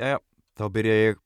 Jæja, 0.00 0.16
þá 0.56 0.62
byrja 0.72 0.92
ég 0.96 1.18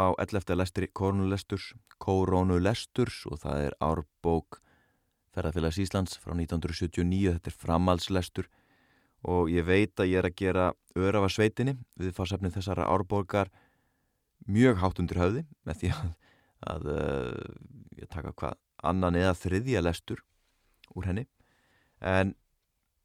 á 0.00 0.16
11. 0.16 0.54
lestri 0.56 0.86
Kornulesturs, 0.96 1.74
Koronulesturs 2.00 3.18
og 3.28 3.42
það 3.42 3.64
er 3.66 3.74
árbók 3.84 4.62
Ferðarfélags 5.36 5.76
Íslands 5.82 6.14
frá 6.16 6.32
1979, 6.32 7.34
þetta 7.34 7.50
er 7.50 7.56
framhalslestur 7.60 8.46
og 9.28 9.50
ég 9.52 9.66
veit 9.68 10.00
að 10.00 10.08
ég 10.08 10.22
er 10.22 10.28
að 10.30 10.38
gera 10.40 10.64
örafa 10.96 11.28
sveitinni 11.34 11.74
við 12.00 12.14
fársefni 12.16 12.48
þessara 12.54 12.86
árbókar 12.88 13.50
mjög 14.48 14.80
hátt 14.80 15.02
undir 15.02 15.20
höfði 15.20 15.42
með 15.68 15.82
því 15.82 15.90
að, 15.92 16.14
að 16.72 16.88
uh, 16.94 17.58
ég 18.00 18.08
taka 18.14 18.32
hvað 18.32 18.56
annan 18.88 19.18
eða 19.20 19.34
þriðja 19.42 19.82
lestur 19.84 20.22
úr 20.96 21.10
henni 21.10 21.26
en 22.00 22.32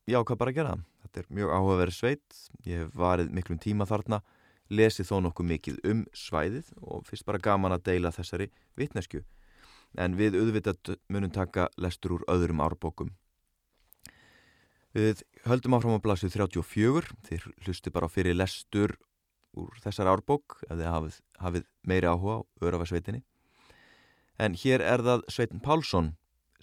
ég 0.07 0.15
ákvað 0.15 0.39
bara 0.45 0.55
að 0.55 0.61
gera 0.61 0.77
það. 0.77 0.88
Þetta 1.04 1.20
er 1.25 1.27
mjög 1.41 1.51
áhugaverð 1.57 1.97
sveit, 1.97 2.39
ég 2.63 2.85
hef 2.85 2.95
varið 2.95 3.35
miklum 3.35 3.59
tíma 3.59 3.89
þarna 3.89 4.21
lesið 4.74 5.10
þó 5.10 5.16
nokkuð 5.26 5.50
mikið 5.52 5.80
um 5.90 6.04
svæðið 6.18 6.72
og 6.81 7.05
fyrst 7.08 7.26
bara 7.27 7.41
gaman 7.41 7.76
að 7.76 7.86
deila 7.90 8.14
þessari 8.14 8.50
vitnesku. 8.80 9.23
En 9.98 10.18
við 10.18 10.40
auðvitað 10.40 10.95
munum 11.14 11.34
taka 11.34 11.70
lestur 11.77 12.18
úr 12.18 12.26
öðrum 12.31 12.64
árbókum. 12.66 13.14
Við 14.94 15.23
höldum 15.50 15.73
áfram 15.78 15.98
á 15.98 16.05
blasið 16.05 16.36
34, 16.38 17.14
þið 17.26 17.45
hlusti 17.66 17.94
bara 17.94 18.09
fyrir 18.09 18.38
lestur 18.38 18.95
úr 19.58 19.78
þessar 19.81 20.09
árbók 20.12 20.59
ef 20.67 20.76
þið 20.76 20.90
hafið, 20.90 21.16
hafið 21.42 21.70
meiri 21.86 22.09
áhuga 22.09 22.42
á 22.42 22.45
Örafasveitinni. 22.62 23.23
En 24.38 24.58
hér 24.58 24.81
er 24.81 25.02
það 25.05 25.26
Sveitin 25.30 25.62
Pálsson 25.62 26.14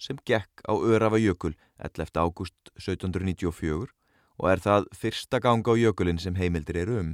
sem 0.01 0.19
gekk 0.27 0.63
á 0.67 0.73
Örafa 0.75 1.19
jökul 1.21 1.55
11. 1.79 2.11
ágúst 2.19 2.71
1794 2.79 3.91
og 4.41 4.47
er 4.49 4.63
það 4.63 4.87
fyrsta 4.97 5.39
ganga 5.43 5.75
á 5.75 5.75
jökulinn 5.77 6.19
sem 6.19 6.35
heimildir 6.35 6.81
eru 6.83 6.97
um. 6.99 7.11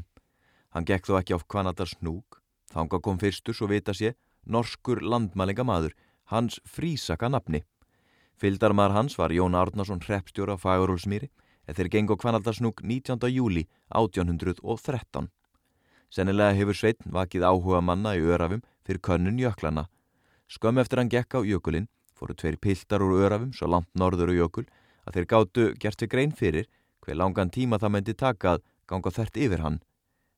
Hann 0.73 0.85
gekk 0.85 1.07
þó 1.07 1.19
ekki 1.19 1.37
á 1.37 1.39
Kvanadar 1.43 1.89
snúk, 1.89 2.41
þanga 2.73 2.99
kom 3.01 3.19
fyrstur 3.21 3.55
svo 3.55 3.69
vita 3.71 3.93
sé 3.93 4.13
norskur 4.45 5.01
landmælingamadur, 5.01 5.95
hans 6.31 6.59
frísaka 6.65 7.29
nafni. 7.29 7.63
Fyldarmar 8.37 8.93
hans 8.93 9.17
var 9.17 9.33
Jón 9.33 9.57
Árnason 9.57 10.03
hreppstjóra 10.03 10.57
Fagurúlsmýri 10.61 11.31
eða 11.67 11.77
þeir 11.79 11.91
geng 11.95 12.11
á 12.13 12.15
Kvanadar 12.15 12.55
snúk 12.55 12.83
19. 12.83 13.27
júli 13.33 13.67
1813. 13.89 15.29
Sennilega 16.09 16.55
hefur 16.55 16.77
Sveitn 16.77 17.11
vakið 17.11 17.43
áhuga 17.49 17.81
manna 17.81 18.15
í 18.15 18.23
örafum 18.23 18.61
fyrir 18.85 19.01
könnun 19.03 19.39
jöklana. 19.41 19.87
Skömm 20.47 20.79
eftir 20.79 21.01
hann 21.01 21.11
gekk 21.11 21.35
á 21.35 21.41
jökulinn 21.43 21.89
fóru 22.17 22.33
tveir 22.33 22.57
piltar 22.57 23.03
úr 23.03 23.25
örafum 23.27 23.51
svo 23.53 23.67
langt 23.69 23.89
norður 23.93 24.31
og 24.33 24.39
jökul 24.39 24.65
að 25.05 25.17
þeir 25.17 25.27
gáttu 25.33 25.65
gert 25.81 26.01
við 26.01 26.11
grein 26.13 26.33
fyrir 26.33 26.69
hver 27.03 27.19
langan 27.19 27.51
tíma 27.53 27.79
það 27.81 27.93
myndi 27.93 28.15
taka 28.17 28.55
að 28.55 28.63
ganga 28.87 29.13
þert 29.13 29.37
yfir 29.37 29.63
hann. 29.65 29.81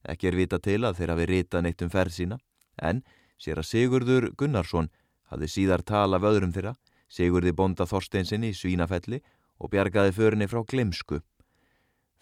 Ekki 0.07 0.29
er 0.29 0.37
vita 0.39 0.59
til 0.63 0.83
að 0.87 0.99
þeir 0.99 1.13
hafi 1.13 1.25
ritað 1.27 1.65
neitt 1.65 1.81
um 1.83 1.91
ferð 1.91 2.15
sína, 2.15 2.37
en 2.79 3.01
sér 3.39 3.59
að 3.59 3.69
Sigurður 3.69 4.29
Gunnarsson 4.39 4.89
hafði 5.31 5.49
síðar 5.51 5.83
tala 5.83 6.19
af 6.19 6.27
öðrum 6.29 6.53
þeirra, 6.55 6.75
Sigurði 7.09 7.55
bonda 7.57 7.87
Þorsteinsinni 7.89 8.51
í 8.53 8.55
Svínafelli 8.55 9.19
og 9.59 9.71
bjargaði 9.73 10.13
förinni 10.15 10.47
frá 10.47 10.61
Glemsku. 10.63 11.19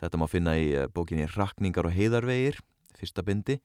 Þetta 0.02 0.20
má 0.22 0.28
finna 0.30 0.54
í 0.58 0.70
eh, 0.78 0.88
bókinni 0.88 1.28
Rakningar 1.34 1.90
og 1.90 1.96
heiðarvegir, 1.98 2.62
fyrsta 2.98 3.26
bindi. 3.26 3.58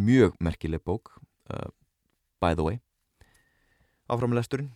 Mjög 0.00 0.36
merkileg 0.42 0.82
bók, 0.86 1.12
uh, 1.50 1.70
by 2.40 2.54
the 2.54 2.66
way. 2.66 2.78
Áframlesturinn. 4.10 4.70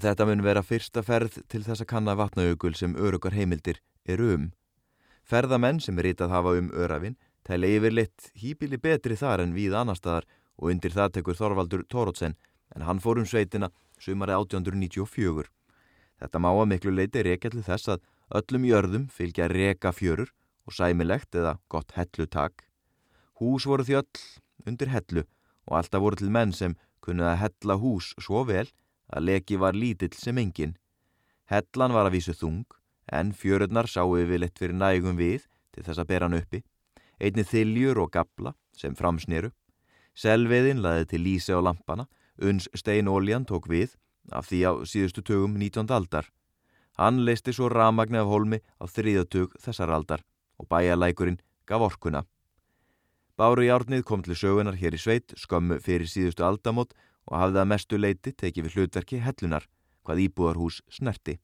Þetta 0.00 0.26
mun 0.28 0.44
vera 0.44 0.62
fyrsta 0.64 1.02
ferð 1.04 1.40
til 1.52 1.62
þess 1.64 1.84
að 1.84 1.90
kanna 1.90 2.14
vatnaugul 2.16 2.74
sem 2.76 2.94
örugar 2.96 3.34
heimildir 3.36 3.80
eru 4.08 4.30
um. 4.36 4.46
Ferðamenn 5.22 5.80
sem 5.80 5.98
ritað 5.98 6.34
hafa 6.34 6.54
um 6.58 6.70
örafinn 6.74 7.18
tæla 7.46 7.70
yfirleitt 7.76 8.30
hýpili 8.38 8.78
betri 8.78 9.16
þar 9.18 9.44
en 9.44 9.54
við 9.56 9.74
annar 9.78 9.98
staðar 9.98 10.26
og 10.58 10.70
undir 10.72 10.94
það 10.94 11.16
tekur 11.16 11.38
Þorvaldur 11.38 11.84
Tórótsen 11.90 12.36
en 12.74 12.86
hann 12.86 13.00
fór 13.02 13.20
um 13.20 13.26
sveitina 13.28 13.70
sumari 14.00 14.34
1894. 14.36 15.48
Þetta 16.22 16.38
má 16.42 16.50
að 16.52 16.68
miklu 16.70 16.94
leiti 16.94 17.22
reykjallu 17.26 17.64
þess 17.66 17.94
að 17.94 18.04
öllum 18.38 18.66
jörðum 18.68 19.08
fylgja 19.10 19.48
reka 19.50 19.92
fjörur 19.92 20.30
og 20.66 20.76
sæmilegt 20.76 21.34
eða 21.34 21.56
gott 21.68 21.94
hellutak. 21.96 22.66
Hús 23.40 23.66
voru 23.66 23.86
því 23.86 23.98
öll 24.02 24.22
undir 24.66 24.92
hellu 24.92 25.24
og 25.66 25.78
alltaf 25.78 26.02
voru 26.02 26.18
til 26.20 26.30
menn 26.30 26.54
sem 26.54 26.76
kunnuð 27.02 27.32
að 27.32 27.40
hella 27.42 27.78
hús 27.82 28.12
svo 28.22 28.44
vel 28.46 28.68
að 29.12 29.26
leki 29.28 29.58
var 29.58 29.74
lítill 29.74 30.14
sem 30.16 30.38
engin. 30.38 30.76
Hellan 31.50 31.92
var 31.92 32.08
að 32.08 32.16
vísu 32.16 32.34
þung 32.38 32.62
en 33.10 33.32
fjörurnar 33.32 33.88
sáu 33.90 34.14
yfirleitt 34.20 34.58
fyrir 34.58 34.76
nægum 34.76 35.18
við 35.18 35.48
til 35.72 35.84
þess 35.86 36.02
að 36.02 36.08
bera 36.10 36.28
hann 36.28 36.38
uppi, 36.38 36.62
einni 37.20 37.44
þiljur 37.46 38.02
og 38.04 38.12
gabla 38.12 38.54
sem 38.76 38.94
framsneru. 38.94 39.50
Selviðin 40.14 40.82
laði 40.84 41.08
til 41.08 41.22
lísi 41.24 41.54
á 41.56 41.60
lampana, 41.64 42.06
uns 42.38 42.68
steinóljan 42.76 43.46
tók 43.48 43.68
við 43.70 43.96
af 44.30 44.50
því 44.50 44.60
á 44.68 44.72
síðustu 44.86 45.24
tögum 45.24 45.56
19. 45.56 45.88
aldar. 45.90 46.28
Hann 47.00 47.24
leisti 47.24 47.54
svo 47.56 47.70
ramagni 47.72 48.20
af 48.20 48.28
holmi 48.28 48.60
á 48.78 48.84
þriðatug 48.84 49.56
þessar 49.58 49.94
aldar 49.96 50.22
og 50.60 50.68
bæjarlækurinn 50.68 51.40
gaf 51.66 51.80
orkuna. 51.88 52.26
Báru 53.36 53.64
í 53.64 53.72
árnið 53.72 54.04
kom 54.04 54.22
til 54.22 54.36
sögunar 54.36 54.76
hér 54.76 54.94
í 54.94 55.00
sveit 55.00 55.32
skömmu 55.40 55.80
fyrir 55.80 56.06
síðustu 56.06 56.44
aldamót 56.44 56.92
og 57.26 57.38
hafði 57.40 57.62
að 57.62 57.70
mestu 57.72 57.98
leiti 57.98 58.34
tekið 58.36 58.68
við 58.68 58.76
hlutverki 58.76 59.22
hellunar, 59.24 59.64
hvað 60.04 60.26
íbúðarhús 60.26 60.82
snerti 60.92 61.38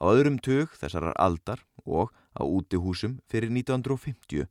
á 0.00 0.04
öðrum 0.12 0.38
tug 0.42 0.72
þessarar 0.76 1.16
aldar 1.16 1.64
og 1.84 2.12
á 2.36 2.42
útihúsum 2.44 3.18
fyrir 3.30 3.50
1950. 3.50 4.46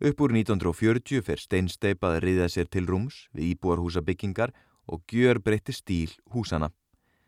Upp 0.00 0.20
úr 0.24 0.32
1940 0.32 1.20
fer 1.20 1.40
steinsteipað 1.40 2.16
að 2.16 2.22
riða 2.24 2.48
sér 2.48 2.68
til 2.72 2.86
rúms 2.88 3.26
við 3.36 3.52
íbúarhúsabyggingar 3.54 4.54
og 4.88 5.02
gjör 5.10 5.42
breytti 5.44 5.74
stíl 5.76 6.14
húsana. 6.32 6.70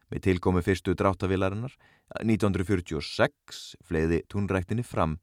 Með 0.09 0.25
tilkomi 0.29 0.63
fyrstu 0.65 0.95
dráttavilarinnar 0.97 1.77
1946 2.21 3.61
fleiði 3.85 4.23
túnræktinni 4.29 4.85
fram, 4.85 5.19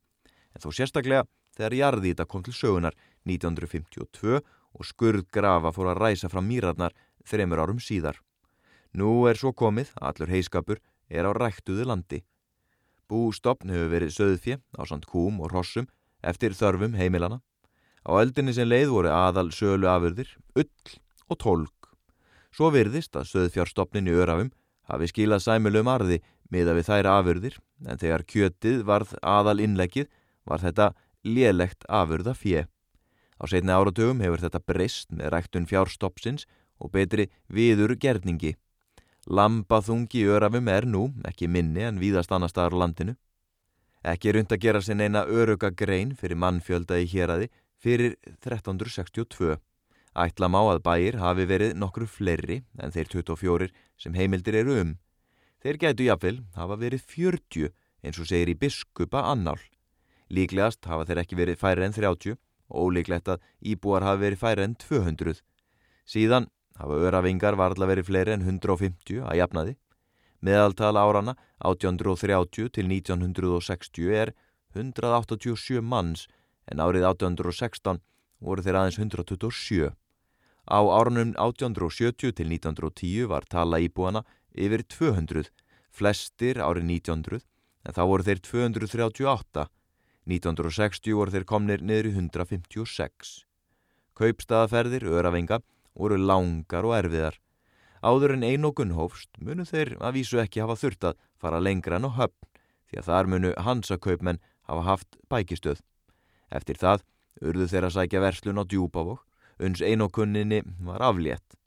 en 0.53 0.61
þó 0.61 0.69
sérstaklega 0.73 1.25
þegar 1.57 1.77
jarðýta 1.77 2.25
kom 2.25 2.45
til 2.45 2.53
sögunar 2.53 2.95
1952 3.25 4.39
og 4.39 4.85
skurð 4.85 5.25
grafa 5.33 5.73
fór 5.73 5.91
að 5.91 6.01
ræsa 6.03 6.29
fram 6.29 6.47
mýrarnar 6.49 6.95
þreymur 7.25 7.61
árum 7.65 7.81
síðar. 7.81 8.17
Nú 8.93 9.27
er 9.29 9.37
svo 9.37 9.51
komið, 9.53 9.91
allur 10.01 10.31
heiskapur, 10.31 10.79
er 11.09 11.27
á 11.27 11.31
ræktuðu 11.33 11.87
landi. 11.89 12.23
Bústopn 13.09 13.73
hefur 13.73 13.89
verið 13.89 14.15
söðfje 14.15 14.59
á 14.77 14.81
samt 14.85 15.09
kúm 15.09 15.41
og 15.41 15.51
rossum 15.53 15.89
eftir 16.21 16.53
þörfum 16.53 16.97
heimilana. 16.99 17.41
Á 18.05 18.11
eldinni 18.21 18.53
sem 18.53 18.69
leið 18.69 18.93
voru 18.93 19.11
aðal 19.11 19.49
sölu 19.51 19.89
afurðir, 19.89 20.29
ull 20.55 20.97
og 21.29 21.37
tólk. 21.41 21.91
Svo 22.53 22.71
virðist 22.73 23.17
að 23.17 23.29
söðfjárstopnin 23.33 24.09
í 24.09 24.15
örafum 24.15 24.53
hafi 24.89 25.09
skilað 25.09 25.45
sæmulum 25.45 25.89
arði 25.89 26.21
miða 26.49 26.73
við 26.77 26.89
þær 26.89 27.11
afurðir 27.17 27.59
en 27.85 28.01
þegar 28.01 28.25
kjötið 28.25 28.81
varð 28.87 29.13
aðal 29.21 29.59
innleggið 29.63 30.09
var 30.49 30.63
þetta 30.63 30.93
lélegt 31.25 31.85
afurða 31.89 32.33
fjö. 32.37 32.65
Á 33.39 33.43
setni 33.47 33.73
áratugum 33.73 34.23
hefur 34.23 34.41
þetta 34.43 34.63
breyst 34.65 35.13
með 35.13 35.31
ræktun 35.35 35.69
fjárstoppsins 35.69 36.47
og 36.79 36.91
betri 36.95 37.29
viður 37.47 37.95
gerningi. 37.99 38.55
Lambaþungi 39.29 40.23
örafum 40.25 40.67
er 40.73 40.87
nú 40.89 41.03
ekki 41.29 41.45
minni 41.47 41.83
en 41.85 41.99
víðast 42.01 42.31
annar 42.33 42.49
staðar 42.49 42.73
á 42.73 42.81
landinu. 42.81 43.13
Ekki 44.01 44.31
er 44.31 44.39
und 44.39 44.53
að 44.55 44.63
gera 44.63 44.81
sér 44.81 44.97
neina 44.97 45.21
öruga 45.29 45.69
grein 45.69 46.15
fyrir 46.17 46.39
mannfjölda 46.41 46.97
í 46.97 47.05
héræði 47.11 47.49
fyrir 47.77 48.15
1362. 48.41 49.59
Ætla 50.17 50.49
má 50.49 50.59
að 50.63 50.81
bæir 50.81 51.19
hafi 51.21 51.45
verið 51.45 51.77
nokkru 51.77 52.09
fleiri 52.09 52.63
en 52.81 52.95
þeir 52.95 53.13
24 53.13 53.69
sem 54.01 54.17
heimildir 54.17 54.57
eru 54.63 54.79
um. 54.81 54.97
Þeir 55.61 55.77
gætu 55.77 56.09
jafnvel 56.09 56.41
hafa 56.57 56.79
verið 56.81 57.05
40 57.05 57.69
eins 58.01 58.17
og 58.17 58.29
segir 58.31 58.49
í 58.49 58.57
biskupa 58.57 59.27
annál. 59.29 59.59
Líklegast 60.33 60.89
hafa 60.89 61.05
þeir 61.05 61.21
ekki 61.21 61.37
verið 61.37 61.61
færi 61.61 61.85
en 61.85 61.93
30 61.93 62.33
og 62.69 62.89
ólíklegt 62.89 63.29
að 63.29 63.45
íbúar 63.61 64.07
hafi 64.07 64.25
verið 64.25 64.41
færi 64.41 64.65
en 64.65 64.79
200. 64.79 65.43
Síðan 66.09 66.49
hafa 66.79 66.99
örafingar 67.09 67.57
varðla 67.59 67.89
verið 67.91 68.09
fleiri 68.09 68.35
en 68.35 68.45
150 68.47 69.23
að 69.27 69.39
jafnaði. 69.41 69.75
Meðaltala 70.39 71.03
árana 71.03 71.35
1830 71.67 72.69
til 72.75 72.87
1960 72.87 74.13
er 74.15 74.33
187 74.75 75.81
manns 75.83 76.27
en 76.71 76.79
árið 76.79 77.07
1816 77.09 77.99
voru 78.39 78.63
þeir 78.63 78.79
aðeins 78.79 78.99
127. 79.01 79.89
Á 80.69 80.79
árunum 80.79 81.33
1870 81.35 82.35
til 82.37 82.53
1910 82.53 83.27
var 83.27 83.47
tala 83.49 83.81
íbúana 83.83 84.23
yfir 84.53 84.85
200, 84.85 85.49
flestir 85.91 86.61
árið 86.61 86.87
1900 87.01 87.43
en 87.83 87.95
þá 87.95 88.01
voru 88.05 88.27
þeir 88.27 88.41
238. 88.45 89.67
1960 90.29 91.17
voru 91.17 91.33
þeir 91.33 91.47
komnir 91.49 91.81
niður 91.81 92.11
í 92.11 92.15
156. 92.15 93.31
Kaupstaðaferðir, 94.19 95.07
örafinga, 95.99 95.99
voru 95.99 96.17
langar 96.17 96.85
og 96.85 96.95
erfiðar. 96.95 97.39
Áður 98.01 98.35
en 98.37 98.43
einokun 98.43 98.95
hófst 98.95 99.29
munu 99.43 99.65
þeir 99.65 99.97
að 99.99 100.15
vísu 100.15 100.39
ekki 100.39 100.61
hafa 100.63 100.77
þurft 100.79 101.03
að 101.03 101.17
fara 101.37 101.59
lengra 101.59 101.97
en 101.99 102.07
á 102.07 102.11
höfn 102.15 102.47
því 102.89 102.99
að 102.99 103.07
þar 103.09 103.27
munu 103.27 103.53
hansakaupmenn 103.57 104.39
hafa 104.69 104.83
haft 104.87 105.17
bækistöð. 105.29 105.81
Eftir 106.49 106.79
það 106.79 107.03
urðu 107.41 107.67
þeirra 107.67 107.89
sækja 107.91 108.21
verslun 108.23 108.61
á 108.61 108.63
djúbavokk, 108.63 109.25
uns 109.59 109.81
einokunninni 109.81 110.63
var 110.87 111.03
aflétt. 111.03 111.57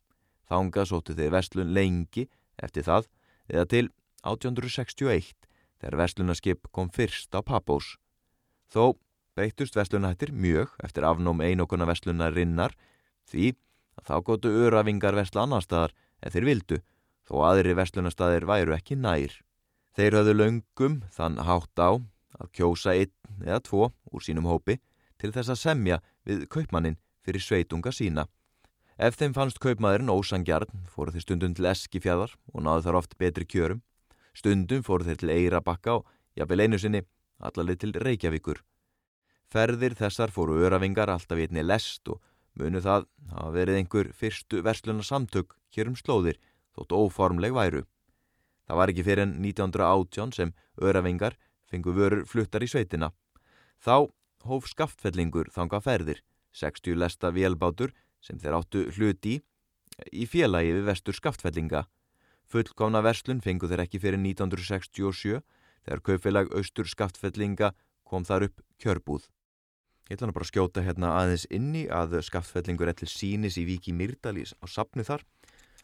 Þánga 0.49 0.87
sóttu 0.89 1.15
þeir 1.15 1.33
verslun 1.33 1.75
lengi 1.75 2.29
eftir 2.57 2.83
það 2.89 3.09
eða 3.53 3.67
til 3.69 3.91
1861 4.25 5.35
þegar 5.83 5.99
verslunarskip 6.01 6.71
kom 6.73 6.89
fyrst 6.89 7.35
á 7.37 7.45
Papós. 7.45 7.99
Þó 8.73 8.97
breytust 9.37 9.77
verslunahættir 9.77 10.33
mjög 10.33 10.73
eftir 10.83 11.05
afnóm 11.05 11.45
einokuna 11.45 11.87
verslunarinnar 11.89 12.73
því 13.29 13.53
að 13.53 13.61
þá 14.01 14.15
gótu 14.25 14.53
öravingar 14.65 15.17
versla 15.17 15.45
annar 15.45 15.65
staðar 15.65 15.95
en 16.23 16.33
þeir 16.33 16.49
vildu 16.49 16.79
þó 17.29 17.35
aðri 17.49 17.75
verslunarstaðir 17.79 18.47
væru 18.49 18.75
ekki 18.77 18.97
nær. 18.99 19.35
Þeir 19.97 20.19
höfðu 20.19 20.35
löngum 20.39 21.01
þann 21.13 21.39
hátt 21.45 21.77
á 21.79 22.01
að 22.41 22.53
kjósa 22.57 22.97
einn 22.97 23.45
eða 23.45 23.61
tvo 23.69 23.91
úr 24.11 24.25
sínum 24.25 24.49
hópi 24.49 24.79
til 25.21 25.33
þess 25.35 25.53
að 25.53 25.61
semja 25.61 26.01
við 26.27 26.47
kaupmannin 26.51 26.99
fyrir 27.23 27.45
sveitunga 27.45 27.93
sína. 27.95 28.27
Ef 28.99 29.17
þeim 29.19 29.35
fannst 29.37 29.61
kaupmaðurinn 29.63 30.13
ósangjarn 30.13 30.87
fóru 30.91 31.15
þeir 31.15 31.25
stundum 31.27 31.55
til 31.57 31.69
Eskifjæðar 31.71 32.35
og 32.53 32.65
náðu 32.65 32.87
þar 32.87 32.99
oft 33.01 33.17
betri 33.21 33.47
kjörum. 33.49 33.83
Stundum 34.37 34.85
fóru 34.87 35.07
þeir 35.07 35.21
til 35.21 35.33
Eirabakka 35.33 35.99
og 36.01 36.11
jafnvel 36.39 36.65
einu 36.65 36.81
sinni 36.81 37.03
allarleið 37.43 37.81
til 37.83 37.97
Reykjavíkur. 37.99 38.61
Ferðir 39.53 39.97
þessar 39.99 40.33
fóru 40.33 40.61
öravingar 40.65 41.11
alltaf 41.13 41.41
í 41.41 41.47
einni 41.47 41.65
lest 41.67 42.09
og 42.09 42.23
munu 42.59 42.83
það 42.85 43.07
hafa 43.33 43.53
verið 43.55 43.79
einhver 43.81 44.11
fyrstu 44.17 44.63
versluna 44.65 45.05
samtök 45.07 45.57
hér 45.75 45.91
um 45.91 45.97
slóðir 45.97 46.41
þótt 46.77 46.93
óformleg 46.97 47.55
væru. 47.57 47.85
Það 48.67 48.79
var 48.81 48.93
ekki 48.93 49.05
fyrir 49.07 49.25
en 49.27 49.35
1918 49.41 50.35
sem 50.37 50.53
öravingar 50.81 51.37
fengu 51.69 51.95
vörur 51.97 52.27
fluttar 52.29 52.65
í 52.65 52.69
sveitina. 52.71 53.11
Þá 53.83 54.09
hóf 54.47 54.69
skaftfellingur 54.71 55.51
þanga 55.55 55.81
ferðir, 55.83 56.23
60 56.53 56.99
lesta 56.99 57.33
vélbátur 57.33 57.93
sem 58.23 58.39
þeir 58.39 58.59
áttu 58.59 58.85
hluti 58.97 59.39
í, 59.39 59.43
í 60.23 60.27
félagi 60.29 60.77
við 60.77 60.89
vestur 60.89 61.17
skaftfellinga. 61.17 61.87
Fullkomna 62.53 63.03
verslun 63.05 63.41
fengu 63.41 63.69
þeir 63.71 63.87
ekki 63.87 64.01
fyrir 64.03 64.21
1967 64.21 65.41
þegar 65.87 66.05
kaupfélag 66.07 66.53
austur 66.57 66.89
skaftfellinga 66.89 67.73
kom 68.05 68.27
þar 68.29 68.51
upp 68.51 68.61
kjörbúð. 68.83 69.25
Ég 70.13 70.19
ætla 70.19 70.29
nú 70.29 70.35
bara 70.37 70.45
að 70.45 70.51
skjóta 70.51 70.83
hérna 70.85 71.11
aðeins 71.17 71.47
inni 71.57 71.87
að 71.89 72.19
skaftfellingur 72.27 72.91
til 72.93 73.07
sínis 73.09 73.55
í 73.57 73.63
Viki 73.65 73.95
Myrdalís 73.97 74.51
á 74.61 74.69
sapnu 74.69 75.07
þar. 75.09 75.23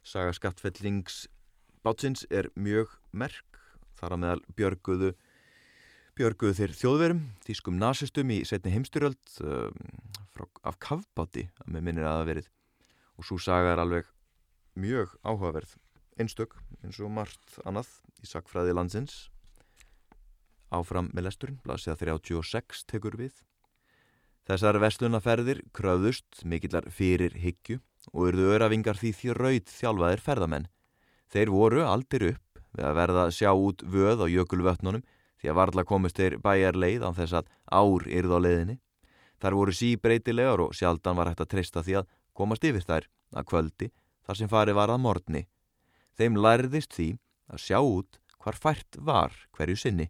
Saga 0.04 0.34
skaftfellingsbátsins 0.36 2.26
er 2.28 2.50
mjög 2.52 2.92
merk. 3.16 3.56
Þar 3.96 4.18
að 4.18 4.22
meðal 4.26 4.44
björguðu 4.60 5.10
björguðu 6.20 6.58
þeir 6.60 6.76
þjóðverum, 6.76 7.24
þýskum 7.48 7.80
nazistum 7.80 8.34
í 8.36 8.38
setni 8.44 8.74
heimstyrjöld 8.76 9.32
um, 9.48 9.80
af 10.60 10.76
kavbáti 10.76 11.48
að 11.64 11.72
með 11.72 11.88
minnir 11.88 12.12
að 12.12 12.20
það 12.20 12.30
verið. 12.34 12.52
Og 13.16 13.30
svo 13.32 13.40
saga 13.40 13.72
er 13.72 13.84
alveg 13.86 14.14
mjög 14.76 15.16
áhugaverð. 15.24 15.76
Einstök 16.20 16.60
eins 16.84 17.00
og 17.00 17.16
margt 17.16 17.62
annað 17.64 17.96
í 18.20 18.28
sakfræði 18.28 18.76
landsins. 18.76 19.30
Áfram 20.68 21.14
með 21.16 21.30
lesturinn, 21.30 21.62
blasið 21.64 21.96
að 21.96 22.10
36 22.10 22.90
tekur 22.92 23.16
við 23.16 23.46
Þessar 24.48 24.78
vestlunarferðir 24.80 25.58
kröðust 25.76 26.40
mikillar 26.48 26.86
fyrir 26.88 27.34
higgju 27.36 27.82
og 28.14 28.30
urðu 28.30 28.46
öravingar 28.54 28.96
því 28.96 29.34
raud 29.36 29.68
þjálfaðir 29.68 30.22
ferðamenn. 30.24 30.68
Þeir 31.28 31.50
voru 31.52 31.82
aldir 31.84 32.24
upp 32.30 32.62
við 32.72 32.86
að 32.88 32.96
verða 32.96 33.24
að 33.26 33.34
sjá 33.36 33.50
út 33.52 33.84
vöð 33.84 34.24
á 34.24 34.26
jökulvötnunum 34.32 35.04
því 35.38 35.50
að 35.52 35.58
varla 35.60 35.84
komist 35.84 36.16
þeir 36.16 36.38
bæjar 36.40 36.80
leið 36.80 37.04
án 37.04 37.18
þess 37.18 37.36
að 37.42 37.50
ár 37.68 38.08
yrð 38.08 38.32
á 38.32 38.38
leiðinni. 38.40 38.78
Þar 39.36 39.58
voru 39.60 39.74
síbreytilegar 39.76 40.64
og 40.64 40.72
sjaldan 40.74 41.20
var 41.20 41.28
hægt 41.28 41.44
að 41.44 41.52
treysta 41.52 41.84
því 41.84 41.98
að 42.00 42.08
komast 42.32 42.64
yfir 42.64 42.88
þær 42.88 43.08
að 43.36 43.48
kvöldi 43.52 43.90
þar 44.24 44.40
sem 44.40 44.48
farið 44.48 44.78
var 44.80 44.94
að 44.94 45.04
morgni. 45.04 45.44
Þeim 46.16 46.40
lærðist 46.40 46.96
því 46.96 47.10
að 47.52 47.64
sjá 47.68 47.78
út 47.84 48.18
hvar 48.40 48.56
fært 48.56 48.96
var 48.96 49.36
hverju 49.52 49.76
sinni. 49.76 50.08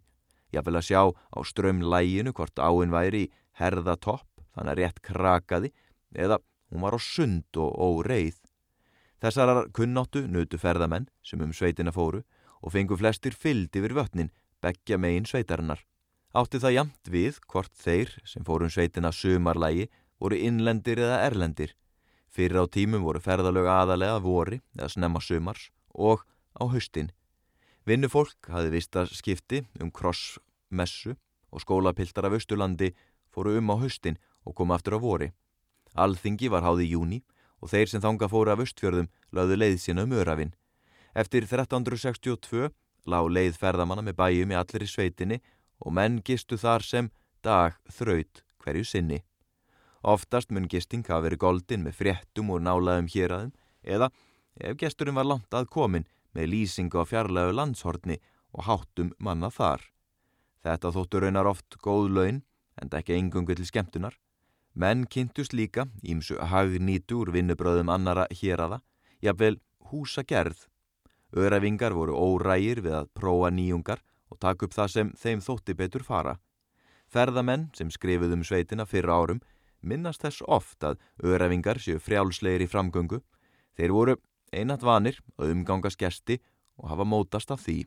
Ég 0.55 0.63
vil 0.63 0.79
að 0.79 0.87
sjá 0.87 1.01
á 1.11 1.39
strömlæginu 1.43 2.31
hvort 2.31 2.55
áinn 2.55 2.95
væri 2.95 3.27
í 3.27 3.31
herða 3.59 3.99
þannig 4.59 4.75
að 4.75 4.81
rétt 4.81 5.01
krakaði 5.05 5.71
eða 6.15 6.39
hún 6.69 6.83
var 6.85 6.97
á 6.97 6.99
sund 7.01 7.57
og 7.57 7.73
óreið. 7.79 8.37
Þessarar 9.19 9.69
kunnáttu 9.75 10.25
nutu 10.27 10.59
ferðamenn 10.59 11.09
sem 11.23 11.41
um 11.43 11.55
sveitina 11.55 11.91
fóru 11.95 12.23
og 12.61 12.73
fengu 12.75 12.97
flestir 12.99 13.35
fyllt 13.35 13.75
yfir 13.75 13.95
vötnin 13.95 14.31
begja 14.63 14.99
megin 14.99 15.27
sveitarinnar. 15.27 15.81
Átti 16.35 16.59
það 16.61 16.75
jamt 16.75 17.09
við 17.09 17.39
hvort 17.49 17.73
þeir 17.73 18.11
sem 18.27 18.45
fórum 18.45 18.71
sveitina 18.71 19.11
sumarlægi 19.15 19.89
voru 20.21 20.37
innlendir 20.37 21.01
eða 21.01 21.23
erlendir. 21.25 21.73
Fyrir 22.29 22.61
á 22.61 22.65
tímum 22.69 23.03
voru 23.07 23.21
ferðalög 23.23 23.65
aðalega 23.65 24.19
vori 24.21 24.59
eða 24.77 24.91
snemma 24.93 25.23
sumars 25.23 25.69
og 25.95 26.21
á 26.59 26.63
haustin. 26.69 27.09
Vinnufólk 27.87 28.51
hafi 28.53 28.69
vista 28.69 29.07
skipti 29.09 29.63
um 29.81 29.89
krossmessu 29.89 31.15
og 31.49 31.63
skólapiltar 31.63 32.27
af 32.27 32.37
Östurlandi 32.37 32.93
fóru 33.33 33.57
um 33.57 33.73
á 33.73 33.75
haustin 33.81 34.19
og 34.49 34.57
kom 34.57 34.73
aftur 34.73 34.97
á 34.97 34.99
vori. 34.99 35.29
Alþingi 35.93 36.49
var 36.49 36.65
háði 36.65 36.89
í 36.89 36.93
júni 36.95 37.21
og 37.61 37.71
þeir 37.71 37.91
sem 37.91 38.01
þanga 38.01 38.29
fóru 38.31 38.53
af 38.53 38.63
östfjörðum 38.63 39.09
lögðu 39.35 39.57
leið 39.59 39.79
sína 39.83 40.05
um 40.07 40.15
örafinn. 40.17 40.53
Eftir 41.13 41.45
1362 41.45 42.69
lág 43.09 43.29
leið 43.29 43.57
ferðamanna 43.59 44.05
með 44.05 44.19
bæjum 44.19 44.53
í 44.53 44.59
allir 44.59 44.85
í 44.85 44.89
sveitinni 44.89 45.39
og 45.79 45.93
menn 45.95 46.19
gistu 46.25 46.57
þar 46.57 46.85
sem 46.85 47.09
dag 47.45 47.77
þraut 47.89 48.43
hverju 48.63 48.85
sinni. 48.85 49.21
Oftast 50.03 50.51
mun 50.51 50.69
gisting 50.71 51.03
hafa 51.07 51.27
verið 51.27 51.43
goldin 51.43 51.83
með 51.83 51.97
fréttum 51.99 52.53
og 52.53 52.63
nálaðum 52.63 53.09
héræðum 53.11 53.53
eða 53.83 54.09
ef 54.59 54.77
gesturinn 54.79 55.17
var 55.17 55.27
langt 55.27 55.53
að 55.55 55.69
komin 55.71 56.07
með 56.35 56.51
lýsingu 56.53 57.01
á 57.01 57.05
fjarlægu 57.07 57.55
landshortni 57.55 58.19
og 58.55 58.65
háttum 58.67 59.11
manna 59.19 59.49
þar. 59.51 59.81
Þetta 60.63 60.93
þóttu 60.95 61.23
raunar 61.23 61.49
oft 61.49 61.79
góð 61.83 62.09
laun 62.15 62.41
en 62.79 62.91
ekki 62.95 63.17
engungu 63.17 63.55
til 63.55 63.67
skemmtunar 63.67 64.15
Menn 64.79 65.03
kynntust 65.11 65.51
líka, 65.51 65.89
ímsu 66.07 66.37
hagnýtu 66.39 67.17
úr 67.19 67.33
vinnubröðum 67.35 67.89
annara 67.91 68.29
hér 68.31 68.61
aða, 68.63 68.77
jafnvel 69.19 69.57
húsagerð. 69.91 70.69
Öravingar 71.35 71.91
voru 71.91 72.15
órægir 72.15 72.79
við 72.85 72.95
að 73.01 73.09
prófa 73.11 73.49
nýjungar 73.51 73.99
og 74.31 74.39
taka 74.39 74.65
upp 74.65 74.77
það 74.77 74.93
sem 74.93 75.11
þeim 75.19 75.43
þótti 75.43 75.75
betur 75.75 76.07
fara. 76.07 76.37
Ferðamenn 77.11 77.67
sem 77.75 77.91
skrifuðum 77.91 78.45
sveitina 78.47 78.87
fyrir 78.87 79.11
árum 79.11 79.43
minnast 79.83 80.23
þess 80.23 80.47
oft 80.47 80.87
að 80.87 81.03
öravingar 81.27 81.83
séu 81.83 81.99
frjálslegir 81.99 82.63
í 82.63 82.71
framgöngu. 82.71 83.19
Þeir 83.75 83.91
voru 83.91 84.15
einat 84.55 84.85
vanir 84.87 85.19
að 85.35 85.57
umgangast 85.57 85.99
gesti 85.99 86.39
og 86.79 86.93
hafa 86.93 87.03
mótast 87.03 87.51
af 87.51 87.65
því. 87.67 87.81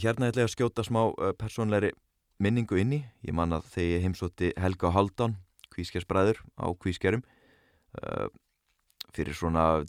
Hérna 0.00 0.30
ætla 0.32 0.46
ég 0.46 0.48
að 0.48 0.56
skjóta 0.56 0.84
smá 0.86 1.10
personleiri 1.36 1.92
minningu 2.40 2.80
inni. 2.80 3.04
Ég 3.20 3.36
man 3.36 3.52
að 3.52 3.68
þegar 3.74 3.92
ég 3.98 4.06
heimsótti 4.06 4.56
Helga 4.56 4.96
Haldán 4.96 5.42
kvískersbræður 5.76 6.42
á 6.58 6.66
kvískerum 6.74 7.22
uh, 7.22 8.28
fyrir 9.14 9.36
svona 9.36 9.84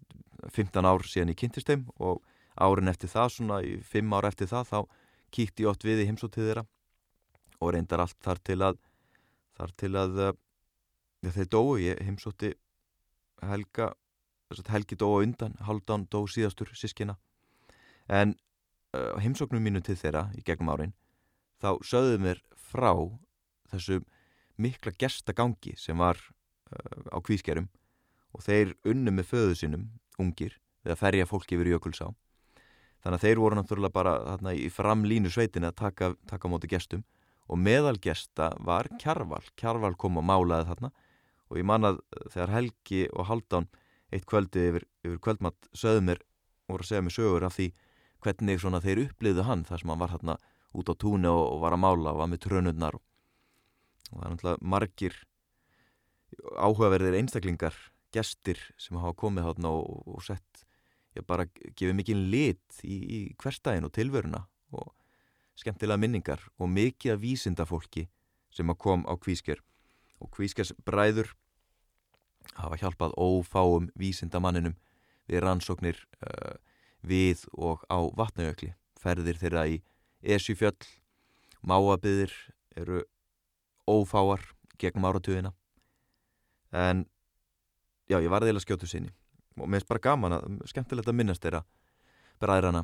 15 0.53 0.87
ár 0.87 1.05
síðan 1.07 1.33
ég 1.33 1.39
kynntist 1.41 1.71
þeim 1.71 1.87
og 1.97 2.21
árin 2.57 2.91
eftir 2.91 3.11
það, 3.11 3.33
svona 3.33 3.61
í 3.65 3.77
5 3.81 4.17
ár 4.17 4.29
eftir 4.29 4.51
það 4.51 4.71
þá 4.71 4.79
kíkti 5.33 5.65
ég 5.65 5.71
ótt 5.71 5.85
við 5.87 6.03
í 6.03 6.09
heimsótið 6.09 6.49
þeirra 6.49 6.65
og 7.57 7.73
reyndar 7.73 8.03
allt 8.03 8.17
þar 8.23 8.43
til 8.45 8.59
að 8.65 8.81
þar 9.57 9.73
til 9.81 9.93
að 9.97 10.19
uh, 10.27 10.33
þeir 11.27 11.49
dói, 11.49 11.87
ég 11.89 12.03
heimsótti 12.05 12.53
Helga 13.45 13.93
Helgi 14.69 14.95
dói 14.95 15.25
undan, 15.25 15.57
Haldán 15.59 16.05
dó 16.07 16.21
síðastur 16.29 16.69
sískina 16.75 17.17
en 18.07 18.35
uh, 18.95 19.17
heimsóknum 19.19 19.63
mínu 19.63 19.81
til 19.83 19.97
þeirra 19.99 20.29
í 20.37 20.43
gegnum 20.47 20.71
árin 20.71 20.93
þá 21.59 21.75
sögðu 21.83 22.21
mér 22.23 22.39
frá 22.69 22.93
þessu 23.71 23.99
mikla 24.61 24.93
gestagangi 24.99 25.75
sem 25.77 25.97
var 25.97 26.19
uh, 26.19 27.13
á 27.13 27.17
kvískerum 27.23 27.67
og 28.35 28.43
þeir 28.45 28.75
unnu 28.87 29.13
með 29.13 29.29
föðu 29.31 29.57
sinum, 29.57 29.89
ungir, 30.21 30.57
við 30.83 30.93
að 30.93 31.01
ferja 31.01 31.27
fólki 31.29 31.57
yfir 31.57 31.71
jökulsá. 31.73 32.11
Þannig 33.01 33.17
að 33.17 33.25
þeir 33.25 33.41
voru 33.41 33.57
náttúrulega 33.57 33.93
bara 33.93 34.13
þarna, 34.25 34.53
í 34.53 34.69
framlínu 34.73 35.31
sveitin 35.31 35.67
að 35.67 35.77
taka, 35.79 36.11
taka 36.29 36.51
móti 36.51 36.69
gestum 36.69 37.05
og 37.47 37.59
meðal 37.61 37.95
gesta 38.03 38.51
var 38.59 38.89
Kjarval. 38.99 39.43
Kjarval 39.55 39.95
kom 39.95 40.19
og 40.19 40.25
málaði 40.27 40.67
þarna 40.71 40.91
og 41.47 41.59
ég 41.61 41.67
manað 41.67 42.01
þegar 42.33 42.53
Helgi 42.57 43.03
og 43.13 43.29
Haldán 43.29 43.69
eitt 44.11 44.27
kvöldi 44.27 44.67
yfir, 44.71 44.87
yfir 45.05 45.21
kvöldmatt 45.23 45.69
sögumir 45.75 46.21
voru 46.67 46.83
að 46.83 46.91
segja 46.91 47.05
mig 47.05 47.15
sögur 47.15 47.47
af 47.47 47.55
því 47.55 47.71
hvernig 48.23 48.61
þeir 48.83 49.03
uppliðu 49.05 49.45
hann 49.47 49.63
þar 49.67 49.81
sem 49.81 49.91
hann 49.91 50.01
var 50.01 50.13
þarna 50.15 50.37
út 50.77 50.91
á 50.91 50.93
túnu 50.99 51.31
og, 51.31 51.45
og 51.55 51.61
var 51.63 51.75
að 51.75 51.83
mála 51.83 52.13
og 52.13 52.21
var 52.21 52.31
með 52.31 52.43
trönurnar 52.45 52.97
og 52.97 53.03
og 54.11 54.19
það 54.19 54.25
er 54.25 54.33
náttúrulega 54.33 54.71
margir 54.73 55.17
áhugaverðir 56.57 57.17
einstaklingar 57.19 57.77
gestir 58.15 58.59
sem 58.79 58.97
hafa 58.99 59.15
komið 59.19 59.49
þarna 59.49 59.73
og, 59.79 60.03
og 60.07 60.23
sett, 60.25 60.63
já 61.15 61.23
bara 61.25 61.47
gefið 61.49 61.95
mikið 61.97 62.23
lit 62.31 62.81
í, 62.83 62.97
í 62.97 63.19
hverstæðin 63.39 63.87
og 63.87 63.93
tilveruna 63.95 64.45
og 64.75 64.93
skemmtilega 65.57 65.99
minningar 65.99 66.43
og 66.59 66.69
mikið 66.71 67.15
að 67.15 67.23
vísinda 67.23 67.65
fólki 67.67 68.07
sem 68.53 68.69
að 68.69 68.79
kom 68.83 69.05
á 69.09 69.13
kvísker 69.19 69.61
og 70.21 70.31
kvískers 70.33 70.73
bræður 70.85 71.33
hafa 72.57 72.79
hjálpað 72.81 73.15
ófáum 73.19 73.89
vísindamanninum 73.97 74.77
við 75.27 75.43
rannsóknir 75.43 75.99
uh, 76.23 76.55
við 77.03 77.43
og 77.53 77.83
á 77.91 77.99
vatnajökli. 78.17 78.73
Ferðir 78.97 79.37
þeirra 79.39 79.67
í 79.69 79.81
Esjufjöll, 80.23 80.79
máabiðir 81.61 82.33
eru 82.77 83.03
ófáar 83.87 84.43
gegnum 84.77 85.07
áratugina. 85.09 85.53
En 86.71 87.05
já, 88.07 88.19
ég 88.19 88.29
var 88.29 88.45
eða 88.45 88.61
skjótu 88.63 88.87
sinni 88.87 89.13
og 89.57 89.65
mér 89.65 89.81
finnst 89.81 89.89
bara 89.89 90.03
gaman 90.03 90.35
að, 90.37 90.45
skemmtilegt 90.69 91.09
að 91.09 91.17
minnast 91.17 91.43
þeirra 91.43 91.63
bræðrana 92.41 92.83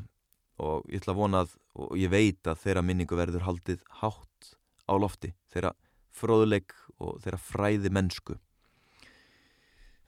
og 0.63 0.88
ég 0.89 1.01
ætla 1.01 1.13
að 1.13 1.19
vona 1.19 1.41
að, 1.43 1.55
og 1.77 1.98
ég 1.98 2.12
veit 2.13 2.50
að 2.50 2.62
þeirra 2.63 2.86
minningu 2.86 3.17
verður 3.17 3.45
haldið 3.48 3.83
hátt 4.01 4.53
á 4.89 4.93
lofti, 5.00 5.33
þeirra 5.53 5.74
fróðuleik 6.13 6.74
og 7.01 7.19
þeirra 7.24 7.41
fræði 7.41 7.91
mennsku. 7.93 8.38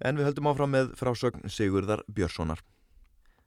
En 0.04 0.18
við 0.20 0.30
höldum 0.30 0.50
áfram 0.52 0.74
með 0.76 0.94
frásögn 1.00 1.50
Sigurðar 1.50 2.04
Björnssonar. 2.12 2.62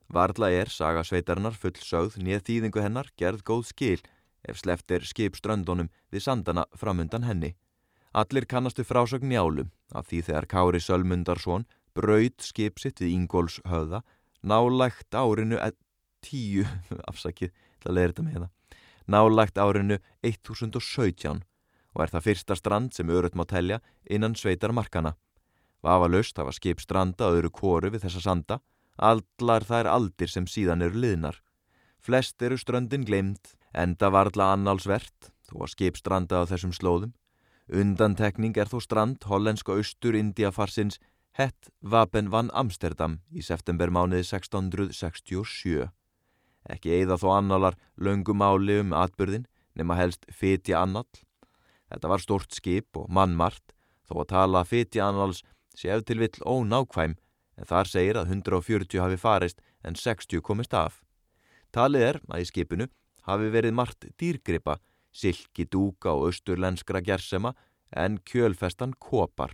Varðla 0.09 0.49
er 0.57 0.71
saga 0.73 1.03
sveitarinnar 1.05 1.57
full 1.59 1.77
sögð 1.77 2.17
nýð 2.25 2.47
þýðingu 2.47 2.83
hennar 2.83 3.11
gerð 3.21 3.45
góð 3.45 3.67
skil 3.69 4.01
ef 4.47 4.61
sleft 4.61 4.91
er 4.91 5.07
skip 5.07 5.37
ströndunum 5.37 5.91
við 6.13 6.25
sandana 6.27 6.67
framundan 6.77 7.27
henni. 7.27 7.55
Allir 8.15 8.47
kannastu 8.49 8.85
frásögn 8.85 9.29
njálum 9.31 9.73
af 9.95 10.09
því 10.09 10.23
þegar 10.29 10.49
Kári 10.49 10.81
Sölmundarsson 10.81 11.67
braud 11.95 12.39
skip 12.45 12.79
sitt 12.79 13.01
við 13.03 13.15
Ingóls 13.17 13.59
höða 13.69 14.03
nálægt 14.43 15.15
árinu 15.15 15.59
tíu, 16.23 16.65
afsakið, 17.11 17.53
það 17.83 17.95
leir 17.95 18.13
þetta 18.13 18.27
með 18.27 18.41
það, 18.41 18.51
nálægt 19.07 19.59
árinu 19.59 19.99
1017 20.23 21.45
og 21.95 22.03
er 22.05 22.13
það 22.13 22.27
fyrsta 22.29 22.57
strand 22.57 22.95
sem 22.95 23.11
öruð 23.11 23.35
má 23.39 23.45
telja 23.49 23.81
innan 24.07 24.37
sveitar 24.39 24.73
markana. 24.73 25.17
Vafa 25.83 26.09
löst 26.11 26.39
hafa 26.39 26.53
skip 26.55 26.81
stranda 26.83 27.31
öðru 27.33 27.51
kóru 27.55 27.91
við 27.91 28.05
þessa 28.07 28.23
sanda 28.23 28.59
Allar 28.99 29.63
þær 29.63 29.87
aldir 29.87 30.31
sem 30.31 30.47
síðan 30.51 30.83
eru 30.83 30.99
liðnar. 30.99 31.37
Flest 32.03 32.43
eru 32.43 32.59
ströndin 32.59 33.05
glemt, 33.07 33.55
enda 33.79 34.11
varðla 34.11 34.53
annálsvert, 34.57 35.31
þó 35.49 35.63
að 35.65 35.73
skip 35.75 35.99
stranda 36.01 36.43
á 36.43 36.49
þessum 36.51 36.75
slóðum. 36.77 37.15
Undantekning 37.69 38.57
er 38.57 38.69
þó 38.71 38.81
strand 38.81 39.25
hollenska 39.29 39.77
austur 39.77 40.17
Indiafarsins 40.17 40.99
Hett 41.39 41.69
Vapen 41.81 42.31
van 42.33 42.49
Amsterdam 42.57 43.21
í 43.31 43.45
septembermániði 43.47 44.25
1667. 44.27 45.87
Ekki 46.69 46.97
eigða 46.97 47.19
þó 47.21 47.29
annálar 47.37 47.77
löngumáli 47.95 48.81
um 48.83 48.95
atbyrðin 48.97 49.47
nema 49.79 49.95
helst 50.01 50.27
fytja 50.35 50.83
annál. 50.83 51.07
Þetta 51.89 52.11
var 52.11 52.25
stort 52.25 52.57
skip 52.57 52.99
og 52.99 53.07
mannmart 53.09 53.77
þó 54.09 54.25
að 54.25 54.31
tala 54.33 54.65
fytja 54.67 55.07
annáls 55.09 55.45
séu 55.79 56.03
til 56.03 56.19
vill 56.25 56.43
ónákvæm 56.43 57.15
en 57.59 57.69
þar 57.71 57.91
segir 57.91 58.19
að 58.19 58.33
140 58.35 59.03
hafi 59.03 59.21
farist 59.21 59.63
en 59.87 59.95
60 59.95 60.43
komist 60.43 60.75
af. 60.75 61.03
Talið 61.71 62.07
er 62.09 62.21
að 62.27 62.43
í 62.43 62.49
skipinu 62.51 62.89
hafi 63.29 63.51
verið 63.53 63.77
margt 63.77 64.09
dýrgripa, 64.21 64.79
silki 65.13 65.67
dúka 65.69 66.15
og 66.17 66.31
austurlenskra 66.31 67.03
gersema 67.05 67.55
en 67.93 68.19
kjölfestan 68.25 68.95
kopar. 69.01 69.53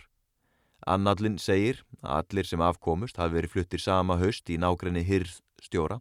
Annallin 0.87 1.39
segir 1.41 1.81
að 2.03 2.19
allir 2.21 2.49
sem 2.49 2.63
afkomust 2.63 3.19
hafi 3.19 3.39
verið 3.39 3.55
fluttir 3.55 3.81
sama 3.81 4.19
höst 4.21 4.51
í 4.53 4.59
nákrenni 4.61 5.05
hyrstjóra. 5.07 6.01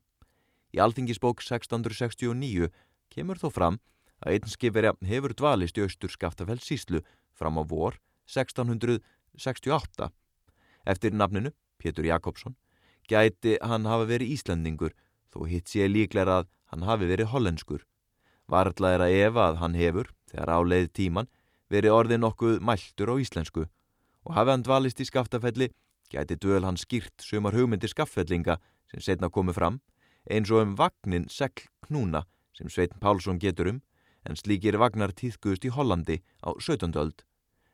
Í 0.75 0.81
alþingisbók 0.83 1.43
1669 1.45 2.69
kemur 3.13 3.39
þó 3.39 3.49
fram 3.53 3.79
að 4.23 4.35
einn 4.35 4.51
skipverja 4.51 4.95
hefur 5.07 5.35
dvalist 5.37 5.77
í 5.77 5.85
austur 5.85 6.11
skaftafells 6.11 6.67
síslu 6.67 7.03
fram 7.37 7.59
á 7.59 7.63
vor 7.63 7.99
1668. 8.27 10.09
Eftir 10.83 11.15
nafninu 11.15 11.53
Pétur 11.79 12.07
Jakobsson, 12.07 12.55
gæti 13.07 13.57
hann 13.61 13.87
hafa 13.87 14.07
verið 14.07 14.35
Íslandingur 14.35 14.95
þó 15.31 15.45
hitt 15.49 15.71
sé 15.71 15.87
líklega 15.87 16.41
að 16.41 16.51
hann 16.73 16.87
hafi 16.89 17.07
verið 17.07 17.29
hollenskur. 17.31 17.85
Varðla 18.49 18.95
er 18.97 19.05
að 19.05 19.15
efa 19.21 19.47
að 19.51 19.61
hann 19.61 19.77
hefur, 19.77 20.09
þegar 20.33 20.53
áleið 20.57 20.89
tíman, 20.97 21.29
verið 21.69 21.95
orðið 21.95 22.21
nokkuð 22.25 22.59
mæltur 22.65 23.13
á 23.13 23.15
íslensku 23.21 23.63
og 24.23 24.35
hafi 24.35 24.53
hann 24.53 24.65
dvalist 24.65 25.01
í 25.01 25.07
skaftafelli 25.07 25.69
gæti 26.13 26.37
döl 26.37 26.63
hann 26.65 26.79
skýrt 26.79 27.25
sumar 27.25 27.55
hugmyndir 27.57 27.91
skaffellinga 27.91 28.59
sem 28.91 29.01
setna 29.01 29.29
komið 29.33 29.57
fram 29.57 29.79
eins 30.29 30.51
og 30.53 30.61
um 30.63 30.75
vagnin 30.79 31.27
segl 31.29 31.67
knúna 31.87 32.23
sem 32.57 32.69
Sveitin 32.69 33.01
Pálsson 33.01 33.41
getur 33.41 33.71
um 33.71 33.81
en 34.29 34.39
slíkir 34.39 34.77
vagnar 34.79 35.11
týðkuðust 35.11 35.65
í 35.67 35.73
Hollandi 35.75 36.21
á 36.45 36.55
17. 36.55 36.93
öld. 36.95 37.25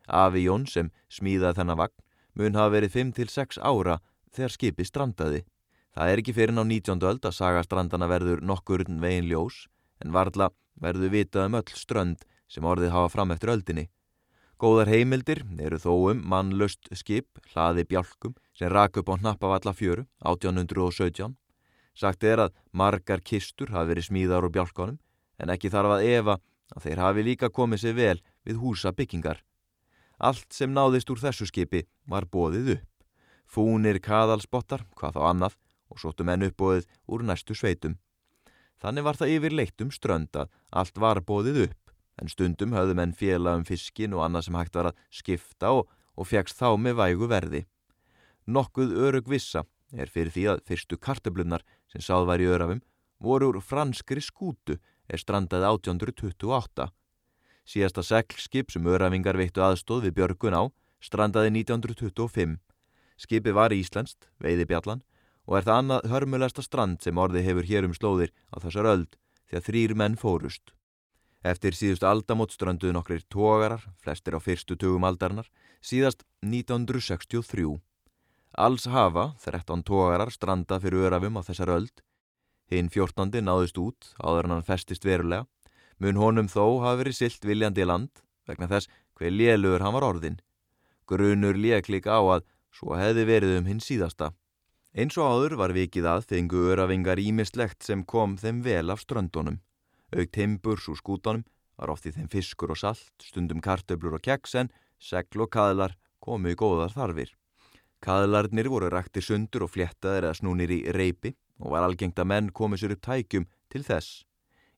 Afi 0.08 0.46
Jón 0.46 0.66
sem 0.66 0.90
smíðað 1.12 1.60
þennan 1.60 1.78
vagn 1.78 2.06
mun 2.34 2.58
hafa 2.58 2.74
verið 2.74 2.96
5-6 2.96 3.60
ára 3.62 4.00
þegar 4.34 4.54
skipi 4.56 4.86
strandaði. 4.86 5.44
Það 5.90 6.10
er 6.12 6.20
ekki 6.22 6.34
fyrir 6.36 6.54
ná 6.54 6.62
19. 6.62 7.00
öld 7.02 7.24
að 7.26 7.34
sagastrandana 7.34 8.06
verður 8.10 8.42
nokkur 8.46 8.84
veginn 8.86 9.26
ljós 9.26 9.64
en 9.98 10.12
varðla 10.14 10.50
verður 10.80 11.10
vitað 11.16 11.48
um 11.48 11.56
öll 11.58 11.72
strönd 11.74 12.22
sem 12.50 12.66
orðið 12.66 12.94
hafa 12.94 13.10
fram 13.10 13.34
eftir 13.34 13.50
öldinni. 13.54 13.88
Góðar 14.60 14.90
heimildir 14.92 15.42
eru 15.58 15.78
þó 15.80 15.92
um 16.12 16.22
mannlöst 16.30 16.90
skip, 16.92 17.40
hlaði 17.50 17.86
bjálkum 17.88 18.34
sem 18.54 18.70
rak 18.70 19.00
upp 19.00 19.08
á 19.10 19.14
hnappavalla 19.18 19.72
fjöru 19.74 20.04
1817. 20.20 21.34
Sagt 21.96 22.24
er 22.24 22.44
að 22.44 22.54
margar 22.70 23.22
kistur 23.24 23.72
hafi 23.74 23.90
verið 23.90 24.10
smíðar 24.10 24.46
úr 24.46 24.54
bjálkanum 24.54 24.98
en 25.40 25.52
ekki 25.54 25.72
þarf 25.72 25.96
að 25.96 26.06
efa 26.10 26.36
að 26.76 26.84
þeir 26.86 27.02
hafi 27.02 27.24
líka 27.26 27.50
komið 27.50 27.82
sér 27.82 27.96
vel 27.96 28.18
við 28.46 28.60
húsa 28.62 28.92
byggingar. 28.94 29.40
Allt 30.20 30.52
sem 30.52 30.70
náðist 30.70 31.10
úr 31.10 31.18
þessu 31.18 31.48
skipi 31.48 31.86
var 32.06 32.28
bóðið 32.28 32.76
upp. 32.76 32.86
Fúnir 33.50 33.98
kaðalspottar, 34.04 34.84
hvað 34.94 35.16
þá 35.16 35.22
annað, 35.32 35.56
og 35.90 36.00
sóttu 36.02 36.24
menn 36.26 36.46
uppbóðið 36.46 36.88
úr 37.10 37.24
næstu 37.26 37.56
sveitum. 37.58 37.98
Þannig 38.80 39.04
var 39.04 39.18
það 39.20 39.34
yfir 39.36 39.56
leitt 39.56 39.84
um 39.84 39.90
strönd 39.92 40.36
að 40.36 40.48
allt 40.70 41.00
var 41.02 41.20
bóðið 41.20 41.64
upp, 41.66 41.94
en 42.20 42.30
stundum 42.32 42.72
höfðu 42.76 42.96
menn 42.96 43.16
fjela 43.16 43.56
um 43.58 43.66
fiskin 43.68 44.14
og 44.16 44.24
annað 44.24 44.46
sem 44.46 44.56
hægt 44.60 44.78
var 44.78 44.90
að 44.90 45.02
skipta 45.10 45.74
og, 45.76 45.90
og 46.16 46.28
fjagst 46.28 46.60
þá 46.60 46.76
með 46.80 47.00
vægu 47.00 47.28
verði. 47.28 47.64
Nokkuð 48.46 48.96
örug 48.96 49.28
vissa 49.28 49.64
er 49.92 50.08
fyrir 50.08 50.32
því 50.32 50.46
að 50.54 50.64
fyrstu 50.68 50.96
kartablunar 50.96 51.64
sem 51.90 52.02
sáð 52.04 52.28
var 52.30 52.40
í 52.40 52.48
örafum 52.48 52.80
voru 53.20 53.50
úr 53.52 53.60
franskri 53.60 54.22
skútu 54.24 54.78
er 55.10 55.20
strandaði 55.20 55.68
1828. 55.68 56.88
Síðasta 57.68 58.02
seglskip 58.02 58.72
sem 58.72 58.86
örafingar 58.88 59.38
veittu 59.38 59.62
aðstóð 59.62 60.08
við 60.08 60.16
Björgun 60.18 60.56
á 60.56 60.62
strandaði 61.04 61.52
1925. 61.60 62.56
Skipið 63.20 63.56
var 63.56 63.74
íslenskt, 63.76 64.30
veiði 64.40 64.66
bjallan, 64.68 65.02
og 65.46 65.58
er 65.58 65.66
það 65.66 65.78
annað 65.82 66.10
hörmulegsta 66.12 66.64
strand 66.64 67.00
sem 67.04 67.18
orði 67.18 67.44
hefur 67.46 67.68
hér 67.68 67.88
um 67.88 67.94
slóðir 67.96 68.34
á 68.52 68.56
þessar 68.62 68.90
öld 68.92 69.16
því 69.48 69.58
að 69.58 69.66
þrýr 69.68 69.94
menn 69.96 70.18
fórust. 70.20 70.72
Eftir 71.40 71.72
síðustu 71.72 72.04
aldamót 72.04 72.52
stranduðu 72.52 72.92
nokkrir 72.92 73.24
tógarar, 73.32 73.86
flestir 74.02 74.36
á 74.36 74.40
fyrstu 74.44 74.76
tögum 74.76 75.06
aldarnar, 75.08 75.48
síðast 75.80 76.26
1963. 76.44 77.78
Alls 78.60 78.84
hafa 78.90 79.30
13 79.40 79.86
tógarar 79.88 80.30
strandað 80.34 80.84
fyrir 80.84 81.08
örafum 81.08 81.40
á 81.40 81.42
þessar 81.46 81.72
öld. 81.78 82.04
Hinn 82.70 82.90
14. 82.92 83.40
náðust 83.40 83.80
út 83.80 84.12
áður 84.20 84.50
hann 84.52 84.66
festist 84.66 85.06
verulega 85.06 85.46
mun 86.00 86.16
honum 86.16 86.48
þó 86.48 86.80
hafa 86.80 87.00
verið 87.02 87.18
silt 87.18 87.44
viljandi 87.44 87.84
land 87.84 88.22
vegna 88.48 88.68
þess 88.70 88.88
hver 89.20 89.34
lélugur 89.34 89.84
hann 89.84 89.94
var 89.96 90.06
orðin. 90.06 90.38
Grunur 91.06 91.56
lék 91.56 91.90
líka 91.92 92.16
á 92.16 92.22
að 92.24 92.46
svo 92.72 92.96
hefði 92.96 93.26
verið 93.28 93.56
um 93.58 93.68
hinn 93.68 93.82
síðasta. 93.84 94.32
Eins 94.90 95.14
og 95.22 95.28
áður 95.30 95.52
var 95.60 95.70
vikið 95.70 96.06
að 96.10 96.24
fengu 96.32 96.64
örafingar 96.72 97.20
ímislegt 97.22 97.84
sem 97.86 98.00
kom 98.02 98.32
þeim 98.34 98.64
vel 98.64 98.90
af 98.90 99.04
ströndunum. 99.04 99.60
Aukt 100.10 100.32
timburs 100.34 100.88
úr 100.90 100.98
skútonum 100.98 101.44
var 101.78 101.92
ofti 101.94 102.10
þeim 102.10 102.26
fiskur 102.32 102.72
og 102.74 102.80
salt, 102.80 103.14
stundum 103.22 103.62
kartöblur 103.62 104.18
og 104.18 104.24
keks 104.26 104.56
en 104.58 104.72
segl 104.98 105.46
og 105.46 105.52
kaðlar 105.54 105.94
komu 106.18 106.50
í 106.50 106.58
góðar 106.58 106.90
þarfir. 106.96 107.30
Kaðlarnir 108.02 108.66
voru 108.72 108.90
rækti 108.90 109.22
sundur 109.22 109.68
og 109.68 109.74
fléttaðir 109.76 110.26
eða 110.26 110.40
snúnir 110.40 110.74
í 110.74 110.82
reypi 110.90 111.36
og 111.62 111.70
var 111.76 111.86
algengt 111.86 112.18
að 112.18 112.30
menn 112.34 112.50
komið 112.50 112.82
sér 112.82 112.98
upp 112.98 113.06
tækjum 113.06 113.46
til 113.70 113.86
þess. 113.86 114.24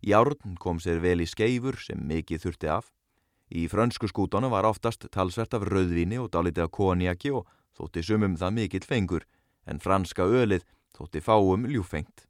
Járn 0.05 0.59
kom 0.61 0.77
sér 0.83 1.01
vel 1.01 1.23
í 1.25 1.31
skeifur 1.31 1.81
sem 1.81 2.05
mikið 2.05 2.45
þurfti 2.45 2.69
af. 2.69 2.93
Í 3.49 3.65
frönsku 3.65 4.13
skútana 4.13 4.53
var 4.53 4.69
oftast 4.69 5.09
talsvert 5.09 5.57
af 5.57 5.65
rauðvini 5.65 6.21
og 6.21 6.35
dálítið 6.37 6.67
af 6.67 6.75
konjaki 6.77 7.33
og 7.33 7.49
þótti 7.79 8.05
sumum 8.05 8.37
það 8.37 8.59
mikill 8.59 8.85
fengur, 8.85 9.25
en 9.67 9.81
franska 9.81 10.27
ölið 10.27 10.65
þótti 10.97 11.23
fáum 11.25 11.67
ljúfengt. 11.71 12.27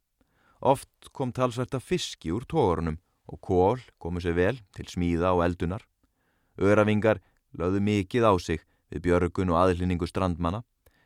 Oft 0.63 1.11
kom 1.11 1.33
talsvert 1.35 1.75
af 1.75 1.83
fiski 1.83 2.31
úr 2.31 2.45
tógarunum 2.47 2.99
og 3.27 3.41
kól 3.41 3.81
komu 3.99 4.21
sér 4.23 4.35
vel 4.37 4.61
til 4.75 4.87
smíða 4.87 5.33
og 5.35 5.43
eldunar. 5.47 5.83
Öravingar 6.57 7.19
lögðu 7.57 7.81
mikið 7.83 8.27
á 8.29 8.33
sig 8.39 8.61
við 8.91 9.05
björgun 9.07 9.51
og 9.53 9.59
aðlýningu 9.63 10.07
strandmanna, 10.07 10.63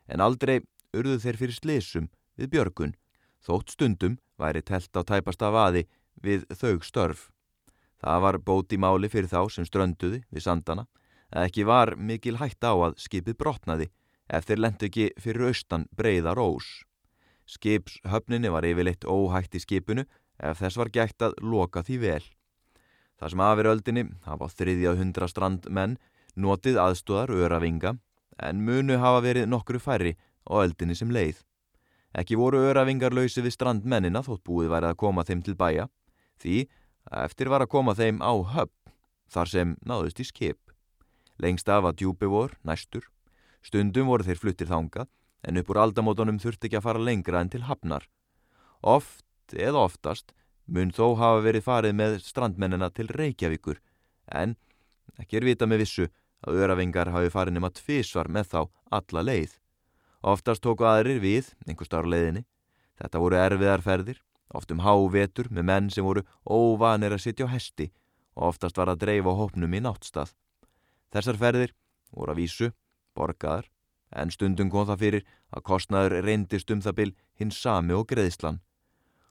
en 0.08 0.22
aldrei 0.22 0.60
urðu 0.94 1.18
þeir 1.24 1.40
fyrir 1.40 1.56
slesum 1.56 2.10
við 2.38 2.52
björgun, 2.54 2.96
þótt 3.44 3.74
stundum 3.74 4.18
væri 4.38 4.62
telt 4.62 4.92
á 4.94 5.02
tæpasta 5.08 5.52
vaði 5.52 5.88
við 6.22 6.46
þau 6.54 6.84
störf. 6.84 7.30
Það 7.98 8.22
var 8.22 8.38
bóti 8.38 8.78
máli 8.78 9.10
fyrir 9.10 9.30
þá 9.32 9.50
sem 9.50 9.66
strönduði 9.66 10.22
við 10.30 10.46
sandana 10.46 10.86
að 11.32 11.48
ekki 11.50 11.66
var 11.68 11.96
mikil 11.98 12.38
hætt 12.40 12.64
á 12.64 12.72
að 12.72 12.98
skipið 13.02 13.38
brotnaði 13.40 13.90
ef 14.30 14.48
þeir 14.48 14.62
lendu 14.64 14.88
ekki 14.88 15.10
fyrir 15.22 15.50
austan 15.50 15.88
breyða 15.98 16.36
rós. 16.38 16.68
Skipshöfninni 17.48 18.52
var 18.52 18.68
yfirleitt 18.68 19.08
óhætt 19.08 19.56
í 19.56 19.64
skipinu 19.64 20.04
ef 20.38 20.60
þess 20.60 20.78
var 20.78 20.92
gætt 20.92 21.24
að 21.24 21.38
loka 21.42 21.84
því 21.84 21.98
vel. 22.04 22.24
Það 23.18 23.34
sem 23.34 23.44
afir 23.48 23.70
öldinni 23.72 24.04
hafa 24.28 24.50
þriðja 24.54 24.96
hundra 25.00 25.28
strandmenn 25.32 25.98
notið 26.36 26.78
aðstóðar 26.84 27.34
öravinga 27.34 27.96
en 28.38 28.62
munu 28.62 29.00
hafa 29.02 29.24
verið 29.26 29.50
nokkru 29.50 29.80
færri 29.82 30.14
á 30.46 30.54
öldinni 30.62 30.96
sem 30.96 31.10
leið. 31.12 31.40
Ekki 32.18 32.38
voru 32.38 32.62
öravingar 32.70 33.16
lausi 33.16 33.42
við 33.42 33.56
strandmennina 33.56 34.24
þótt 34.26 34.44
búið 34.46 34.72
værið 34.74 34.94
að 34.94 35.02
koma 35.02 35.26
þeim 35.26 35.42
til 35.46 35.58
bæja 35.58 35.88
því 36.42 36.68
eftir 37.24 37.50
var 37.50 37.64
að 37.64 37.74
koma 37.74 37.96
þeim 37.98 38.22
á 38.22 38.34
höfn 38.54 38.94
þar 39.34 39.52
sem 39.52 39.76
náðust 39.88 40.22
í 40.22 40.28
skip. 40.28 40.60
Lengst 41.42 41.70
af 41.70 41.86
að 41.86 42.02
djúpi 42.02 42.30
vor, 42.30 42.56
næstur. 42.66 43.06
Stundum 43.68 44.08
voru 44.08 44.24
þeir 44.24 44.40
fluttir 44.40 44.70
þangað 44.70 45.10
en 45.48 45.60
upp 45.60 45.72
úr 45.72 45.82
aldamótonum 45.82 46.40
þurfti 46.40 46.70
ekki 46.70 46.80
að 46.80 46.86
fara 46.86 47.04
lengra 47.04 47.42
en 47.44 47.52
til 47.52 47.66
hafnar. 47.68 48.06
Oft 48.82 49.56
eða 49.56 49.84
oftast 49.90 50.32
mun 50.68 50.94
þó 50.96 51.18
hafa 51.20 51.44
verið 51.44 51.66
farið 51.68 51.98
með 52.00 52.18
strandmennina 52.24 52.90
til 52.96 53.08
Reykjavíkur 53.12 53.82
en 54.42 54.56
ekki 55.20 55.40
er 55.40 55.48
vita 55.48 55.68
með 55.68 55.84
vissu 55.84 56.08
að 56.48 56.62
öravingar 56.64 57.12
hafi 57.12 57.32
farið 57.34 57.58
nema 57.58 57.74
tvísvar 57.76 58.30
með 58.32 58.52
þá 58.54 58.60
alla 59.00 59.24
leið. 59.26 59.58
Oftast 60.28 60.64
tóku 60.64 60.88
aðrir 60.88 61.22
við, 61.24 61.52
einhver 61.68 61.88
starf 61.88 62.10
leiðinni. 62.10 62.44
Þetta 62.98 63.22
voru 63.22 63.38
erfiðarferðir, 63.40 64.20
oft 64.58 64.72
um 64.74 64.82
hávetur 64.82 65.52
með 65.54 65.68
menn 65.70 65.90
sem 65.94 66.06
voru 66.06 66.24
óvanir 66.44 67.14
að 67.14 67.24
sitja 67.26 67.48
á 67.48 67.54
hesti 67.54 67.92
og 68.38 68.52
oftast 68.54 68.78
var 68.78 68.92
að 68.92 69.04
dreifa 69.06 69.36
hópnum 69.38 69.74
í 69.74 69.82
náttstað. 69.84 70.34
Þessar 71.14 71.40
ferðir 71.42 71.74
voru 72.12 72.34
að 72.34 72.42
vísu, 72.42 72.72
borgaðar, 73.18 73.68
en 74.16 74.32
stundum 74.32 74.70
kom 74.72 74.88
það 74.88 75.02
fyrir 75.04 75.28
að 75.52 75.66
kostnaður 75.68 76.22
reyndist 76.24 76.72
um 76.72 76.82
það 76.86 76.98
bil 77.00 77.12
hins 77.40 77.60
sami 77.60 77.96
og 77.98 78.08
greiðslan. 78.12 78.62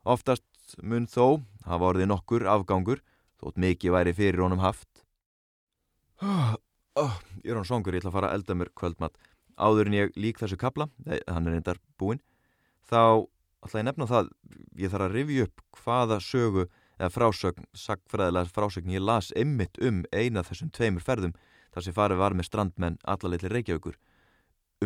Oftast 0.05 0.76
mun 0.83 1.07
þó 1.07 1.43
hafa 1.66 1.93
orðið 1.93 2.11
nokkur 2.11 2.47
afgangur 2.50 3.02
þótt 3.40 3.61
mikið 3.62 3.95
væri 3.95 4.14
fyrir 4.16 4.45
honum 4.45 4.62
haft. 4.64 5.05
Oh, 6.23 6.55
oh, 6.97 7.16
ég 7.45 7.52
er 7.52 7.61
hann 7.61 7.69
songur, 7.69 7.95
ég 7.95 8.02
ætla 8.02 8.12
að 8.12 8.19
fara 8.19 8.31
að 8.33 8.40
elda 8.40 8.57
mér 8.57 8.73
kvöldmatt. 8.78 9.16
Áður 9.57 9.90
en 9.90 9.97
ég 9.97 10.16
lík 10.21 10.40
þessu 10.40 10.59
kabla, 10.61 10.88
nei, 11.05 11.19
hann 11.28 11.49
er 11.49 11.57
reyndar 11.57 11.81
búinn, 12.00 12.23
þá 12.88 13.26
ætla 13.64 13.83
ég 13.83 13.88
nefna 13.88 14.09
það, 14.11 14.33
ég 14.81 14.93
þarf 14.93 15.07
að 15.09 15.16
rifja 15.16 15.47
upp 15.47 15.64
hvaða 15.83 16.19
sögu 16.25 16.66
eða 16.97 17.12
frásögn, 17.12 17.69
sagfræðilega 17.76 18.52
frásögn 18.52 18.95
ég 18.95 19.05
las 19.05 19.33
ymmit 19.37 19.81
um 19.85 20.02
eina 20.12 20.45
þessum 20.47 20.73
tveimur 20.73 21.05
ferðum 21.05 21.37
þar 21.76 21.85
sem 21.85 21.97
farið 21.97 22.23
var 22.23 22.37
með 22.37 22.49
strandmenn 22.49 22.97
allalegli 23.04 23.52
Reykjavíkur 23.52 23.99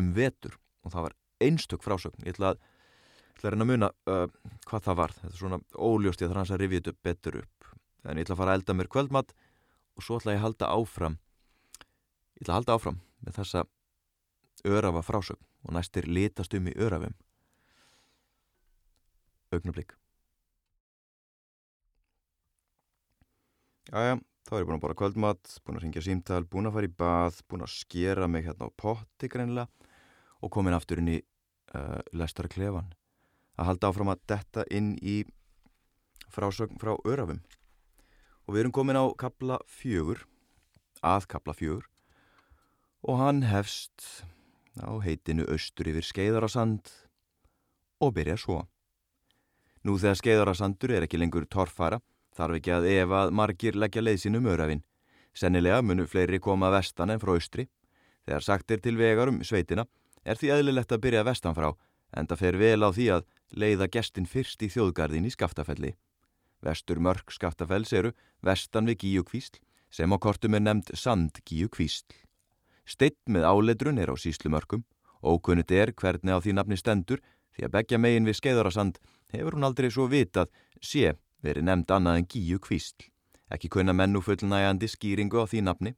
um 0.00 0.10
vetur. 0.16 0.56
Og 0.82 0.94
það 0.94 1.06
var 1.06 1.16
einstök 1.46 1.84
frásögn. 1.86 2.24
Ég 2.26 2.34
ætla 2.34 2.52
að, 2.52 2.62
ætla 3.36 3.46
að 3.46 3.54
reyna 3.54 3.66
að 3.66 3.70
muna 3.70 3.90
uh, 4.10 4.26
hvað 4.66 4.86
það 4.88 5.00
var, 5.00 5.14
þetta 5.20 5.32
er 5.32 5.40
svona 5.44 5.60
óljóst 5.78 6.24
ég 6.24 6.32
þarf 6.32 6.42
hans 6.42 6.54
að 6.56 6.62
rifja 6.64 6.82
þetta 6.82 7.06
betur 7.06 7.40
upp. 7.44 7.70
En 8.08 8.18
ég 8.18 8.26
ætla 8.26 8.36
að 8.36 8.42
fara 8.42 8.56
að 8.56 8.60
elda 8.60 8.76
mér 8.80 8.90
kvöldmatt 8.90 9.34
og 9.94 10.06
svo 10.06 10.18
ætla 10.18 10.34
ég 10.34 10.40
að 10.42 10.46
halda 10.48 10.72
áfram 10.74 11.18
ég 12.40 12.42
ætla 12.42 12.54
að 12.54 12.58
halda 12.58 12.76
áfram 12.78 13.00
með 13.20 13.38
þessa 13.38 13.64
örafa 14.66 15.04
frásögn. 15.04 15.46
Og 15.68 15.74
næstir 15.76 16.06
litast 16.08 16.54
um 16.56 16.68
í 16.70 16.76
örafum 16.80 17.14
augnablík 19.52 19.96
Jæja, 23.90 24.20
þá 24.50 24.56
er 24.56 24.64
ég 24.64 24.66
búin 24.66 24.80
að 24.80 24.82
bora 24.82 24.98
kvöldmatt, 24.98 25.50
búin 25.62 25.76
að 25.78 25.84
ringja 25.84 26.00
símtal, 26.02 26.40
búin 26.50 26.66
að 26.66 26.72
fara 26.74 26.88
í 26.88 26.94
bað, 26.98 27.36
búin 27.46 27.62
að 27.62 27.70
skera 27.70 28.26
mig 28.26 28.48
hérna 28.48 28.66
á 28.66 28.78
potti 28.82 29.28
greinlega 29.30 29.70
og 30.42 30.50
komin 30.50 30.74
aftur 30.74 30.98
inn 30.98 31.12
í 31.12 31.18
uh, 31.20 32.00
lestara 32.18 32.50
klefan. 32.50 32.88
Að 33.54 33.68
halda 33.68 33.92
áfram 33.92 34.10
að 34.10 34.24
detta 34.32 34.64
inn 34.74 34.96
í 34.98 35.20
frásögn 36.34 36.82
frá 36.82 36.96
örafum. 37.06 37.44
Og 38.48 38.56
við 38.56 38.64
erum 38.64 38.74
komin 38.74 38.98
á 38.98 39.06
kapla 39.14 39.60
fjögur, 39.70 40.24
að 40.98 41.30
kapla 41.30 41.54
fjögur, 41.54 41.86
og 43.06 43.22
hann 43.22 43.44
hefst 43.46 44.24
á 44.82 44.90
heitinu 44.98 45.46
austur 45.46 45.94
yfir 45.94 46.10
skeiðarasand 46.10 46.90
og 48.02 48.16
byrja 48.18 48.40
svo. 48.42 48.64
Nú 49.86 49.94
þegar 49.94 50.18
skeiðarasandur 50.18 50.98
er 50.98 51.06
ekki 51.06 51.22
lengur 51.22 51.46
torfara, 51.46 52.02
Þarf 52.40 52.56
ekki 52.56 52.72
að 52.72 52.86
ef 52.88 53.10
að 53.12 53.30
margir 53.36 53.76
leggja 53.76 54.00
leið 54.00 54.22
sínum 54.22 54.46
örafinn. 54.48 54.80
Sennilega 55.36 55.82
munu 55.84 56.06
fleiri 56.08 56.38
koma 56.40 56.70
vestan 56.72 57.12
en 57.12 57.20
frá 57.20 57.34
austri. 57.34 57.66
Þegar 58.24 58.46
sagt 58.46 58.72
er 58.72 58.80
til 58.80 58.96
vegar 58.96 59.28
um 59.28 59.42
sveitina 59.44 59.84
er 60.24 60.40
því 60.40 60.54
eðlilegt 60.54 60.94
að 60.96 61.02
byrja 61.04 61.26
vestan 61.28 61.56
frá 61.58 61.74
en 62.16 62.30
það 62.30 62.40
fer 62.40 62.58
vel 62.62 62.80
á 62.80 62.88
því 62.96 63.06
að 63.16 63.26
leiða 63.60 63.90
gestin 63.92 64.28
fyrst 64.30 64.64
í 64.64 64.70
þjóðgarðin 64.72 65.28
í 65.28 65.34
Skaftafelli. 65.36 65.92
Vestur 66.64 67.00
mörg 67.04 67.28
Skaftafells 67.28 67.92
eru 67.92 68.14
vestan 68.40 68.88
við 68.88 69.02
Gíukvísl 69.04 69.60
sem 69.92 70.08
á 70.08 70.16
kortum 70.16 70.56
er 70.56 70.64
nefnd 70.64 70.96
Sandgíukvísl. 70.96 72.08
Steitt 72.88 73.20
með 73.28 73.44
áletrun 73.52 74.00
er 74.00 74.08
á 74.08 74.16
síslumörkum 74.16 74.86
og 75.20 75.42
kunnit 75.44 75.70
er 75.76 75.92
hvernig 75.92 76.32
á 76.32 76.40
því 76.40 76.56
nafni 76.56 76.80
stendur 76.80 77.20
því 77.52 77.68
að 77.68 77.74
begja 77.76 78.00
megin 78.00 78.28
við 78.28 78.40
skeiðarasand 78.40 79.00
hefur 79.34 79.58
hún 79.58 79.68
aldrei 79.68 79.90
svo 79.92 80.08
vitað 80.08 80.48
sé 80.80 81.12
verið 81.44 81.66
nefnd 81.66 81.92
annað 81.96 82.20
en 82.20 82.28
Gíu 82.30 82.58
Kvísl. 82.62 83.08
Ekki 83.50 83.70
kunna 83.72 83.94
mennu 83.96 84.22
fullnægandi 84.22 84.88
skýringu 84.90 85.40
á 85.40 85.46
því 85.48 85.62
nafni. 85.66 85.92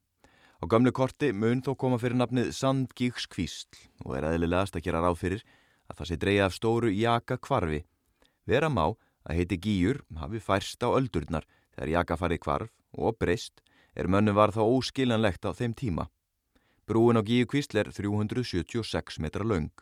Á 0.63 0.65
gamlu 0.71 0.93
korti 0.95 1.33
mun 1.35 1.61
þó 1.63 1.75
koma 1.77 1.99
fyrir 1.99 2.17
nafnið 2.21 2.53
Sandgíks 2.55 3.27
Kvísl 3.27 3.83
og 4.07 4.15
er 4.17 4.29
eðlilegast 4.31 4.79
að 4.79 4.87
gera 4.87 5.03
ráð 5.03 5.19
fyrir 5.21 5.43
að 5.91 5.99
það 5.99 6.09
sé 6.09 6.19
dreyja 6.23 6.47
af 6.47 6.55
stóru 6.57 6.93
jaka 6.95 7.37
kvarfi. 7.37 7.83
Vera 8.47 8.71
má 8.71 8.87
að 9.27 9.39
heiti 9.39 9.59
Gíur 9.59 10.03
hafi 10.19 10.41
færst 10.41 10.83
á 10.87 10.89
öldurnar 10.95 11.47
þegar 11.75 11.95
jaka 11.97 12.19
farið 12.21 12.43
kvarf 12.47 12.73
og 12.95 13.19
breyst 13.19 13.63
er 13.99 14.09
mönnu 14.09 14.35
var 14.39 14.55
þá 14.55 14.63
óskiljanlegt 14.63 15.45
á 15.45 15.51
þeim 15.51 15.75
tíma. 15.75 16.07
Brúin 16.87 17.19
á 17.19 17.23
Gíu 17.27 17.47
Kvísl 17.47 17.83
er 17.83 17.91
376 17.91 19.19
metra 19.19 19.45
laung. 19.45 19.73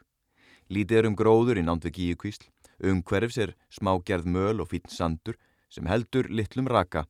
Lítið 0.70 0.98
er 0.98 1.06
um 1.10 1.16
gróður 1.18 1.60
í 1.60 1.64
nánd 1.66 1.84
við 1.84 1.96
Gíu 1.96 2.16
Kvísl, 2.16 2.48
umhverfs 2.80 3.38
er 3.42 3.54
smágerð 3.68 4.28
möl 4.30 4.62
og 4.62 4.70
fítn 4.70 4.92
sandur 4.92 5.38
sem 5.70 5.86
heldur 5.86 6.28
litlum 6.28 6.68
raka. 6.68 7.06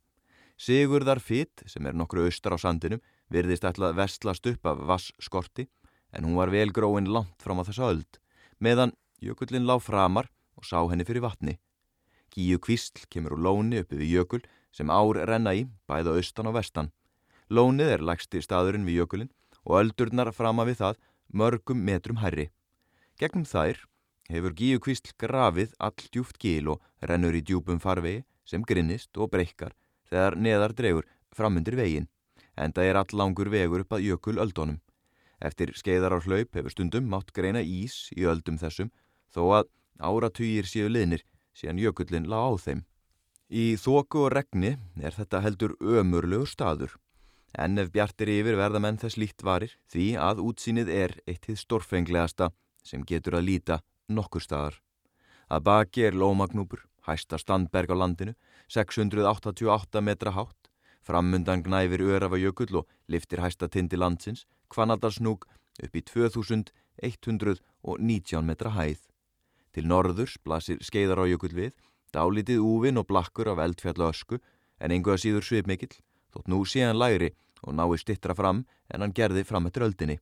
Sigurðar 0.61 1.21
Fitt, 1.25 1.63
sem 1.67 1.87
er 1.89 1.97
nokkru 1.97 2.27
austar 2.29 2.53
á 2.53 2.59
sandinum, 2.61 3.01
virðist 3.33 3.65
ætlað 3.65 3.97
vestlast 3.97 4.47
upp 4.51 4.67
af 4.69 4.83
vassskorti, 4.91 5.67
en 6.13 6.27
hún 6.27 6.37
var 6.37 6.53
vel 6.53 6.73
gróin 6.75 7.09
langt 7.09 7.41
fram 7.41 7.63
á 7.63 7.65
þessa 7.65 7.89
öld, 7.95 8.21
meðan 8.61 8.93
jökullin 9.25 9.65
lág 9.65 9.81
framar 9.81 10.29
og 10.59 10.67
sá 10.69 10.79
henni 10.91 11.07
fyrir 11.09 11.25
vatni. 11.25 11.57
Gíu 12.31 12.61
kvísl 12.63 13.07
kemur 13.11 13.35
úr 13.39 13.45
lóni 13.47 13.81
uppi 13.83 13.99
við 13.99 14.21
jökul 14.21 14.43
sem 14.71 14.91
ár 14.91 15.19
renna 15.27 15.55
í, 15.57 15.67
bæða 15.89 16.15
austan 16.19 16.51
og 16.51 16.59
vestan. 16.59 16.91
Lónið 17.51 17.97
er 17.97 18.05
lagsti 18.07 18.43
staðurinn 18.45 18.87
við 18.87 19.01
jökulin 19.01 19.33
og 19.65 19.81
öldurnar 19.81 20.31
frama 20.37 20.67
við 20.69 20.83
það 20.83 21.01
mörgum 21.33 21.81
metrum 21.87 22.21
herri. 22.23 22.51
Gegnum 23.19 23.47
þær 23.49 23.83
hefur 24.31 24.55
Gíu 24.55 24.79
kvísl 24.83 25.15
grafið 25.19 25.75
all 25.79 25.97
djúft 26.13 26.39
gíl 26.39 26.71
og 26.75 26.85
rennur 27.03 27.35
í 27.35 27.43
djúpum 27.43 27.81
farvegi 27.83 28.23
sem 28.51 28.67
grinnist 28.67 29.17
og 29.17 29.31
breykar 29.31 29.77
þegar 30.11 30.37
neðar 30.37 30.75
dregur 30.75 31.07
framundir 31.35 31.77
vegin, 31.79 32.09
en 32.59 32.75
það 32.75 32.91
er 32.91 32.99
all 33.01 33.19
langur 33.23 33.51
vegur 33.53 33.85
upp 33.85 33.95
að 33.95 34.07
jökul 34.11 34.39
öldunum. 34.43 34.81
Eftir 35.41 35.73
skeiðar 35.79 36.17
á 36.17 36.19
hlaup 36.21 36.57
hefur 36.59 36.75
stundum 36.75 37.07
mátt 37.09 37.31
greina 37.33 37.63
ís 37.63 38.11
í 38.17 38.27
öldum 38.29 38.59
þessum, 38.61 38.91
þó 39.33 39.43
að 39.61 39.71
áratugir 40.01 40.69
séu 40.69 40.91
liðnir 40.91 41.25
síðan 41.57 41.81
jökullin 41.81 42.29
lág 42.29 42.53
á 42.53 42.55
þeim. 42.67 42.83
Í 43.51 43.77
þóku 43.81 44.27
og 44.27 44.35
regni 44.37 44.77
er 45.01 45.17
þetta 45.17 45.41
heldur 45.43 45.77
ömurlegur 45.81 46.51
staður, 46.51 46.93
en 47.59 47.81
ef 47.83 47.91
bjartir 47.95 48.31
yfir 48.31 48.59
verða 48.59 48.83
menn 48.83 49.01
þess 49.01 49.19
líkt 49.19 49.43
varir 49.47 49.73
því 49.91 50.13
að 50.29 50.45
útsýnið 50.45 50.93
er 50.95 51.17
eitt 51.27 51.49
hið 51.49 51.59
stórfenglegasta 51.65 52.53
sem 52.87 53.03
getur 53.07 53.41
að 53.41 53.49
líta 53.49 53.81
nokkur 54.09 54.45
staðar. 54.45 54.77
Að 55.51 55.65
baki 55.67 56.07
er 56.07 56.15
lómagnúpur, 56.15 56.85
hæsta 57.07 57.39
standberg 57.39 57.91
á 57.91 57.97
landinu, 57.97 58.35
688 58.69 60.01
metra 60.01 60.31
hátt, 60.37 60.71
framundan 61.03 61.63
gnæfir 61.63 62.01
örafa 62.01 62.37
jökull 62.39 62.77
og 62.83 62.87
liftir 63.09 63.41
hæsta 63.41 63.69
tindi 63.69 63.97
landsins, 63.97 64.47
Kvanaldarsnúk 64.71 65.47
upp 65.83 65.97
í 65.97 66.03
2119 66.03 68.47
metra 68.47 68.71
hæð. 68.71 68.99
Til 69.73 69.87
norðurs 69.87 70.39
blasir 70.45 70.79
skeiðar 70.83 71.19
á 71.23 71.25
jökull 71.31 71.55
við, 71.55 71.73
dálítið 72.15 72.59
úvin 72.63 72.99
og 72.99 73.07
blakkur 73.07 73.49
af 73.53 73.59
eldfjallu 73.59 74.05
ösku, 74.11 74.39
en 74.81 74.91
einhverja 74.91 75.19
síður 75.25 75.45
svipmikill, 75.47 75.97
þótt 76.33 76.49
nú 76.49 76.65
sé 76.65 76.81
hann 76.87 76.99
læri 76.99 77.31
og 77.63 77.75
nái 77.75 77.99
stittra 77.99 78.35
fram 78.35 78.67
en 78.91 79.01
hann 79.01 79.13
gerði 79.13 79.45
fram 79.45 79.67
eftir 79.67 79.83
öldinni. 79.87 80.19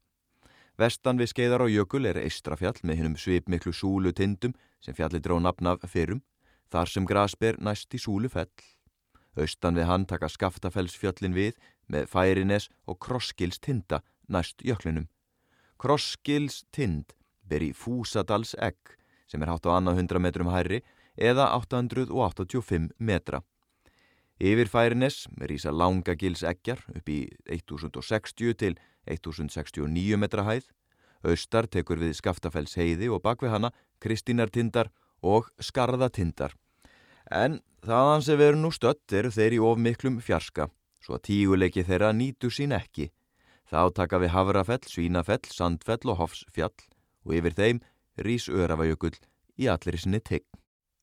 Vestan 0.79 1.19
við 1.19 1.29
skeiðar 1.33 1.67
á 1.67 1.69
jökul 1.71 2.07
er 2.07 2.21
eistrafjall 2.21 2.79
með 2.83 2.97
hinnum 2.99 3.17
svipmiklu 3.19 3.73
súlu 3.75 4.13
tindum 4.15 4.55
sem 4.81 4.95
fjalli 4.95 5.19
dró 5.19 5.41
nafnaf 5.43 5.83
fyrrum 5.91 6.23
þar 6.73 6.93
sem 6.93 7.07
grasber 7.09 7.59
næst 7.61 7.95
í 7.95 8.01
súlu 8.03 8.31
fell. 8.33 8.51
Austan 9.39 9.79
við 9.79 9.89
hann 9.89 10.07
taka 10.09 10.29
skaftafellsfjöllin 10.29 11.37
við 11.37 11.59
með 11.89 12.09
færines 12.11 12.69
og 12.87 12.99
krossgils 13.05 13.61
tinda 13.63 14.03
næst 14.29 14.65
jöklinum. 14.67 15.09
Krossgils 15.79 16.65
tind 16.75 17.15
ber 17.49 17.63
í 17.65 17.73
Fúsadals 17.73 18.55
egg 18.59 18.97
sem 19.29 19.43
er 19.43 19.53
hátt 19.53 19.69
á 19.69 19.77
annað 19.77 20.03
100 20.03 20.23
metrum 20.25 20.51
hærri 20.53 20.83
eða 21.17 21.53
885 21.57 22.91
metra. 22.99 23.43
Yfir 24.39 24.71
færines 24.71 25.25
rýsa 25.51 25.73
langa 25.75 26.15
gils 26.15 26.45
eggjar 26.47 26.85
upp 26.95 27.09
í 27.11 27.25
1060 27.51 28.55
til 28.55 28.77
1069 29.11 30.19
metra 30.21 30.45
hæð. 30.47 30.69
Östar 31.27 31.67
tekur 31.67 31.99
við 31.99 32.15
Skaftafells 32.15 32.77
heiði 32.79 33.09
og 33.11 33.25
bakvið 33.25 33.57
hana 33.57 33.73
Kristínartindar 33.99 34.93
og 35.23 35.49
Skarðatindar. 35.61 36.55
En 37.31 37.61
þaðan 37.85 38.25
sem 38.25 38.39
veru 38.41 38.59
nú 38.61 38.73
stött 38.73 39.13
eru 39.13 39.31
þeir 39.35 39.59
í 39.59 39.63
of 39.63 39.81
miklum 39.81 40.19
fjarska, 40.25 40.69
svo 41.05 41.19
að 41.19 41.27
tíguleiki 41.29 41.85
þeirra 41.87 42.13
nýtu 42.17 42.51
sín 42.53 42.75
ekki. 42.77 43.11
Þá 43.69 43.93
taka 43.95 44.21
við 44.23 44.33
Havrafell, 44.33 44.85
Svínafell, 44.89 45.45
Sandfell 45.53 46.09
og 46.09 46.23
Hofsfjall 46.23 46.87
og 47.27 47.35
yfir 47.37 47.57
þeim 47.59 47.83
rýs 48.25 48.49
Örafajökull 48.49 49.17
í 49.61 49.69
allir 49.69 49.99
sinni 50.01 50.23
tegn. 50.25 50.47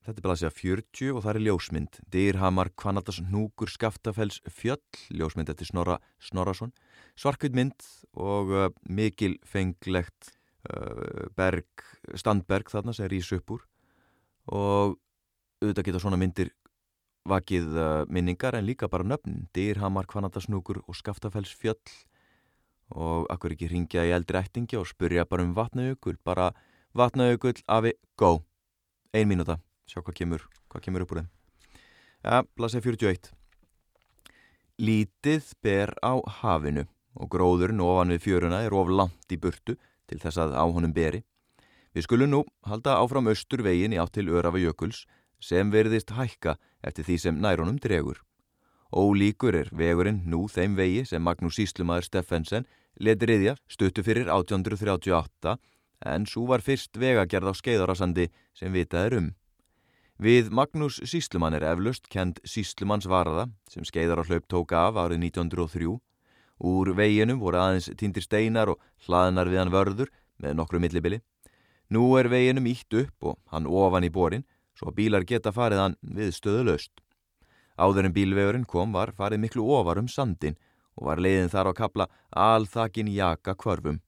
Þetta 0.06 0.20
er 0.20 0.26
blasið 0.26 0.46
að 0.46 0.58
40 0.60 1.14
og 1.16 1.22
það 1.24 1.32
er 1.32 1.44
ljósmynd. 1.48 1.96
Dýrhamar, 2.14 2.68
Kvanaldas, 2.78 3.16
Núkur, 3.26 3.70
Skaftafells, 3.72 4.38
Fjöll, 4.46 5.00
ljósmynd 5.10 5.50
eftir 5.50 5.66
Snorra 5.66 5.96
Snorarsson. 6.22 6.70
Svarkvítmynd 7.18 7.88
og 8.14 8.52
uh, 8.54 8.68
mikil 8.86 9.34
fenglegt 9.42 10.30
uh, 10.70 11.26
berg, 11.34 11.66
standberg 12.14 12.70
þarna 12.70 12.94
sem 12.94 13.10
rýs 13.10 13.32
upp 13.34 13.56
úr. 13.56 13.66
Og 14.52 14.96
auðvitað 15.62 15.88
geta 15.88 16.02
svona 16.02 16.20
myndir 16.20 16.52
vakið 17.26 17.70
uh, 17.74 18.02
minningar 18.12 18.54
en 18.54 18.66
líka 18.66 18.88
bara 18.90 19.06
nöfn. 19.06 19.46
Dýrhamar, 19.56 20.06
Kvanaldas, 20.10 20.50
Núkur 20.52 20.82
og 20.86 20.98
Skaftafells, 20.98 21.54
Fjöll. 21.54 21.80
Og 22.94 23.26
akkur 23.32 23.56
ekki 23.56 23.70
ringja 23.72 24.04
í 24.06 24.14
eldri 24.14 24.38
ættingi 24.38 24.78
og 24.78 24.86
spurja 24.86 25.26
bara 25.26 25.42
um 25.42 25.54
vatnajökul. 25.56 26.20
Bara 26.24 26.52
vatnajökull, 26.94 27.58
afi, 27.66 27.96
go. 28.16 28.38
Ein 29.12 29.30
mínúta 29.30 29.58
sjá 29.86 30.02
hvað 30.02 30.18
kemur, 30.18 30.44
hvað 30.70 30.86
kemur 30.86 31.04
upp 31.04 31.14
úr 31.14 31.22
þeim. 31.22 31.32
Ja, 32.26 32.42
blasið 32.58 32.88
41. 32.90 33.30
Lítið 34.82 35.52
ber 35.64 35.94
á 36.02 36.18
hafinu 36.40 36.84
og 37.16 37.30
gróðurinn 37.32 37.80
ofan 37.80 38.12
við 38.12 38.24
fjöruna 38.26 38.60
er 38.66 38.74
of 38.76 38.90
langt 38.92 39.32
í 39.32 39.38
burtu 39.40 39.76
til 40.10 40.18
þess 40.20 40.42
að 40.42 40.56
á 40.58 40.64
honum 40.66 40.92
beri. 40.96 41.22
Við 41.96 42.04
skulum 42.04 42.28
nú 42.28 42.38
halda 42.68 42.98
áfram 43.00 43.30
austur 43.30 43.62
vegin 43.64 43.94
í 43.94 43.96
átt 43.96 44.18
til 44.18 44.26
Örafa 44.28 44.60
Jökuls 44.60 45.06
sem 45.40 45.70
verðist 45.72 46.10
hækka 46.12 46.58
eftir 46.84 47.06
því 47.06 47.14
sem 47.22 47.36
nærunum 47.40 47.78
dregur. 47.80 48.18
Ólíkur 48.92 49.56
er 49.56 49.70
vegurinn 49.72 50.18
nú 50.28 50.42
þeim 50.52 50.74
vegi 50.76 51.06
sem 51.08 51.24
Magnús 51.24 51.56
Íslumadur 51.56 52.04
Steffensen 52.04 52.66
leti 53.00 53.30
riðja 53.30 53.54
stuttu 53.72 54.04
fyrir 54.04 54.28
1838 54.28 55.54
en 56.12 56.26
svo 56.28 56.44
var 56.50 56.60
fyrst 56.66 57.00
vegagerð 57.00 57.48
á 57.48 57.54
skeiðarasandi 57.56 58.26
sem 58.52 58.76
vitað 58.76 59.06
er 59.06 59.16
um. 59.16 59.30
Við 60.20 60.50
Magnús 60.52 60.98
Síslumann 61.00 61.56
er 61.56 61.64
eflaust 61.64 62.10
kend 62.12 62.42
Síslumanns 62.44 63.08
varða 63.08 63.46
sem 63.72 63.88
skeiðar 63.88 64.20
á 64.20 64.28
hlaup 64.28 64.44
tóka 64.52 64.82
af 64.90 65.00
árið 65.00 65.24
1903. 65.30 65.96
Úr 66.60 66.92
veginum 66.92 67.40
voru 67.40 67.62
aðeins 67.62 67.88
tindir 67.96 68.28
steinar 68.28 68.74
og 68.74 68.84
hlaðnar 69.08 69.48
við 69.48 69.62
hann 69.62 69.72
vörður 69.72 70.12
með 70.44 70.60
nokkru 70.60 70.82
millibili. 70.84 71.22
Nú 71.90 72.16
er 72.18 72.28
veginum 72.28 72.66
ítt 72.66 72.92
upp 72.98 73.30
og 73.30 73.38
hann 73.52 73.66
ofan 73.66 74.06
í 74.06 74.12
borin 74.12 74.44
svo 74.76 74.92
bílar 74.92 75.24
geta 75.24 75.52
farið 75.52 75.82
hann 75.82 75.96
við 76.02 76.34
stöðulegst. 76.36 76.92
Áður 77.78 78.08
en 78.08 78.16
bílvegurinn 78.16 78.66
kom 78.66 78.92
var 78.92 79.12
farið 79.16 79.44
miklu 79.44 79.64
ofar 79.76 80.00
um 80.00 80.08
sandin 80.08 80.56
og 80.96 81.10
var 81.10 81.20
leiðin 81.20 81.52
þar 81.52 81.70
á 81.70 81.72
kapla 81.76 82.06
alþakin 82.32 83.12
jaka 83.12 83.54
kvörfum. 83.54 84.00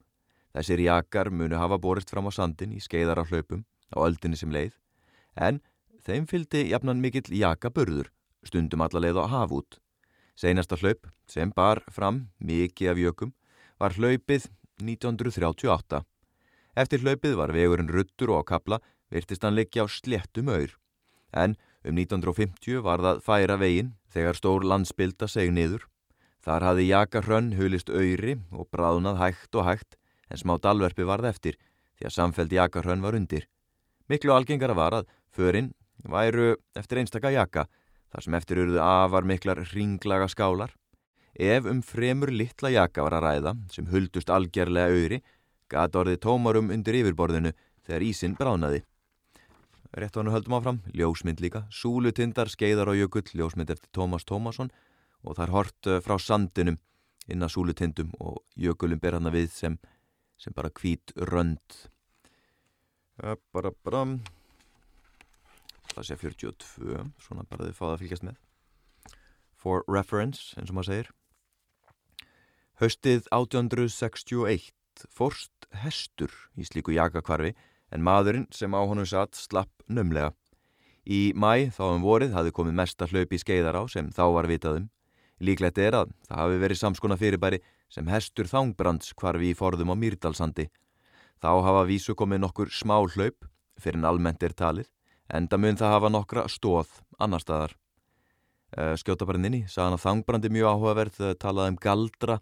Þessir 0.56 0.80
jakar 0.80 1.30
munu 1.30 1.56
hafa 1.56 1.78
borist 1.78 2.10
fram 2.10 2.26
á 2.26 2.32
sandin 2.32 2.72
í 2.72 2.80
skeiðar 2.80 3.20
á 3.20 3.28
hlaupum 3.28 3.64
á 3.92 3.96
öldinni 4.02 4.36
sem 4.40 4.52
leið 4.52 4.74
en 5.36 5.60
Þeim 6.08 6.24
fylgdi 6.24 6.62
jafnan 6.70 7.02
mikill 7.04 7.26
jakaburður, 7.36 8.06
stundum 8.46 8.80
allarleið 8.80 9.18
á 9.20 9.24
hafút. 9.28 9.76
Seinasta 10.38 10.78
hlaup, 10.80 11.10
sem 11.28 11.50
bar 11.52 11.82
fram 11.92 12.28
mikið 12.38 12.92
af 12.92 13.00
jökum, 13.02 13.32
var 13.76 13.92
hlaupið 13.92 14.46
1938. 14.80 16.00
Eftir 16.78 17.02
hlaupið 17.02 17.34
var 17.34 17.50
vegurinn 17.50 17.90
ruttur 17.90 18.30
og 18.30 18.44
á 18.46 18.54
kapla 18.54 18.76
virtist 19.10 19.42
hann 19.42 19.56
leggja 19.58 19.82
á 19.82 19.86
sléttum 19.90 20.50
öyr. 20.52 20.76
En 21.34 21.56
um 21.82 21.96
1950 21.98 22.84
var 22.86 23.02
það 23.02 23.22
færa 23.26 23.56
veginn 23.58 23.94
þegar 24.14 24.38
stór 24.38 24.62
landsbylda 24.62 25.26
seg 25.26 25.50
niður. 25.50 25.88
Þar 26.38 26.66
hafði 26.68 26.84
jakarhrönn 26.92 27.56
hulist 27.58 27.90
öyri 27.90 28.36
og 28.54 28.68
bráðnað 28.70 29.18
hægt 29.24 29.58
og 29.58 29.66
hægt 29.66 29.98
en 30.30 30.38
smá 30.38 30.54
dalverfi 30.62 31.08
varð 31.08 31.26
eftir 31.32 31.58
því 31.98 32.06
að 32.06 32.14
samfeld 32.14 32.54
jakarhrönn 32.54 33.02
var 33.02 33.18
undir. 33.18 33.48
Miklu 34.06 34.36
algengara 34.36 34.76
var 34.78 35.00
að 35.00 35.08
förinn 35.34 35.72
væru 36.06 36.54
eftir 36.78 37.02
einstaka 37.02 37.32
jakka 37.34 37.66
þar 38.12 38.24
sem 38.24 38.36
eftir 38.38 38.62
eruðu 38.62 38.84
afar 38.84 39.26
miklar 39.26 39.64
ringlaga 39.74 40.30
skálar. 40.30 40.70
Ef 41.34 41.66
um 41.66 41.82
fremur 41.82 42.30
litla 42.30 42.70
jakka 42.70 43.02
var 43.02 43.18
að 43.18 43.26
ræða 43.26 43.56
sem 43.74 43.90
huldust 43.90 44.30
algjörlega 44.30 44.94
öyri 44.94 45.20
gata 45.70 46.02
orðið 46.02 46.22
tómarum 46.24 46.72
undir 46.74 46.98
yfirborðinu 47.00 47.52
þegar 47.86 48.06
ísinn 48.06 48.36
bránaði. 48.38 48.82
Rétt 49.96 50.16
á 50.16 50.20
hann 50.20 50.32
höldum 50.32 50.56
áfram, 50.58 50.80
ljósmynd 50.92 51.40
líka, 51.40 51.64
súlutindar, 51.72 52.50
skeiðar 52.52 52.92
og 52.92 52.98
jökull, 52.98 53.24
ljósmynd 53.32 53.70
eftir 53.72 53.88
Tómas 53.96 54.26
Tómasson 54.28 54.68
og 55.24 55.38
það 55.38 55.44
er 55.46 55.54
hort 55.54 55.88
eh, 55.88 56.00
frá 56.04 56.18
sandinum 56.20 56.76
inn 57.28 57.44
að 57.44 57.54
súlutindum 57.54 58.10
og 58.20 58.42
jökulum 58.56 59.00
ber 59.00 59.16
hann 59.16 59.28
að 59.30 59.38
við 59.40 59.48
sem, 59.54 59.78
sem 60.36 60.54
bara 60.56 60.72
hvít 60.72 61.14
rönd. 61.32 61.78
Bara, 63.18 63.72
bara, 63.82 64.04
það 65.94 66.06
sé 66.06 66.18
42 66.20 67.08
svona 67.24 67.46
bara 67.48 67.66
þið 67.66 67.78
fáða 67.80 67.96
að 67.96 68.02
fylgjast 68.04 68.28
með. 68.28 68.36
For 69.58 69.82
reference 69.90 70.52
eins 70.60 70.70
og 70.70 70.78
maður 70.78 70.92
segir. 70.92 71.14
Haustið 72.78 73.24
1861 73.34 74.68
forst 75.14 75.68
hestur 75.82 76.32
í 76.58 76.66
slíku 76.66 76.94
jakakvarfi 76.96 77.54
en 77.94 78.04
maðurinn 78.04 78.48
sem 78.54 78.72
á 78.74 78.80
honum 78.80 79.06
satt 79.08 79.38
slapp 79.38 79.70
nömlega. 79.88 80.32
Í 81.08 81.32
mæ 81.34 81.72
þá 81.72 81.84
um 81.94 82.04
vorið 82.04 82.34
hafði 82.36 82.54
komið 82.56 82.78
mesta 82.82 83.08
hlaup 83.08 83.32
í 83.32 83.40
skeiðar 83.40 83.80
á 83.80 83.82
sem 83.88 84.10
þá 84.12 84.24
var 84.34 84.50
vitaðum. 84.50 84.90
Líklegt 85.40 85.78
er 85.78 85.94
að 85.94 86.12
það 86.28 86.42
hafi 86.42 86.60
verið 86.64 86.82
samskona 86.82 87.16
fyrirbæri 87.16 87.62
sem 87.88 88.08
hestur 88.10 88.50
þángbrands 88.50 89.14
kvarfi 89.16 89.52
í 89.52 89.56
forðum 89.56 89.94
á 89.94 89.96
Mýrdalsandi. 89.96 90.68
Þá 91.38 91.50
hafa 91.64 91.86
vísu 91.88 92.18
komið 92.18 92.42
nokkur 92.44 92.72
smá 92.74 92.98
hlaup 92.98 93.46
fyrir 93.78 94.02
en 94.02 94.08
almennt 94.10 94.42
er 94.42 94.52
talið 94.52 94.90
Enda 95.28 95.58
mun 95.60 95.76
það 95.76 95.92
hafa 95.92 96.08
nokkra 96.08 96.46
stóð 96.48 96.88
annar 97.20 97.42
staðar. 97.44 97.74
Skjóta 99.00 99.26
bara 99.28 99.40
inn 99.40 99.58
í, 99.60 99.62
sagðan 99.68 99.96
að 99.98 100.04
þangbrandi 100.04 100.50
mjög 100.52 100.70
áhugaverð, 100.72 101.18
talaði 101.40 101.72
um 101.72 101.78
galdra, 101.84 102.38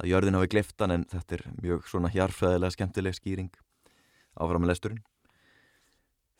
að 0.00 0.10
jörðin 0.10 0.38
hafi 0.38 0.50
gliftan 0.54 0.94
en 0.94 1.06
þetta 1.10 1.36
er 1.36 1.46
mjög 1.60 1.88
svona 1.90 2.10
hjarfæðilega 2.14 2.74
skemmtileg 2.76 3.16
skýring 3.16 3.50
áfram 4.40 4.64
með 4.64 4.72
lesturinn. 4.72 5.02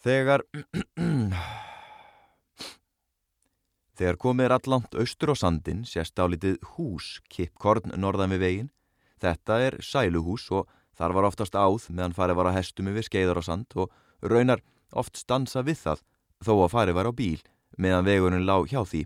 Þegar, 0.01 0.45
þegar 4.01 4.21
komið 4.25 4.47
er 4.47 4.57
allant 4.57 4.97
austur 5.03 5.35
á 5.37 5.37
sandin 5.37 5.85
sést 5.85 6.17
álitið 6.17 6.57
hús, 6.75 7.19
kippkorn 7.29 7.93
norðan 8.01 8.33
við 8.37 8.45
vegin. 8.47 8.71
Þetta 9.21 9.59
er 9.67 9.77
sæluhús 9.85 10.49
og 10.57 10.71
þar 10.97 11.17
var 11.19 11.29
oftast 11.29 11.57
áð 11.57 11.91
meðan 11.93 12.17
farið 12.17 12.41
var 12.41 12.49
að 12.51 12.59
hestum 12.61 12.89
yfir 12.93 13.09
skeiðar 13.11 13.43
á 13.45 13.45
sand 13.45 13.77
og 13.77 13.93
raunar 14.25 14.65
oft 14.97 15.21
stansa 15.21 15.61
við 15.67 15.83
það 15.85 16.05
þó 16.41 16.55
að 16.57 16.73
farið 16.73 16.97
var 16.97 17.11
á 17.13 17.13
bíl 17.13 17.41
meðan 17.77 18.09
vegurinn 18.09 18.49
lág 18.49 18.73
hjá 18.73 18.81
því. 18.89 19.05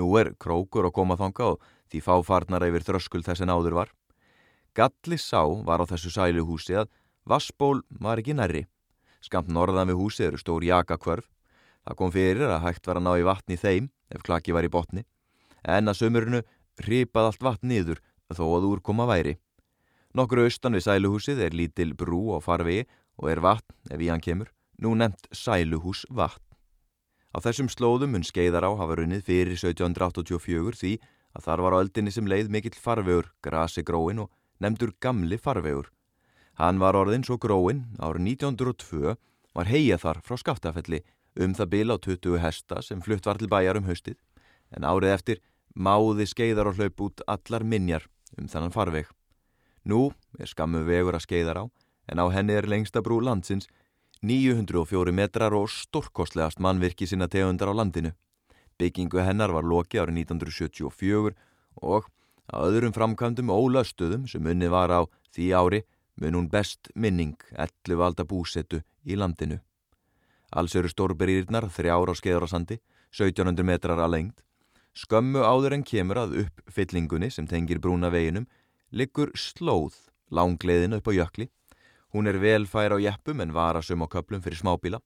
Nú 0.00 0.08
er 0.16 0.32
krókur 0.40 0.88
að 0.88 0.96
koma 0.96 1.18
þanga 1.20 1.52
og 1.52 1.68
því 1.90 2.02
fáfarnar 2.06 2.64
yfir 2.66 2.86
þröskul 2.86 3.22
þess 3.26 3.44
en 3.44 3.52
áður 3.52 3.76
var. 3.80 3.90
Galli 4.74 5.18
sá 5.18 5.42
var 5.66 5.82
á 5.82 5.90
þessu 5.90 6.12
sæluhúsi 6.14 6.78
að 6.78 6.90
vassból 7.26 7.82
var 8.00 8.22
ekki 8.22 8.36
nærri. 8.38 8.66
Skamt 9.20 9.50
norðan 9.50 9.90
við 9.90 10.00
húsi 10.00 10.24
eru 10.28 10.38
stór 10.40 10.64
jakakvörf. 10.64 11.26
Það 11.84 11.98
kom 11.98 12.12
fyrir 12.14 12.48
að 12.48 12.64
hægt 12.68 12.86
var 12.86 13.00
að 13.00 13.06
ná 13.06 13.12
í 13.18 13.26
vatni 13.26 13.58
þeim 13.58 13.90
ef 14.14 14.22
klaki 14.22 14.54
var 14.54 14.64
í 14.64 14.72
botni. 14.72 15.04
En 15.64 15.90
að 15.90 16.00
sömurinu 16.00 16.42
ripað 16.86 17.30
allt 17.30 17.44
vatn 17.44 17.72
niður 17.72 18.00
þó 18.30 18.46
að 18.46 18.68
úr 18.70 18.82
koma 18.84 19.08
væri. 19.10 19.36
Nokkur 20.14 20.44
austan 20.44 20.74
við 20.76 20.86
sæluhúsið 20.86 21.42
er 21.44 21.56
lítil 21.56 21.92
brú 21.98 22.30
á 22.34 22.38
farvegi 22.42 22.86
og 23.18 23.30
er 23.30 23.42
vatn 23.42 23.92
ef 23.92 24.00
í 24.00 24.08
hann 24.10 24.22
kemur 24.22 24.50
nú 24.80 24.94
nefnt 24.96 25.28
Sæluhús 25.32 26.06
vatn. 26.08 26.42
Á 27.30 27.38
þessum 27.44 27.68
slóðum 27.70 28.16
mun 28.16 28.26
skeiðar 28.26 28.66
á 28.66 28.70
hafa 28.74 28.96
runnið 28.98 29.26
fyrir 29.28 29.54
1784 29.54 30.80
því 30.80 30.92
að 31.36 31.46
þar 31.46 31.62
var 31.64 31.76
á 31.76 31.80
öldinni 31.82 32.12
sem 32.14 32.26
leið 32.26 32.50
mikill 32.50 32.76
farvegur, 32.76 33.30
grasi 33.42 33.82
gróin 33.86 34.24
og 34.24 34.30
nefndur 34.60 34.92
gamli 35.00 35.38
farvegur. 35.38 35.90
Hann 36.60 36.80
var 36.80 36.98
orðin 36.98 37.24
svo 37.24 37.38
gróin, 37.40 37.86
árið 37.98 38.34
1902 38.36 39.16
var 39.54 39.70
heia 39.70 39.98
þar 39.98 40.20
frá 40.24 40.36
skaftafelli 40.38 41.02
um 41.40 41.54
það 41.54 41.70
bil 41.74 41.88
á 41.94 41.96
20 41.96 42.42
hesta 42.42 42.82
sem 42.82 43.00
flutt 43.00 43.26
var 43.26 43.38
til 43.38 43.48
bæjar 43.48 43.78
um 43.78 43.86
haustið, 43.88 44.18
en 44.74 44.84
árið 44.84 45.14
eftir 45.14 45.40
máði 45.74 46.26
skeiðar 46.26 46.70
og 46.70 46.78
hlaup 46.78 47.00
út 47.06 47.22
allar 47.26 47.64
minjar 47.64 48.06
um 48.38 48.48
þannan 48.50 48.74
farveg. 48.74 49.06
Nú 49.84 50.10
er 50.38 50.50
skammu 50.50 50.82
vegur 50.84 51.16
að 51.16 51.24
skeiðar 51.26 51.62
á, 51.62 51.64
en 52.10 52.20
á 52.20 52.26
henni 52.34 52.56
er 52.58 52.68
lengsta 52.68 53.02
brú 53.02 53.20
landsins 53.22 53.70
904 54.20 55.14
metrar 55.16 55.54
og 55.56 55.70
stórkostlegast 55.72 56.60
mannvirki 56.60 57.06
sinna 57.08 57.28
tegundar 57.28 57.72
á 57.72 57.74
landinu. 57.74 58.12
Byggingu 58.80 59.20
hennar 59.20 59.52
var 59.52 59.66
loki 59.66 60.00
árið 60.00 60.22
1974 60.24 61.34
og 61.84 62.08
að 62.50 62.68
öðrum 62.70 62.94
framkvæmdum 62.96 63.52
ólöstuðum 63.52 64.26
sem 64.30 64.46
unni 64.46 64.70
var 64.72 64.90
á 64.90 65.00
því 65.34 65.50
ári 65.54 65.82
mun 66.20 66.36
hún 66.36 66.48
best 66.52 66.90
minning 66.94 67.36
11 67.54 67.98
valda 68.00 68.24
búsettu 68.24 68.82
í 69.04 69.16
landinu. 69.16 69.60
Alls 70.50 70.74
eru 70.74 70.90
stórberýrnar 70.90 71.68
þrjára 71.70 72.12
á 72.12 72.18
skeiðarásandi, 72.18 72.80
1700 73.14 73.66
metrar 73.66 74.00
að 74.02 74.14
lengt. 74.16 74.42
Skömmu 74.94 75.44
áður 75.46 75.76
en 75.76 75.86
kemur 75.86 76.18
að 76.18 76.36
uppfyllingunni 76.44 77.30
sem 77.30 77.46
tengir 77.46 77.78
brúna 77.78 78.10
veginum 78.10 78.48
liggur 78.90 79.30
slóð 79.38 79.94
langleiðin 80.34 80.98
upp 80.98 81.06
á 81.06 81.12
jökli. 81.14 81.46
Hún 82.10 82.26
er 82.26 82.40
velfær 82.42 82.96
á 82.96 82.98
jeppum 82.98 83.40
en 83.40 83.54
varasum 83.54 84.02
á 84.02 84.06
köplum 84.10 84.42
fyrir 84.42 84.58
smábíla. 84.58 84.98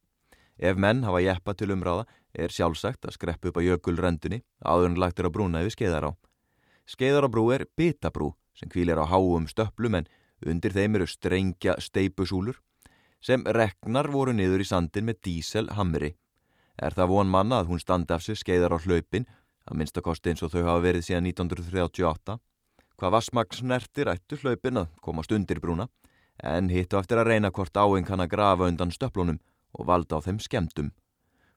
Ef 0.58 0.76
menn 0.78 1.02
hafa 1.02 1.22
jeppa 1.22 1.54
til 1.54 1.72
umráða 1.74 2.04
er 2.34 2.52
sjálfsagt 2.52 3.06
að 3.06 3.16
skreppu 3.16 3.50
upp 3.50 3.58
á 3.58 3.66
jökulröndunni 3.66 4.42
áður 4.62 4.90
en 4.90 5.00
lagtir 5.02 5.26
á 5.26 5.34
brúna 5.34 5.62
yfir 5.64 5.74
skeiðará. 5.74 6.10
Skeiðarabrú 6.86 7.48
er 7.54 7.66
bitabrú 7.76 8.34
sem 8.54 8.70
kvílir 8.70 9.00
á 9.00 9.06
háum 9.08 9.48
stöplum 9.50 9.98
en 9.98 10.08
undir 10.46 10.74
þeim 10.74 10.98
eru 10.98 11.06
strengja 11.10 11.74
steipusúlur 11.80 12.60
sem 13.24 13.42
reknar 13.56 14.10
voru 14.12 14.34
niður 14.36 14.62
í 14.62 14.68
sandin 14.68 15.08
með 15.08 15.22
díselhamri. 15.26 16.12
Er 16.76 16.94
það 16.94 17.10
von 17.14 17.30
manna 17.30 17.62
að 17.62 17.70
hún 17.72 17.80
standi 17.80 18.14
af 18.14 18.22
sig 18.22 18.36
skeiðar 18.36 18.74
á 18.76 18.78
hlaupin, 18.84 19.26
að 19.64 19.78
minnstakosti 19.80 20.30
eins 20.30 20.42
og 20.44 20.52
þau 20.52 20.66
hafa 20.66 20.82
verið 20.84 21.06
síðan 21.06 21.30
1938. 21.30 22.36
Hvað 23.00 23.14
vassmagn 23.14 23.56
snertir 23.56 24.10
ættu 24.12 24.36
hlaupin 24.42 24.82
að 24.82 24.90
komast 25.00 25.32
undir 25.32 25.62
brúna, 25.62 25.88
en 26.42 26.68
hittu 26.68 26.98
eftir 26.98 27.22
að 27.22 27.30
reyna 27.30 27.50
hvort 27.54 27.78
áinn 27.78 28.04
kann 28.04 28.20
að 28.20 28.34
grafa 28.34 28.68
undan 28.68 28.92
stöplunum 28.92 29.40
og 29.74 29.88
valda 29.90 30.22
á 30.22 30.24
þeim 30.24 30.40
skemdum. 30.40 30.90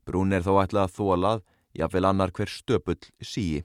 Brún 0.06 0.34
er 0.34 0.44
þó 0.46 0.60
ætlað 0.64 0.88
að 0.88 0.96
þólað, 0.98 1.42
jáfnvel 1.78 2.06
annar 2.10 2.34
hver 2.34 2.52
stöpull 2.52 3.00
síi. 3.22 3.64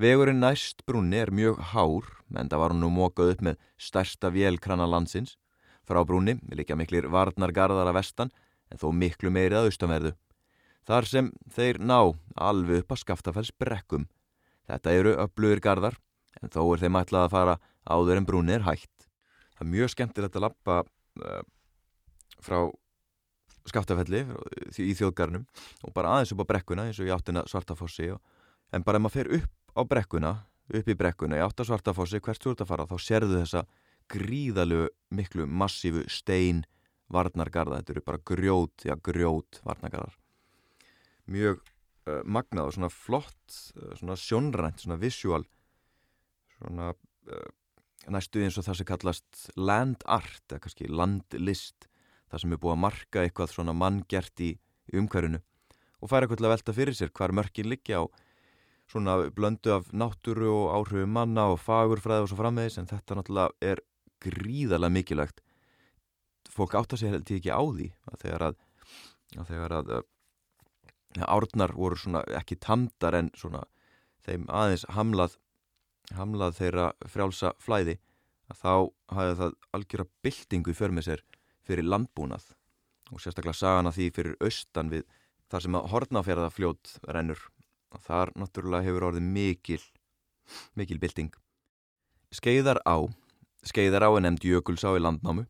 Vegurinn 0.00 0.42
næst 0.42 0.82
brúnni 0.88 1.20
er 1.22 1.30
mjög 1.30 1.60
hár, 1.70 2.06
en 2.34 2.48
það 2.50 2.60
var 2.60 2.74
hún 2.74 2.82
nú 2.82 2.90
mókað 2.90 3.34
upp 3.34 3.42
með 3.46 3.58
stærsta 3.78 4.30
vélkrana 4.34 4.88
landsins, 4.90 5.36
Frá 5.84 6.00
brúni 6.08 6.38
líka 6.56 6.76
miklir 6.76 7.10
varnargarðar 7.12 7.90
að 7.90 7.98
vestan 7.98 8.30
en 8.72 8.80
þó 8.80 8.88
miklu 8.96 9.30
meiri 9.32 9.58
að 9.58 9.68
austanverðu. 9.68 10.12
Þar 10.88 11.08
sem 11.08 11.30
þeir 11.52 11.80
ná 11.80 11.98
alveg 12.40 12.82
upp 12.82 12.94
að 12.94 13.02
skaftafells 13.02 13.52
brekkum. 13.60 14.06
Þetta 14.68 14.96
eru 14.96 15.14
öflugir 15.20 15.60
garðar 15.64 15.98
en 16.40 16.52
þó 16.52 16.62
er 16.64 16.84
þeim 16.84 16.98
ætlað 17.00 17.26
að 17.26 17.34
fara 17.36 17.58
áður 17.84 18.20
en 18.20 18.28
brúni 18.28 18.56
er 18.56 18.64
hægt. 18.64 19.08
Það 19.56 19.66
er 19.66 19.72
mjög 19.74 19.92
skemmtilegt 19.92 20.38
að 20.38 20.46
lappa 20.46 20.78
uh, 20.84 21.42
frá 22.40 22.58
skaftafelli 23.68 24.24
í 24.78 24.94
þjóðgarnum 24.96 25.46
og 25.84 25.94
bara 25.96 26.16
aðeins 26.16 26.34
upp 26.34 26.44
á 26.44 26.50
brekkuna 26.52 26.88
eins 26.88 27.00
og 27.00 27.08
ég 27.08 27.16
áttina 27.16 27.44
svartafossi 27.48 28.10
en 28.12 28.84
bara 28.84 29.00
ef 29.00 29.04
maður 29.04 29.16
fer 29.16 29.30
upp 29.38 29.52
á 29.74 29.80
brekkuna, 29.88 30.32
upp 30.74 30.88
í 30.88 30.96
brekkuna, 30.98 31.38
ég 31.40 31.48
átta 31.48 31.66
svartafossi 31.66 32.20
hvert 32.22 32.42
þú 32.42 32.54
ert 32.54 32.64
að 32.64 32.70
fara 32.70 32.88
þá 32.90 32.96
serðu 33.02 33.40
þessa 33.40 33.64
gríðalegu 34.12 34.88
miklu 35.14 35.46
massífu 35.48 36.04
stein 36.12 36.64
varnargarða, 37.12 37.80
þetta 37.80 37.94
eru 37.94 38.04
bara 38.04 38.22
grjót 38.26 38.84
já 38.86 38.94
grjót 38.96 39.60
varnargarðar. 39.64 40.14
Mjög 41.30 41.60
uh, 41.60 42.20
magnað 42.24 42.68
og 42.68 42.76
svona 42.76 42.92
flott, 42.92 43.58
uh, 43.76 43.92
svona 43.98 44.16
sjónrænt 44.20 44.84
svona 44.84 45.00
visual 45.00 45.44
svona 46.58 46.92
uh, 46.92 47.50
næstu 48.12 48.44
eins 48.44 48.58
og 48.60 48.66
það 48.66 48.80
sem 48.80 48.88
kallast 48.88 49.44
land 49.56 50.04
art 50.04 50.44
eða 50.50 50.64
kannski 50.64 50.90
landlist 50.90 51.88
það 52.30 52.42
sem 52.42 52.54
er 52.54 52.60
búið 52.62 52.74
að 52.74 52.82
marka 52.84 53.24
eitthvað 53.24 53.52
svona 53.52 53.74
manngert 53.76 54.44
í, 54.44 54.54
umhverfinu 54.92 55.40
og 56.04 56.10
færa 56.10 56.26
eitthvað 56.26 56.40
til 56.40 56.46
að 56.48 56.54
velta 56.54 56.76
fyrir 56.76 56.96
sér 56.98 57.12
hvar 57.16 57.32
mörkin 57.32 57.70
liggja 57.70 58.02
á 58.02 58.04
svona 58.90 59.16
blöndu 59.32 59.72
af 59.72 59.88
náttúru 59.92 60.50
og 60.52 60.72
áhrifu 60.76 61.06
manna 61.08 61.48
og 61.52 61.60
fagurfræði 61.64 62.26
og 62.26 62.30
svo 62.30 62.40
frammeðis 62.40 62.78
en 62.80 62.90
þetta 62.90 63.16
náttúrulega 63.16 63.72
er 63.72 63.80
gríðarlega 64.24 64.92
mikilvægt. 64.92 65.40
Fólk 66.52 66.76
átt 66.78 66.92
að 66.92 67.00
segja 67.00 67.14
held 67.14 67.30
ég 67.32 67.40
ekki 67.40 67.54
á 67.56 67.62
því 67.64 67.88
að 68.10 68.18
þegar 68.24 68.46
að, 68.48 68.58
að, 69.38 69.46
þegar 69.48 69.76
að 69.78 69.94
ja, 69.94 71.24
árnar 71.26 71.74
voru 71.74 71.98
svona 71.98 72.24
ekki 72.36 72.60
tamdar 72.60 73.16
en 73.18 73.30
svona 73.38 73.64
þeim 74.26 74.46
aðeins 74.48 74.86
hamlað 74.92 75.38
hamlað 76.14 76.58
þeirra 76.58 76.90
frjálsa 77.08 77.54
flæði 77.64 77.96
að 78.52 78.60
þá 78.60 78.72
hafði 79.16 79.36
það 79.40 79.54
algjöra 79.78 80.06
byltingu 80.24 80.72
í 80.72 80.76
förmið 80.76 81.08
sér 81.08 81.22
fyrir 81.64 81.88
landbúnað 81.88 82.46
og 83.12 83.20
sérstaklega 83.20 83.58
sagana 83.58 83.92
því 83.94 84.10
fyrir 84.16 84.38
austan 84.40 84.92
við 84.92 85.04
þar 85.52 85.66
sem 85.66 85.78
að 85.78 85.90
hortnafjörðafljót 85.92 86.94
rennur 87.14 87.42
og 87.94 88.04
þar 88.04 88.32
náttúrulega 88.38 88.88
hefur 88.88 89.10
orðið 89.10 89.28
mikil 89.36 89.82
mikil 90.76 91.00
bylting 91.00 91.34
skeiðar 92.34 92.80
á 92.84 93.08
Skeiðar 93.64 94.04
á 94.04 94.10
er 94.12 94.24
nefnd 94.26 94.44
Jökulsá 94.44 94.90
í 94.92 95.00
landnámu. 95.00 95.46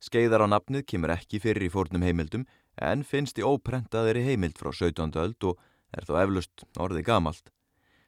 Skeiðar 0.00 0.46
á 0.48 0.48
nafnið 0.48 0.86
kemur 0.88 1.12
ekki 1.12 1.40
fyrir 1.42 1.66
í 1.66 1.72
fórnum 1.72 2.04
heimildum 2.06 2.46
en 2.80 3.02
finnst 3.04 3.36
í 3.36 3.44
óprentaðir 3.44 4.16
í 4.16 4.24
heimild 4.24 4.56
frá 4.56 4.70
17. 4.72 5.12
öld 5.20 5.44
og 5.50 5.60
er 5.92 6.06
þó 6.08 6.14
eflust 6.22 6.64
orðið 6.80 7.04
gamalt. 7.10 7.52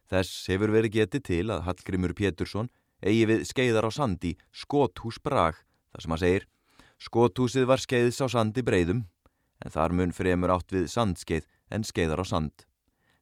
Þess 0.08 0.48
hefur 0.48 0.72
verið 0.72 0.94
getið 0.96 1.24
til 1.28 1.44
að 1.52 1.66
Hallgrimur 1.66 2.14
Pétursson 2.16 2.70
eigi 3.04 3.26
við 3.28 3.44
skeiðar 3.50 3.84
á 3.84 3.90
sandi 3.92 4.32
Skothús 4.48 5.20
Brag 5.20 5.60
þar 5.92 6.06
sem 6.06 6.16
að 6.16 6.24
segir 6.24 6.48
Skothúsið 7.00 7.64
var 7.70 7.80
skeiðs 7.80 8.20
á 8.20 8.26
sandi 8.28 8.62
breyðum 8.64 9.06
en 9.64 9.72
þar 9.72 9.94
mun 9.96 10.12
fremur 10.12 10.52
átt 10.52 10.72
við 10.72 10.90
sandskeið 10.92 11.46
en 11.72 11.84
skeiðar 11.84 12.20
á 12.20 12.26
sand. 12.28 12.66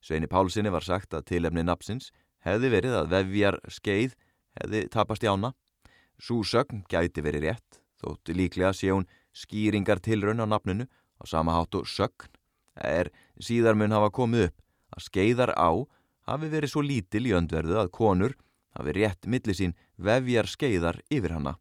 Sveini 0.03 0.27
Pálssoni 0.31 0.71
var 0.75 0.87
sagt 0.87 1.14
að 1.14 1.29
tilefni 1.31 1.62
napsins 1.67 2.11
hefði 2.47 2.73
verið 2.75 2.97
að 2.99 3.12
vefjar 3.14 3.59
skeið 3.71 4.17
hefði 4.59 4.85
tapast 4.95 5.27
í 5.27 5.31
ána 5.31 5.53
Súsögn 6.19 6.83
gæti 6.91 7.23
verið 7.23 7.45
rétt, 7.47 7.79
þóttu 8.03 8.35
líklega 8.35 8.73
sé 8.75 8.91
hún 8.91 9.07
skýringar 9.31 10.03
tilraun 10.03 10.43
á 10.43 10.47
nafninu 10.51 10.88
á 10.91 11.25
sama 11.31 11.55
hátt 11.55 11.79
og 11.79 11.87
sögn 11.87 12.35
er 12.83 13.11
síðar 13.38 13.79
mun 13.79 13.95
hafa 13.95 14.11
komið 14.11 14.49
upp 14.49 14.59
að 14.97 15.07
skeiðar 15.07 15.55
á 15.55 15.71
hafi 16.27 16.51
verið 16.51 16.75
svo 16.75 16.83
lítil 16.83 17.27
í 17.31 17.35
öndverðu 17.38 17.79
að 17.79 17.95
konur 17.95 18.35
hafi 18.75 18.95
rétt 18.99 19.31
milli 19.31 19.55
sín 19.55 19.77
vefjar 19.97 20.51
skeiðar 20.51 20.99
yfir 21.11 21.38
hanna. 21.38 21.55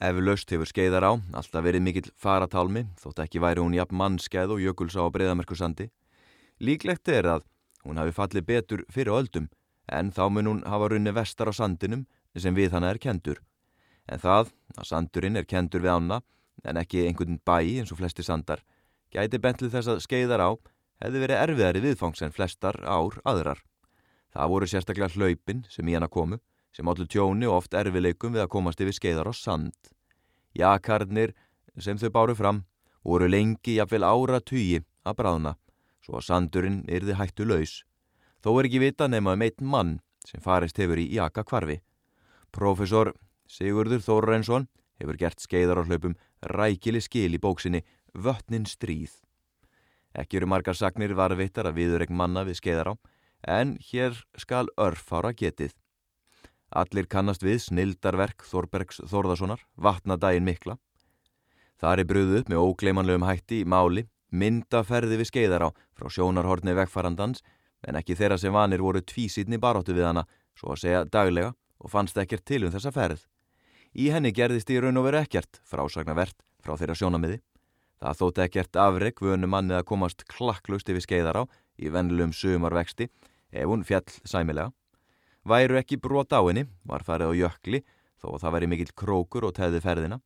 Eflaust 0.00 0.50
hefur 0.50 0.68
skeiðar 0.68 1.04
á 1.04 1.12
alltaf 1.12 1.64
verið 1.64 1.84
mikill 1.84 2.10
faratálmi 2.16 2.86
þótt 3.00 3.20
ekki 3.26 3.42
væri 3.44 3.60
hún 3.60 3.76
jafn 3.76 3.98
mannskeið 4.00 4.56
og 4.56 4.64
jökulsá 4.64 5.04
á 5.04 5.12
breyðamerkusandi. 5.12 5.90
Líklegt 6.60 7.08
er 7.08 7.28
að 7.36 7.44
hún 7.84 8.00
hafi 8.00 8.16
fallið 8.16 8.48
betur 8.48 8.86
fyrir 8.88 9.12
öldum 9.12 9.50
en 9.92 10.10
þá 10.12 10.24
mun 10.32 10.50
hún 10.50 10.64
hafa 10.64 10.88
runni 10.92 11.12
vestar 11.12 11.52
á 11.52 11.54
sandinum 11.54 12.06
sem 12.36 12.56
við 12.56 12.72
hana 12.72 12.94
er 12.94 13.00
kendur 13.02 13.42
En 14.10 14.18
það, 14.18 14.50
að 14.74 14.88
sandurinn 14.88 15.38
er 15.38 15.46
kendur 15.46 15.84
við 15.84 15.94
ána, 15.94 16.20
en 16.66 16.78
ekki 16.80 17.04
einhvern 17.06 17.38
bæ 17.46 17.58
eins 17.78 17.92
og 17.94 18.00
flesti 18.00 18.24
sandar, 18.26 18.62
gæti 19.14 19.38
bentlið 19.42 19.76
þess 19.76 19.92
að 19.92 20.02
skeiðar 20.04 20.42
á 20.42 20.50
hefði 21.00 21.22
verið 21.24 21.42
erfiðari 21.44 21.82
viðfangs 21.84 22.22
en 22.26 22.34
flestar 22.34 22.76
ár 22.82 23.20
aðrar. 23.24 23.62
Það 24.34 24.50
voru 24.52 24.68
sérstaklega 24.70 25.14
hlaupin 25.14 25.62
sem 25.70 25.88
í 25.88 25.94
hana 25.96 26.10
komu, 26.10 26.40
sem 26.76 26.88
allir 26.88 27.08
tjóni 27.10 27.48
og 27.48 27.60
oft 27.60 27.74
erfileikum 27.74 28.34
við 28.34 28.44
að 28.44 28.52
komast 28.54 28.80
yfir 28.80 28.96
skeiðar 28.96 29.30
á 29.30 29.34
sand. 29.34 29.74
Jakarnir 30.56 31.34
sem 31.78 31.98
þau 31.98 32.10
báru 32.14 32.36
fram 32.38 32.64
voru 33.04 33.28
lengi 33.30 33.78
jafnvel 33.78 34.04
ára 34.04 34.40
tugi 34.40 34.82
að 35.06 35.16
bráðna, 35.20 35.54
svo 36.04 36.18
að 36.18 36.26
sandurinn 36.28 36.82
yrði 36.88 37.16
hættu 37.18 37.46
laus. 37.48 37.80
Þó 38.44 38.58
er 38.58 38.68
ekki 38.68 38.82
vita 38.82 39.08
nema 39.08 39.34
um 39.36 39.44
einn 39.44 39.66
mann 39.72 39.96
sem 40.26 40.40
farist 40.40 40.78
hefur 40.80 41.00
í 41.00 41.08
jakakvarfi. 41.16 41.80
Profesor 42.52 43.14
Sigurður 43.50 44.02
Þórrensson 44.04 44.68
hefur 45.00 45.18
gert 45.18 45.40
skeiðar 45.42 45.82
á 45.82 45.88
hlaupum 45.88 46.14
rækili 46.54 47.00
skil 47.02 47.34
í 47.34 47.40
bóksinni 47.40 47.82
Vötnin 48.14 48.66
stríð. 48.66 49.12
Ekki 50.14 50.40
eru 50.40 50.48
margar 50.50 50.74
sagnir 50.74 51.14
varvittar 51.14 51.68
að 51.70 51.78
viðurregn 51.78 52.16
manna 52.18 52.42
við 52.46 52.58
skeiðar 52.58 52.92
á, 52.92 52.94
en 53.46 53.76
hér 53.90 54.16
skal 54.36 54.66
örfára 54.74 55.30
getið. 55.32 55.76
Allir 56.70 57.08
kannast 57.10 57.42
við 57.42 57.58
snildarverk 57.64 58.44
Þorbergs 58.46 59.00
Þórðarssonar, 59.10 59.64
vatnadægin 59.74 60.46
mikla. 60.46 60.76
Það 61.80 62.02
er 62.02 62.08
bröðuð 62.12 62.50
með 62.52 62.62
ógleimanlegum 62.62 63.26
hætti 63.26 63.62
í 63.62 63.66
máli, 63.66 64.04
myndaferði 64.30 65.18
við 65.18 65.30
skeiðar 65.32 65.66
á 65.66 65.68
frá 65.98 66.06
sjónarhorni 66.12 66.76
vegfarandans, 66.78 67.42
en 67.82 67.96
ekki 67.98 68.14
þeirra 68.14 68.38
sem 68.38 68.54
vanir 68.54 68.84
voru 68.84 69.02
tvísýtni 69.02 69.58
baróttu 69.58 69.96
við 69.96 70.06
hana, 70.10 70.26
svo 70.54 70.76
að 70.76 70.82
segja 70.84 71.04
daglega, 71.08 71.54
og 71.80 71.90
fannst 71.90 72.18
ekkert 72.20 72.44
til 72.46 72.66
um 72.66 72.74
þessa 72.74 72.92
ferð. 72.94 73.24
Í 73.96 74.12
henni 74.14 74.30
gerðist 74.30 74.70
í 74.70 74.78
raun 74.78 75.00
og 75.00 75.08
veru 75.08 75.24
ekkert, 75.24 75.58
frásagnavert, 75.66 76.36
frá 76.62 76.76
þeirra 76.78 76.98
sjónamiði. 77.00 77.40
Það 78.00 78.20
þótt 78.20 78.42
ekkert 78.44 78.78
afreg 78.80 79.18
vönu 79.20 79.48
manni 79.50 79.74
að 79.74 79.88
komast 79.90 80.22
klakklust 80.30 80.88
yfir 80.88 81.04
skeiðar 81.04 81.42
á 81.42 81.44
í 81.80 81.90
vennilegum 81.90 82.32
sumarvexti 82.36 83.08
ef 83.50 83.66
hún 83.66 83.82
fjall 83.84 84.06
sæmilega. 84.22 84.70
Væru 85.48 85.78
ekki 85.80 85.96
brot 85.96 86.34
á 86.36 86.40
henni, 86.44 86.66
var 86.84 87.04
farið 87.06 87.32
á 87.32 87.34
jökli, 87.38 87.80
þó 88.20 88.34
að 88.34 88.42
það 88.42 88.54
væri 88.54 88.68
mikill 88.68 88.92
krókur 88.92 89.46
og 89.48 89.54
teði 89.56 89.80
ferðina. 89.80 90.20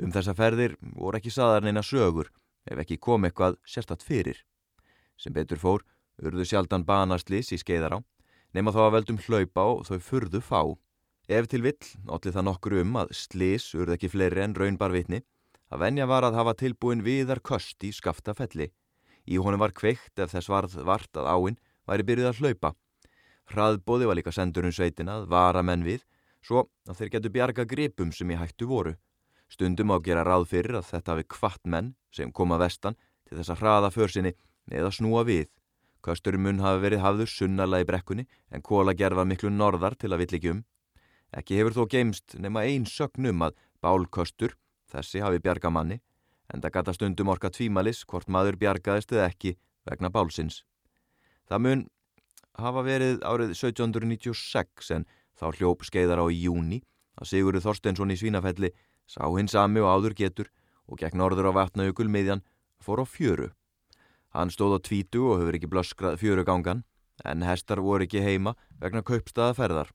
Um 0.00 0.12
þessa 0.14 0.34
ferðir 0.38 0.76
voru 0.96 1.18
ekki 1.18 1.32
saðarneina 1.34 1.82
sögur, 1.84 2.30
ef 2.64 2.80
ekki 2.80 2.96
kom 2.96 3.26
eitthvað 3.28 3.58
sérstatt 3.68 4.04
fyrir. 4.06 4.40
Sem 5.18 5.34
betur 5.36 5.60
fór, 5.60 5.84
urðu 6.22 6.46
sjaldan 6.48 6.86
banaslis 6.88 7.52
í 7.52 7.58
skeiðar 7.60 7.98
á, 7.98 8.04
nema 8.54 8.72
þá 8.72 8.80
að 8.86 8.94
veldum 8.96 9.20
hlaupa 9.26 9.66
og 9.74 9.84
þau 9.88 9.98
furðu 10.00 10.40
fá. 10.40 10.62
Ef 11.28 11.50
til 11.52 11.60
vill, 11.66 11.84
allir 12.08 12.32
það 12.32 12.46
nokkur 12.48 12.78
um 12.80 12.96
að 13.02 13.12
slis 13.12 13.74
urðu 13.76 13.98
ekki 13.98 14.08
fleiri 14.14 14.46
en 14.46 14.56
raunbar 14.56 14.94
vitni, 14.94 15.20
að 15.68 15.82
venja 15.84 16.06
var 16.08 16.24
að 16.24 16.38
hafa 16.40 16.56
tilbúin 16.56 17.04
viðar 17.04 17.42
köst 17.44 17.84
í 17.84 17.92
skaftafelli. 17.92 18.70
Í 19.28 19.36
honum 19.36 19.60
var 19.60 19.76
kveikt 19.76 20.16
ef 20.16 20.32
þess 20.32 20.48
varð 20.48 20.78
vart 20.88 21.20
að 21.20 21.28
áinn 21.28 21.58
væri 21.84 22.06
byrjuð 22.08 22.30
að 22.30 22.40
hlaupa. 22.40 22.72
Hraðbóði 23.48 24.08
var 24.08 24.18
líka 24.18 24.32
sendur 24.34 24.66
um 24.68 24.74
sveitina 24.74 25.18
að 25.18 25.28
vara 25.32 25.62
menn 25.64 25.84
við, 25.86 26.02
svo 26.44 26.66
að 26.88 27.00
þeir 27.00 27.12
getu 27.14 27.30
bjarga 27.32 27.64
gripum 27.68 28.10
sem 28.12 28.30
í 28.30 28.36
hættu 28.38 28.68
voru. 28.68 28.94
Stundum 29.48 29.92
á 29.92 29.96
að 29.96 30.04
gera 30.10 30.24
ráð 30.26 30.50
fyrir 30.50 30.76
að 30.76 30.90
þetta 30.90 31.14
hafi 31.14 31.28
kvart 31.36 31.64
menn 31.64 31.94
sem 32.12 32.32
koma 32.32 32.58
vestan 32.60 32.98
til 33.28 33.38
þess 33.38 33.54
að 33.54 33.62
hraða 33.62 33.92
försinni 33.94 34.34
eða 34.70 34.92
snúa 34.92 35.24
við. 35.24 35.48
Kösturum 36.04 36.44
mun 36.44 36.60
hafi 36.62 36.82
verið 36.84 37.02
hafður 37.02 37.32
sunnala 37.32 37.80
í 37.82 37.86
brekkunni 37.88 38.26
en 38.52 38.62
kóla 38.62 38.94
gerfa 38.94 39.24
miklu 39.24 39.50
norðar 39.50 39.96
til 39.98 40.12
að 40.12 40.22
vill 40.22 40.36
ekki 40.38 40.52
um. 40.52 40.60
Ekki 41.34 41.58
hefur 41.58 41.76
þó 41.76 41.88
geimst 41.92 42.36
nema 42.40 42.64
einn 42.68 42.86
sögnum 42.88 43.42
að 43.44 43.56
bálköstur, 43.84 44.54
þessi 44.88 45.24
hafi 45.24 45.40
bjarga 45.44 45.72
manni, 45.72 45.98
en 46.48 46.62
það 46.62 46.74
gata 46.76 46.94
stundum 46.96 47.32
orka 47.32 47.50
tvímalis 47.52 48.04
hvort 48.08 48.28
maður 48.28 48.56
bjargaðist 48.60 49.12
eða 49.12 49.28
ekki 49.28 49.56
vegna 49.88 50.12
bálsins. 50.12 50.62
Það 51.48 51.64
mun 51.64 51.84
hafa 52.58 52.84
verið 52.86 53.20
árið 53.26 53.54
1796 53.54 54.92
en 54.96 55.06
þá 55.38 55.46
hljóp 55.58 55.84
skeiðar 55.86 56.22
á 56.22 56.26
í 56.30 56.42
júni 56.44 56.82
að 57.18 57.30
Sigurður 57.32 57.64
Þorstensson 57.66 58.14
í 58.14 58.18
Svínafelli 58.18 58.72
sá 59.08 59.22
hins 59.34 59.54
sami 59.54 59.82
og 59.82 59.90
áður 59.90 60.16
getur 60.18 60.50
og 60.88 61.00
gekk 61.00 61.16
norður 61.18 61.50
á 61.54 61.58
vatnaugul 61.62 62.08
miðjan 62.10 62.44
fór 62.82 63.02
á 63.02 63.06
fjöru. 63.06 63.50
Hann 64.34 64.52
stóð 64.52 64.78
á 64.78 64.84
tvítu 64.84 65.24
og 65.30 65.40
hefur 65.40 65.58
ekki 65.58 65.70
blöskrað 65.70 66.18
fjörugangan 66.20 66.84
en 67.24 67.46
hestar 67.46 67.82
voru 67.82 68.06
ekki 68.06 68.22
heima 68.22 68.54
vegna 68.80 69.02
kaupstaðaferðar. 69.02 69.90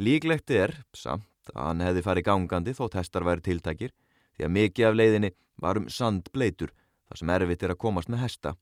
Líklegt 0.00 0.50
er, 0.54 0.72
samt, 0.96 1.26
að 1.52 1.66
hann 1.66 1.84
hefði 1.84 2.04
farið 2.06 2.28
gangandi 2.28 2.76
þótt 2.76 2.96
hestar 3.00 3.26
væri 3.26 3.44
tiltækir 3.44 3.92
því 4.36 4.46
að 4.46 4.54
mikið 4.56 4.88
af 4.88 4.96
leiðinni 4.96 5.32
var 5.60 5.80
um 5.80 5.88
sandbleitur 5.92 6.72
þar 7.08 7.20
sem 7.20 7.32
erfitt 7.34 7.66
er 7.66 7.74
að 7.74 7.82
komast 7.82 8.08
með 8.12 8.24
hesta. 8.24 8.54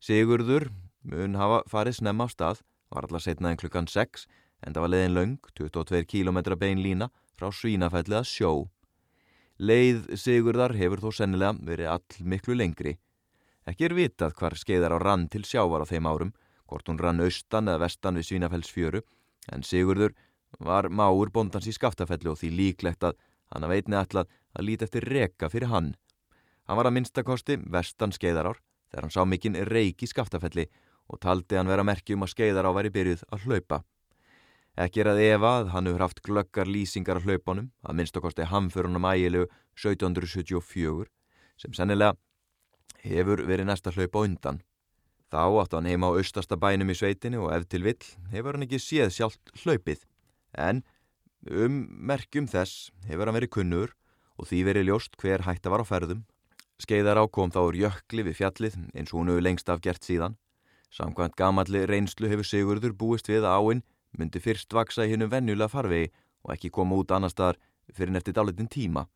Sigurður 0.00 0.68
mun 1.02 1.38
hafa 1.38 1.62
farið 1.70 2.00
snemma 2.00 2.26
á 2.26 2.32
stað, 2.32 2.62
var 2.90 3.06
alltaf 3.06 3.24
setnað 3.24 3.54
en 3.54 3.60
klukkan 3.60 3.88
6 3.88 4.26
en 4.66 4.74
það 4.74 4.84
var 4.84 4.92
leiðin 4.92 5.16
laung, 5.16 5.36
22 5.56 6.04
km 6.10 6.40
bein 6.58 6.82
lína 6.82 7.10
frá 7.38 7.48
Svínafælli 7.52 8.18
að 8.18 8.28
sjó. 8.28 8.52
Leið 9.60 10.16
Sigurðar 10.16 10.74
hefur 10.76 11.02
þó 11.04 11.10
sennilega 11.12 11.56
verið 11.64 11.92
all 11.92 12.26
miklu 12.32 12.56
lengri. 12.56 12.96
Ekki 13.68 13.88
er 13.88 13.96
vitað 13.96 14.36
hvar 14.38 14.56
skeiðar 14.56 14.96
á 14.96 14.98
rann 15.00 15.28
til 15.28 15.44
sjávar 15.44 15.84
á 15.84 15.90
þeim 15.90 16.08
árum, 16.08 16.32
hvort 16.68 16.88
hún 16.88 17.00
rann 17.00 17.20
austan 17.20 17.68
eða 17.68 17.84
vestan 17.84 18.16
við 18.16 18.28
Svínafellsfjöru, 18.30 19.02
en 19.52 19.64
Sigurður 19.64 20.14
var 20.58 20.88
máur 20.88 21.30
bondans 21.32 21.68
í 21.68 21.74
skaftafelli 21.76 22.30
og 22.32 22.40
því 22.40 22.50
líklegt 22.56 23.04
að 23.04 23.18
hann 23.52 23.66
að 23.66 23.74
veitni 23.74 23.98
alltaf 23.98 24.30
að 24.56 24.66
líti 24.66 24.86
eftir 24.86 25.06
reka 25.06 25.50
fyrir 25.52 25.70
hann. 25.70 25.94
Hann 26.66 26.78
var 26.78 26.88
að 26.88 26.96
minnstakosti 26.96 27.58
vestan 27.70 28.14
skeiðarár 28.14 28.60
þegar 28.90 29.06
hann 29.06 29.14
sá 29.14 29.22
mikinn 29.26 29.58
reik 29.68 30.02
í 30.02 30.08
skaftafelli 30.10 30.66
og 31.10 31.18
taldi 31.22 31.58
hann 31.58 31.70
vera 31.70 31.84
merkjum 31.86 32.22
að 32.24 32.32
skeiðará 32.34 32.70
væri 32.76 32.92
byrjuð 32.94 33.24
að 33.34 33.46
hlaupa. 33.46 33.82
Ekki 34.80 35.02
er 35.02 35.10
að 35.10 35.22
Eva 35.26 35.52
að 35.58 35.72
hann 35.74 35.88
hefur 35.90 36.04
haft 36.06 36.22
glöggar 36.24 36.70
lýsingar 36.70 37.18
af 37.18 37.26
hlaupunum, 37.26 37.70
að 37.82 37.96
minnstakosti 37.98 38.46
hamförunum 38.46 39.08
ægilegu 39.10 39.48
1774, 39.74 41.10
sem 41.58 41.74
sennilega 41.74 42.14
hefur 43.02 43.42
verið 43.48 43.68
næsta 43.68 43.92
hlaupa 43.96 44.24
undan. 44.24 44.62
Þá 45.30 45.42
átt 45.62 45.74
hann 45.76 45.86
heima 45.90 46.10
á 46.10 46.16
austasta 46.18 46.58
bænum 46.58 46.90
í 46.90 46.96
sveitinni 46.98 47.38
og 47.38 47.52
ef 47.54 47.66
til 47.70 47.84
vill 47.86 48.06
hefur 48.32 48.56
hann 48.56 48.66
ekki 48.66 48.80
séð 48.82 49.12
sjálft 49.14 49.52
hlaupið, 49.62 50.02
en 50.58 50.82
um 51.50 51.84
merkjum 52.10 52.48
þess 52.50 52.90
hefur 53.10 53.28
hann 53.28 53.38
verið 53.38 53.54
kunnur 53.58 53.94
og 54.40 54.48
því 54.50 54.62
verið 54.70 54.88
ljóst 54.88 55.18
hver 55.20 55.44
hætta 55.46 55.70
var 55.70 55.84
á 55.84 55.86
ferðum. 55.86 56.24
Skeiðar 56.80 57.20
ákom 57.20 57.52
þá 57.52 57.60
úr 57.66 57.76
jökli 57.76 58.24
við 58.24 58.38
fjallið 58.40 58.78
eins 58.94 59.12
og 59.12 59.20
hún 59.20 59.34
hefur 59.34 59.44
lengst 59.44 59.68
af 59.68 59.82
gert 59.84 60.06
síðan. 60.06 60.38
Samkvæmt 60.90 61.36
gamalli 61.38 61.84
reynslu 61.86 62.28
hefur 62.30 62.46
Sigurður 62.46 62.94
búist 62.98 63.28
við 63.30 63.46
að 63.46 63.56
áinn 63.58 63.82
myndi 64.18 64.42
fyrst 64.42 64.72
vaksa 64.74 65.06
í 65.06 65.12
hinnum 65.12 65.30
vennulega 65.30 65.70
farvegi 65.70 66.10
og 66.42 66.54
ekki 66.56 66.70
koma 66.74 66.98
út 66.98 67.12
annar 67.14 67.30
staðar 67.30 67.60
fyrir 67.94 68.14
neftir 68.14 68.34
dálitin 68.34 68.70
tíma. 68.70 69.06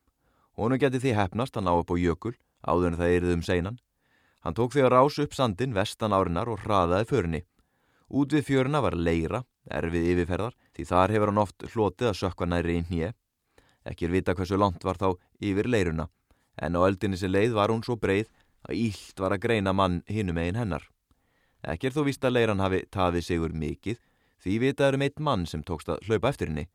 Honum 0.55 0.79
geti 0.79 1.01
því 1.03 1.15
hefnast 1.17 1.57
að 1.57 1.67
ná 1.67 1.73
upp 1.75 1.91
á 1.91 1.95
jökul 1.99 2.35
áður 2.63 2.93
en 2.93 2.99
það 3.01 3.15
eruð 3.17 3.35
um 3.35 3.43
seinan. 3.43 3.81
Hann 4.39 4.55
tók 4.55 4.71
því 4.71 4.85
að 4.85 4.93
rása 4.93 5.25
upp 5.25 5.35
sandin 5.35 5.75
vestan 5.75 6.15
árinar 6.15 6.49
og 6.53 6.63
hraðaði 6.63 7.09
förni. 7.11 7.41
Út 8.07 8.31
við 8.31 8.47
fjöruna 8.47 8.81
var 8.85 8.95
leira, 8.95 9.41
erfið 9.65 10.09
yfirferðar, 10.13 10.55
því 10.77 10.83
þar 10.85 11.13
hefur 11.15 11.31
hann 11.31 11.41
oft 11.41 11.65
hlotið 11.73 12.11
að 12.11 12.19
sökka 12.21 12.47
næri 12.47 12.77
í 12.79 12.83
nýje. 12.85 13.13
Ekki 13.89 14.07
er 14.07 14.13
vita 14.13 14.35
hversu 14.37 14.59
langt 14.61 14.85
var 14.85 15.01
þá 15.01 15.17
yfir 15.41 15.67
leiruna, 15.67 16.07
en 16.61 16.77
á 16.77 16.79
öldinni 16.85 17.17
sem 17.17 17.33
leið 17.33 17.57
var 17.57 17.73
hún 17.73 17.83
svo 17.83 17.97
breið 17.97 18.29
að 18.69 18.77
ílt 18.85 19.19
var 19.19 19.33
að 19.33 19.43
greina 19.47 19.73
mann 19.73 20.03
hinum 20.07 20.37
eigin 20.37 20.61
hennar. 20.61 20.85
Ekki 21.65 21.89
er 21.89 21.95
þó 21.95 22.03
vist 22.05 22.25
að 22.25 22.35
leiran 22.35 22.61
hafi 22.61 22.83
tafið 22.93 23.25
sigur 23.25 23.53
mikið, 23.57 23.97
því 24.43 24.57
vitaður 24.61 24.97
um 24.97 25.05
eitt 25.05 25.21
mann 25.27 25.45
sem 25.49 25.63
tókst 25.65 25.89
að 25.89 26.03
hlaupa 26.05 26.29
eftir 26.29 26.51
henni. 26.51 26.67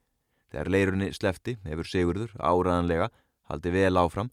Þegar 0.50 0.70
leirunni 0.74 1.10
slefti 1.14 1.56
hefur 1.62 1.86
sigurður 1.86 2.32
áraðanlega 2.42 3.10
haldi 3.50 3.70
vel 3.74 4.00
áfram 4.00 4.32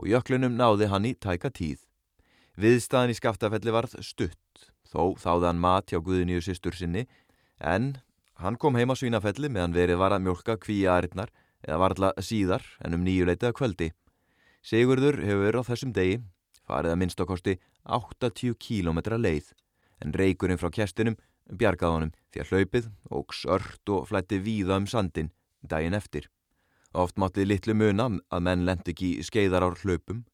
og 0.00 0.08
jöklunum 0.08 0.56
náði 0.56 0.88
hann 0.88 1.08
í 1.08 1.12
tæka 1.12 1.50
tíð. 1.52 1.82
Viðstæðan 2.58 3.12
í 3.12 3.18
skaftafelli 3.18 3.74
varð 3.74 3.98
stutt, 4.02 4.64
þó 4.88 5.12
þáði 5.20 5.50
hann 5.50 5.60
mat 5.62 5.92
hjá 5.92 6.00
Guðiníu 6.00 6.40
sýstur 6.42 6.74
sinni, 6.74 7.04
en 7.60 7.98
hann 8.40 8.56
kom 8.56 8.78
heim 8.80 8.90
á 8.90 8.96
svínafelli 8.96 9.52
meðan 9.52 9.76
verið 9.76 10.00
var 10.00 10.16
að 10.16 10.24
mjölka 10.24 10.56
kvíja 10.62 10.96
aðrinnar 10.96 11.34
eða 11.66 11.80
varðla 11.84 12.12
síðar 12.22 12.64
en 12.80 12.96
um 12.96 13.04
nýjuleitið 13.04 13.50
að 13.50 13.56
kvöldi. 13.60 13.92
Sigurður 14.64 15.20
hefur 15.26 15.60
á 15.60 15.62
þessum 15.68 15.92
degi 15.94 16.22
farið 16.64 16.94
að 16.94 17.00
minnst 17.02 17.20
okkosti 17.22 17.58
80 17.84 18.56
km 18.58 19.02
leið 19.20 19.52
en 20.04 20.14
reykurinn 20.14 20.60
frá 20.60 20.70
kestinum 20.74 21.16
bjargað 21.48 21.94
honum 21.94 22.12
því 22.32 22.42
að 22.42 22.50
hlaupið 22.52 22.88
og 23.18 23.34
sört 23.34 23.92
og 23.94 24.08
flætti 24.10 24.40
víða 24.44 24.78
um 24.80 24.86
sandin 24.86 25.32
daginn 25.62 25.96
eftir. 25.96 26.28
Oft 26.94 27.18
máttið 27.20 27.50
litlu 27.52 27.74
muna 27.76 28.08
að 28.30 28.44
menn 28.44 28.66
lendi 28.68 28.94
ekki 28.94 29.10
skeiðar 29.24 29.66
ár 29.66 29.78
hlaupum. 29.82 30.24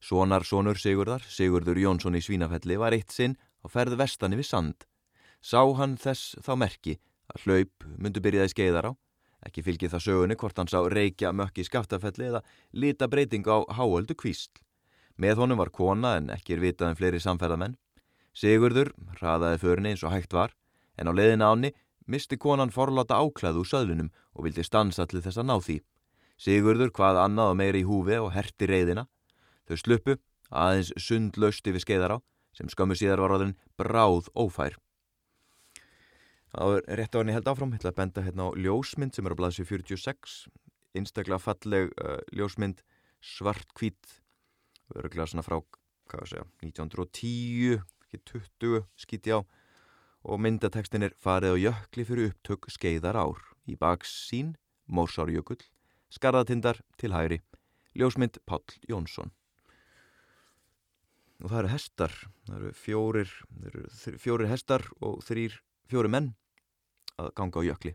Sonar 0.00 0.44
sonur 0.44 0.76
Sigurðar, 0.76 1.22
Sigurður 1.24 1.80
Jónsson 1.80 2.18
í 2.18 2.22
Svínafelli 2.22 2.76
var 2.76 2.92
eitt 2.92 3.10
sinn 3.14 3.38
á 3.64 3.66
ferð 3.72 3.96
vestani 3.98 4.36
við 4.36 4.50
sand. 4.50 4.84
Sá 5.40 5.64
hann 5.78 5.96
þess 5.96 6.36
þá 6.44 6.52
merki 6.60 6.98
að 7.32 7.46
hlaup 7.46 7.88
myndu 7.98 8.20
byrjaði 8.20 8.52
skeiðar 8.52 8.90
á 8.90 8.92
Ekki 9.44 9.64
fylgir 9.64 9.92
það 9.92 10.04
sögunni 10.06 10.36
hvort 10.40 10.58
hann 10.58 10.70
sá 10.72 10.78
reykja 10.88 11.32
mökki 11.36 11.64
skaftafelli 11.66 12.30
eða 12.30 12.40
lita 12.72 13.08
breyting 13.12 13.44
á 13.44 13.60
háöldu 13.76 14.16
kvísl. 14.16 14.52
Með 15.20 15.42
honum 15.42 15.60
var 15.60 15.70
kona 15.70 16.16
en 16.18 16.30
ekki 16.32 16.56
er 16.56 16.62
vitað 16.64 16.90
en 16.90 16.98
fleiri 16.98 17.20
samferðamenn. 17.22 17.76
Sigurður 18.34 18.90
hraðaði 19.20 19.60
förinni 19.62 19.94
eins 19.94 20.04
og 20.04 20.14
hægt 20.14 20.34
var 20.34 20.54
en 20.98 21.10
á 21.10 21.12
leiðin 21.14 21.44
áni 21.46 21.72
misti 22.10 22.36
konan 22.36 22.72
forláta 22.74 23.18
áklæðu 23.22 23.62
úr 23.62 23.70
söðlunum 23.70 24.12
og 24.34 24.46
vildi 24.46 24.64
stansa 24.66 25.06
til 25.06 25.22
þess 25.24 25.40
að 25.40 25.48
ná 25.48 25.56
því. 25.62 25.78
Sigurður 26.36 26.90
hvað 26.94 27.20
annað 27.22 27.52
og 27.52 27.58
meiri 27.60 27.82
í 27.84 27.88
húfi 27.88 28.18
og 28.18 28.32
herti 28.34 28.68
reyðina. 28.68 29.06
Þau 29.70 29.76
sluppu 29.80 30.16
aðeins 30.50 30.92
sundlaust 31.00 31.66
yfir 31.70 31.84
skeiðar 31.84 32.16
á 32.16 32.24
sem 32.54 32.70
skömmu 32.70 32.96
síðar 32.98 33.22
var 33.22 33.38
þenn 33.40 33.56
bráð 33.78 34.28
ófær. 34.34 34.76
Það 36.54 36.76
er 36.76 37.00
rétt 37.00 37.16
á 37.16 37.18
henni 37.18 37.34
held 37.34 37.48
áfram, 37.50 37.72
ég 37.74 37.80
ætla 37.82 37.90
að 37.90 37.98
benda 37.98 38.22
hérna 38.22 38.46
á 38.46 38.50
ljósmynd 38.54 39.16
sem 39.16 39.26
er 39.26 39.34
á 39.34 39.38
blaðsju 39.40 39.64
46, 39.66 40.34
einstaklega 40.94 41.42
falleg 41.42 41.90
uh, 41.98 42.20
ljósmynd, 42.30 42.84
svart-hvít, 43.18 44.20
öruglega 44.94 45.26
svona 45.32 45.42
frá, 45.42 45.58
hvað 46.06 46.22
að 46.22 46.30
segja, 46.30 46.46
1910, 46.62 47.82
ekki 48.14 48.40
20, 48.60 48.84
skýti 48.96 49.34
á, 49.34 49.38
og 50.24 50.40
myndatekstin 50.40 51.04
er 51.04 51.14
farið 51.20 51.58
á 51.58 51.62
jökli 51.68 52.04
fyrir 52.06 52.30
upptök 52.30 52.68
skeiðar 52.70 53.16
ár, 53.18 53.40
í 53.66 53.76
baks 53.76 54.12
sín, 54.28 54.54
Mórsárjökull, 54.86 55.62
skarðatindar 56.12 56.80
til 57.00 57.12
hæri, 57.12 57.40
ljósmynd 57.96 58.38
Páll 58.46 58.64
Jónsson. 58.88 59.32
Og 61.42 61.50
það 61.50 61.58
eru 61.58 61.72
hestar, 61.72 62.14
það 62.46 62.56
eru 62.56 62.72
fjórir, 62.78 63.34
það 63.50 63.68
eru 63.70 64.18
fjórir 64.22 64.50
hestar 64.52 64.86
og 65.00 65.24
þrýr 65.24 65.58
fjóri 65.90 66.12
menn 66.12 66.34
að 67.18 67.32
ganga 67.34 67.60
á 67.60 67.68
jökli. 67.72 67.94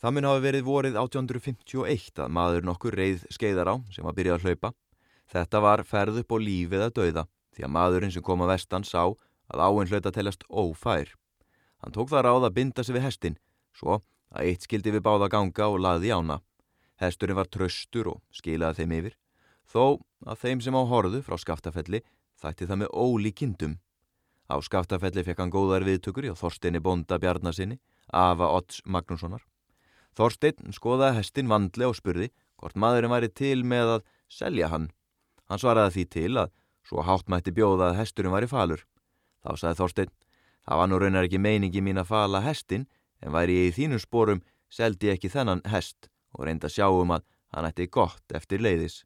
Það 0.00 0.14
mun 0.14 0.28
hafi 0.28 0.42
verið 0.44 0.64
vorið 0.66 0.96
1851 1.00 2.24
að 2.24 2.32
maður 2.34 2.66
nokkur 2.66 2.96
reið 2.98 3.22
skeiðar 3.32 3.70
á 3.72 3.74
sem 3.94 4.04
var 4.04 4.16
byrjað 4.16 4.40
að 4.40 4.48
hlaupa. 4.48 4.72
Þetta 5.32 5.60
var 5.64 5.82
ferð 5.88 6.20
upp 6.20 6.34
á 6.34 6.38
lífið 6.44 6.82
að 6.84 6.94
dauða 6.98 7.24
því 7.54 7.66
að 7.66 7.74
maðurinn 7.76 8.14
sem 8.14 8.24
kom 8.24 8.42
að 8.44 8.54
vestan 8.54 8.86
sá 8.86 9.02
að 9.52 9.62
áinn 9.64 9.90
hlauta 9.90 10.12
telast 10.14 10.44
ófær. 10.48 11.12
Hann 11.82 11.94
tók 11.94 12.10
það 12.10 12.26
ráð 12.26 12.48
að 12.48 12.56
binda 12.58 12.84
sig 12.84 12.96
við 12.96 13.06
hestin, 13.06 13.38
svo 13.76 14.00
að 14.34 14.50
eitt 14.50 14.66
skildi 14.66 14.94
við 14.94 15.04
báða 15.04 15.30
ganga 15.32 15.68
og 15.68 15.80
laði 15.84 16.12
ána. 16.14 16.40
Hesturinn 17.00 17.38
var 17.38 17.50
tröstur 17.50 18.10
og 18.14 18.20
skilaði 18.32 18.82
þeim 18.82 18.94
yfir, 18.98 19.16
þó 19.68 20.00
að 20.24 20.40
þeim 20.44 20.62
sem 20.64 20.76
á 20.78 20.82
horðu 20.88 21.20
frá 21.26 21.36
skaftafelli 21.40 22.00
þætti 22.40 22.68
það 22.70 22.80
með 22.84 22.94
ólíkindum. 22.94 23.74
Á 24.48 24.56
skaftafelli 24.60 25.24
fekk 25.24 25.40
hann 25.40 25.52
góðar 25.52 25.86
viðtökur 25.86 26.28
í 26.28 26.34
Þorsteini 26.36 26.80
Bonda 26.84 27.18
Bjarnasinni, 27.20 27.78
Ava 28.12 28.50
Otts 28.56 28.82
Magnússonar. 28.84 29.44
Þorstein 30.14 30.74
skoðaði 30.76 31.18
hestin 31.18 31.50
vandle 31.50 31.88
og 31.88 31.96
spurði 31.98 32.30
hvort 32.60 32.76
maðurinn 32.78 33.12
væri 33.12 33.30
til 33.32 33.64
með 33.66 33.96
að 33.96 34.04
selja 34.30 34.68
hann. 34.70 34.90
Hann 35.48 35.60
svaraði 35.60 35.96
því 35.96 36.04
til 36.12 36.32
að 36.44 36.52
svo 36.84 37.04
hátt 37.04 37.30
mætti 37.32 37.54
bjóða 37.54 37.90
að 37.90 38.00
hesturinn 38.02 38.34
væri 38.34 38.48
falur. 38.50 38.84
Þá 39.44 39.50
sagði 39.60 39.78
Þorstein, 39.80 40.12
það 40.64 40.80
var 40.80 40.90
nú 40.90 41.00
raunar 41.00 41.28
ekki 41.28 41.40
meiningi 41.40 41.82
mín 41.84 42.00
að 42.00 42.10
fala 42.12 42.42
hestin, 42.44 42.86
en 43.20 43.32
væri 43.32 43.56
ég 43.58 43.72
í 43.72 43.74
þínum 43.78 44.02
sporum 44.02 44.44
seldi 44.72 45.10
ekki 45.12 45.32
þennan 45.32 45.64
hest 45.70 46.10
og 46.34 46.46
reynda 46.46 46.68
að 46.68 46.76
sjá 46.76 46.86
um 46.90 47.14
að 47.14 47.24
hann 47.54 47.68
ætti 47.68 47.88
gott 47.88 48.34
eftir 48.34 48.62
leiðis. 48.64 49.02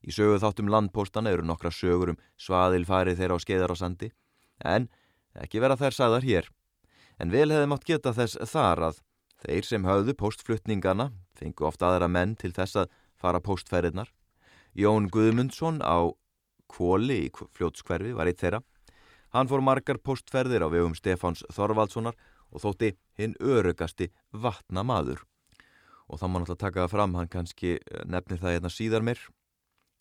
Í 0.00 0.12
sögu 0.14 0.38
þáttum 0.40 0.70
landpóstana 0.72 1.32
eru 1.32 1.44
nokkra 1.44 1.72
sögur 1.74 2.14
um 2.14 2.20
svaðilfarið 2.40 3.20
þeirra 3.20 3.36
á 3.36 3.44
skeiðar 3.44 3.74
á 3.74 3.76
sandi, 3.76 4.10
en 4.64 4.88
ekki 5.36 5.60
vera 5.60 5.76
þær 5.76 5.96
sagðar 5.96 6.26
hér. 6.26 6.48
En 7.20 7.32
vel 7.32 7.50
hefði 7.52 7.68
mátt 7.68 7.84
geta 7.84 8.14
þess 8.16 8.38
þar 8.48 8.86
að 8.90 9.02
þeir 9.44 9.66
sem 9.68 9.84
höfðu 9.84 10.14
postflutningana 10.16 11.10
fengu 11.36 11.66
ofta 11.68 11.90
aðra 11.90 12.08
menn 12.08 12.36
til 12.36 12.52
þess 12.56 12.80
að 12.80 12.94
fara 13.20 13.40
postferðirnar. 13.44 14.08
Jón 14.76 15.08
Guðmundsson 15.12 15.80
á 15.84 16.12
Kvóli 16.70 17.24
í 17.26 17.30
fljótskverfi 17.56 18.14
var 18.16 18.30
eitt 18.30 18.42
þeirra. 18.42 18.62
Hann 19.34 19.50
fór 19.50 19.62
margar 19.62 20.00
postferðir 20.02 20.64
á 20.66 20.68
vegum 20.72 20.96
Stefáns 20.98 21.44
Þorvaldssonar 21.54 22.16
og 22.50 22.64
þótti 22.64 22.94
hinn 23.18 23.36
örugasti 23.38 24.10
vatna 24.32 24.82
maður. 24.86 25.22
Og 26.10 26.18
þá 26.18 26.26
má 26.26 26.40
náttúrulega 26.40 26.64
taka 26.64 26.82
það 26.84 26.94
fram, 26.96 27.14
hann 27.14 27.30
kannski 27.30 27.76
eh, 27.78 28.02
nefnir 28.10 28.42
það 28.42 28.56
hérna 28.56 28.72
síðar 28.74 29.06
mér, 29.06 29.20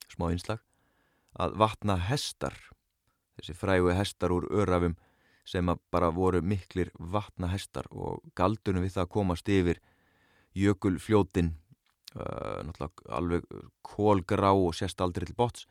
smá 0.09 0.31
einslag, 0.31 0.63
að 1.37 1.53
vatna 1.61 1.99
hestar, 2.09 2.57
þessi 3.37 3.53
frægu 3.57 3.93
hestar 3.93 4.33
úr 4.33 4.49
örafum 4.49 4.97
sem 5.49 5.69
bara 5.93 6.09
voru 6.13 6.41
miklir 6.45 6.89
vatna 6.97 7.49
hestar 7.53 7.87
og 7.89 8.23
galdunum 8.37 8.85
við 8.85 8.95
það 8.97 9.05
að 9.05 9.13
komast 9.13 9.49
yfir 9.49 9.79
jökulfljótin, 10.57 11.53
uh, 12.17 12.59
náttúrulega 12.65 13.13
alveg 13.17 13.47
kólgrá 13.85 14.51
og 14.53 14.73
sérst 14.77 15.01
aldrei 15.01 15.29
til 15.29 15.37
bots, 15.37 15.65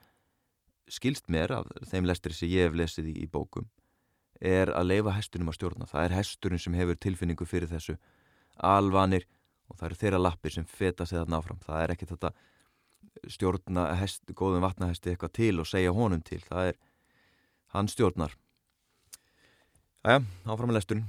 skilst 0.92 1.28
mér 1.32 1.52
af 1.60 1.68
þeim 1.90 2.08
lestri 2.08 2.34
sem 2.36 2.50
ég 2.50 2.68
hef 2.68 2.76
lesið 2.78 3.10
í, 3.12 3.14
í 3.24 3.26
bókum 3.30 3.68
er 4.38 4.70
að 4.70 4.92
leifa 4.92 5.16
hestunum 5.16 5.50
að 5.50 5.58
stjórna. 5.58 5.88
Það 5.90 6.04
er 6.04 6.16
hesturinn 6.18 6.62
sem 6.62 6.76
hefur 6.78 6.98
tilfinningu 7.00 7.46
fyrir 7.48 7.70
þessu 7.70 7.96
alvanir 8.62 9.26
og 9.68 9.78
það 9.78 9.88
eru 9.88 9.98
þeirra 10.02 10.20
lappir 10.22 10.54
sem 10.54 10.66
feta 10.66 11.06
sig 11.06 11.18
þarna 11.18 11.40
áfram. 11.40 11.60
Það 11.64 11.82
er 11.82 11.94
ekki 11.94 12.08
þetta 12.12 12.32
stjórna 13.28 13.86
hest, 13.98 14.22
góðum 14.30 14.64
vatnahesti 14.64 15.12
eitthvað 15.12 15.34
til 15.38 15.54
og 15.60 15.68
segja 15.68 15.94
honum 15.94 16.22
til. 16.24 16.40
Það 16.46 16.72
er, 16.72 16.78
hann 17.74 17.90
stjórnar. 17.90 18.36
Æja, 20.06 20.22
áfram 20.46 20.70
með 20.70 20.78
lesturinn. 20.78 21.08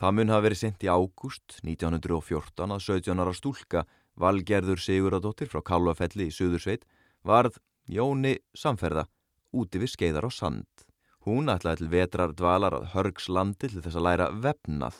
Það 0.00 0.16
mun 0.16 0.32
hafa 0.32 0.46
verið 0.48 0.58
sendt 0.58 0.82
í 0.82 0.90
ágúst 0.90 1.60
1914 1.62 2.72
að 2.74 2.82
17 2.82 3.20
ára 3.22 3.34
stúlka 3.36 3.84
Valgerður 4.18 4.80
Siguradóttir 4.82 5.50
frá 5.50 5.60
Kalvafelli 5.62 6.26
í 6.30 6.34
Suðursveit 6.34 6.82
varð 7.26 7.60
Jóni 7.84 8.38
samferða 8.56 9.04
úti 9.52 9.80
við 9.82 9.92
skeiðar 9.92 10.28
á 10.28 10.30
sand. 10.32 10.68
Hún 11.24 11.48
ætlaði 11.52 11.82
til 11.82 11.90
vetrar 11.92 12.32
dvalar 12.36 12.76
að 12.78 12.90
hörgslandi 12.94 13.68
til 13.68 13.82
þess 13.84 13.96
að 13.96 14.06
læra 14.06 14.28
vefnað. 14.32 14.96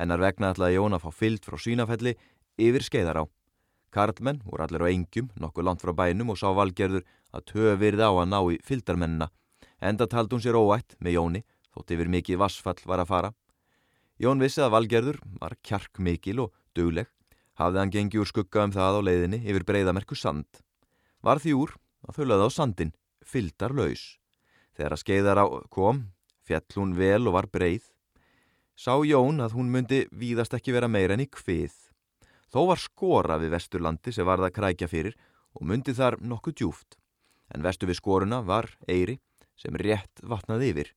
Hennar 0.00 0.22
vegna 0.24 0.50
ætlaði 0.52 0.78
Jón 0.78 0.96
að 0.96 1.04
fá 1.04 1.10
fyllt 1.20 1.44
frá 1.44 1.56
sínafelli 1.60 2.14
yfir 2.56 2.84
skeiðar 2.84 3.20
á. 3.20 3.24
Karlmenn 3.94 4.40
voru 4.42 4.64
allir 4.64 4.82
á 4.82 4.88
engjum, 4.90 5.28
nokkuð 5.38 5.68
langt 5.68 5.84
frá 5.84 5.92
bænum 5.94 6.32
og 6.32 6.40
sá 6.40 6.48
valgerður 6.50 7.04
að 7.30 7.46
töfirð 7.52 8.02
á 8.02 8.10
að 8.10 8.28
ná 8.32 8.40
í 8.50 8.58
fylgdarmennina. 8.66 9.30
Enda 9.78 10.08
taldi 10.08 10.34
hún 10.34 10.42
sér 10.42 10.58
óætt 10.58 10.96
með 10.98 11.16
Jóni, 11.18 11.44
þótt 11.76 11.94
yfir 11.94 12.10
mikið 12.10 12.40
vassfall 12.40 12.80
var 12.88 13.04
að 13.04 13.10
fara. 13.12 13.30
Jón 14.18 14.42
vissi 14.42 14.64
að 14.64 14.74
valgerður 14.74 15.20
var 15.40 15.56
kjark 15.62 16.00
mikil 16.00 16.40
og 16.46 16.52
dugleg. 16.74 17.06
Hafði 17.54 17.78
hann 17.78 17.94
gengið 17.94 18.24
úr 18.24 18.30
skugga 18.32 18.64
um 18.66 18.74
það 18.74 18.98
á 18.98 19.00
leiðinni 19.06 19.44
yfir 19.44 19.68
breyðamerku 19.68 20.16
sand. 20.18 20.48
Var 21.22 21.38
því 21.38 21.54
úr 21.60 21.74
að 22.08 22.18
þau 22.18 22.24
löði 22.28 22.46
á 22.46 22.50
sandin, 22.52 22.92
fyldar 23.24 23.74
laus. 23.76 24.04
Þegar 24.74 24.96
að 24.96 25.02
skeiðar 25.02 25.40
á 25.40 25.46
kom, 25.70 26.04
fjall 26.44 26.76
hún 26.76 26.94
vel 26.98 27.28
og 27.28 27.36
var 27.36 27.48
breið. 27.52 27.86
Sá 28.74 28.98
Jón 29.06 29.38
að 29.40 29.54
hún 29.54 29.70
myndi 29.70 30.04
víðast 30.10 30.56
ekki 30.56 30.74
vera 30.74 30.90
meira 30.90 31.14
enn 31.14 31.24
í 31.24 31.30
hvið. 31.30 31.74
Þó 32.50 32.60
var 32.70 32.82
skora 32.82 33.38
við 33.38 33.54
vesturlandi 33.54 34.12
sem 34.14 34.26
varða 34.26 34.50
krækja 34.54 34.90
fyrir 34.90 35.14
og 35.54 35.66
myndi 35.66 35.94
þar 35.94 36.18
nokkuð 36.20 36.58
djúft. 36.58 36.98
En 37.54 37.62
vestu 37.62 37.86
við 37.86 38.00
skoruna 38.00 38.42
var 38.42 38.70
Eyri 38.90 39.20
sem 39.58 39.74
rétt 39.78 40.22
vatnaði 40.22 40.72
yfir. 40.72 40.90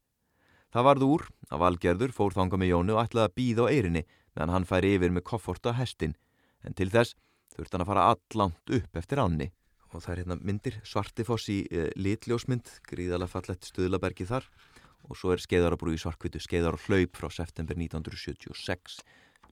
Það 0.73 0.87
varð 0.89 1.05
úr 1.07 1.23
að 1.49 1.61
Valgerður 1.63 2.13
fór 2.15 2.35
þanga 2.35 2.59
með 2.59 2.71
Jónu 2.73 2.95
og 2.95 3.03
ætlaði 3.05 3.29
að 3.29 3.35
býða 3.37 3.67
á 3.67 3.71
Eyrinni 3.71 4.03
meðan 4.35 4.53
hann 4.53 4.67
færi 4.69 4.95
yfir 4.97 5.13
með 5.13 5.25
kofforta 5.29 5.73
hestin 5.77 6.17
en 6.65 6.75
til 6.77 6.89
þess 6.93 7.15
þurfti 7.55 7.77
hann 7.77 7.85
að 7.85 7.91
fara 7.91 8.07
allant 8.13 8.73
upp 8.77 8.99
eftir 9.01 9.21
ánni 9.23 9.47
og 9.93 10.03
það 10.03 10.11
er 10.11 10.21
hérna 10.21 10.37
myndir 10.43 10.79
Svartifoss 10.87 11.47
í 11.53 11.61
e, 11.71 11.87
litljósmynd 11.95 12.69
gríðalega 12.87 13.31
fallett 13.31 13.67
stuðlabergi 13.67 14.27
þar. 14.27 14.47
Og 15.07 15.15
svo 15.15 15.31
er 15.31 15.41
skeiðarabrú 15.43 15.93
í 15.95 16.01
Svarkvitu 16.01 16.41
skeiðar 16.43 16.75
og 16.75 16.85
hlaup 16.87 17.15
frá 17.15 17.29
september 17.31 17.77
1976 17.79 18.99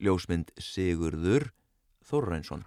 ljósmynd 0.04 0.52
Sigurður 0.60 1.52
Þorrænsson 2.06 2.66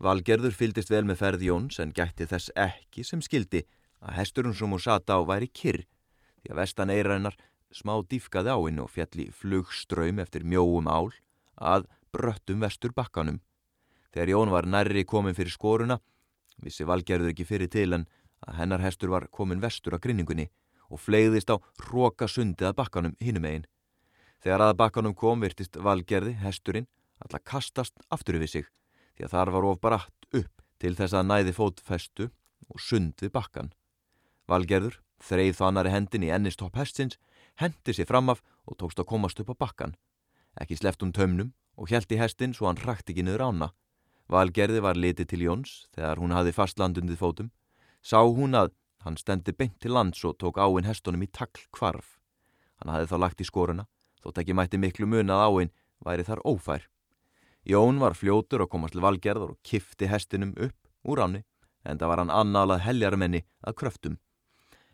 Valgerður 0.00 0.54
fyldist 0.56 0.88
vel 0.88 1.02
með 1.04 1.18
ferð 1.20 1.42
Jóns 1.44 1.76
en 1.82 1.92
gætti 1.92 2.24
þess 2.24 2.48
ekki 2.56 3.04
sem 3.04 3.20
skildi 3.20 3.66
að 4.00 4.16
hesturinn 4.16 4.56
sem 4.56 4.72
hún 4.72 4.80
sata 4.80 5.18
á 5.18 5.28
væri 5.28 5.50
kyrr. 5.52 5.82
Því 6.40 6.54
að 6.54 6.60
vestan 6.62 6.92
eirænar 6.94 7.36
smá 7.68 7.98
dýfkaði 8.08 8.48
á 8.48 8.56
hennu 8.56 8.86
og 8.86 8.94
fjalli 8.94 9.28
flugströym 9.36 10.22
eftir 10.24 10.46
mjóum 10.48 10.88
ál 10.88 11.12
að 11.60 11.84
bröttum 12.16 12.64
vestur 12.64 12.96
bakkanum 12.96 13.42
Þegar 14.10 14.32
Jón 14.32 14.50
var 14.50 14.66
nærri 14.66 15.04
komin 15.06 15.36
fyrir 15.36 15.54
skoruna, 15.54 16.00
vissi 16.62 16.84
valgerður 16.84 17.32
ekki 17.32 17.46
fyrir 17.46 17.70
til 17.70 17.92
en 17.94 18.06
að 18.46 18.56
hennar 18.60 18.82
hestur 18.82 19.12
var 19.12 19.28
komin 19.30 19.62
vestur 19.62 19.94
á 19.94 20.02
grinningunni 20.02 20.48
og 20.90 20.98
fleiðist 20.98 21.52
á 21.54 21.56
hróka 21.84 22.26
sundið 22.28 22.70
að 22.70 22.78
bakkanum 22.80 23.16
hinum 23.22 23.46
einn. 23.46 23.68
Þegar 24.42 24.64
að 24.66 24.78
bakkanum 24.80 25.14
kom 25.14 25.44
virtist 25.44 25.76
valgerði, 25.76 26.34
hesturinn, 26.40 26.88
alltaf 27.20 27.44
kastast 27.44 28.00
aftur 28.10 28.40
yfir 28.40 28.48
sig 28.48 28.66
því 29.14 29.26
að 29.26 29.34
þar 29.34 29.52
var 29.54 29.68
of 29.68 29.80
bratt 29.80 30.26
upp 30.32 30.62
til 30.80 30.94
þess 30.96 31.14
að 31.14 31.28
næði 31.28 31.54
fótfestu 31.54 32.30
og 32.72 32.80
sundið 32.80 33.32
bakkan. 33.34 33.72
Valgerður 34.48 34.98
þreið 35.20 35.58
þannari 35.58 35.92
hendin 35.92 36.24
í 36.24 36.32
ennistopp 36.32 36.78
hestins, 36.80 37.18
hendi 37.60 37.92
sér 37.94 38.08
framaf 38.08 38.40
og 38.64 38.78
tókst 38.80 39.02
að 39.02 39.10
komast 39.12 39.40
upp 39.42 39.52
á 39.52 39.60
bakkan. 39.66 39.94
Ekki 40.56 40.80
sleft 40.80 41.04
um 41.04 41.12
tömnum 41.12 41.52
og 41.76 41.92
hjælti 41.92 42.18
hestin 42.18 42.56
svo 42.56 42.70
hann 42.70 42.80
rætti 42.80 43.12
ekki 43.12 43.26
niður 43.26 43.46
ána. 43.50 43.70
Valgerði 44.30 44.78
var 44.84 44.98
litið 44.98 45.26
til 45.32 45.42
Jóns 45.42 45.72
þegar 45.96 46.20
hún 46.22 46.34
hafi 46.36 46.52
fast 46.54 46.78
landundið 46.78 47.18
fótum. 47.18 47.50
Sá 47.98 48.22
hún 48.22 48.54
að 48.54 48.70
hann 49.02 49.16
stendi 49.18 49.52
beint 49.56 49.80
til 49.82 49.94
lands 49.96 50.22
og 50.24 50.36
tók 50.38 50.60
áinn 50.62 50.86
hestunum 50.86 51.24
í 51.24 51.28
takl 51.34 51.64
kvarf. 51.74 52.20
Hann 52.78 52.92
hafi 52.94 53.10
þá 53.10 53.16
lagt 53.18 53.42
í 53.42 53.48
skoruna, 53.48 53.86
þótt 54.22 54.38
ekki 54.42 54.54
mætti 54.54 54.78
miklu 54.78 55.08
mun 55.10 55.32
að 55.34 55.44
áinn 55.48 55.72
væri 56.06 56.24
þar 56.24 56.44
ófær. 56.46 56.86
Jón 57.66 57.98
var 58.00 58.14
fljótur 58.16 58.64
og 58.64 58.70
komast 58.72 58.94
til 58.94 59.02
Valgerður 59.04 59.56
og 59.56 59.60
kifti 59.66 60.08
hestinum 60.08 60.54
upp 60.56 60.78
úr 61.04 61.20
áni, 61.26 61.42
en 61.84 61.98
það 61.98 62.12
var 62.12 62.22
hann 62.22 62.32
annalað 62.32 62.84
heljarmenni 62.86 63.42
að 63.66 63.76
kröftum. 63.82 64.16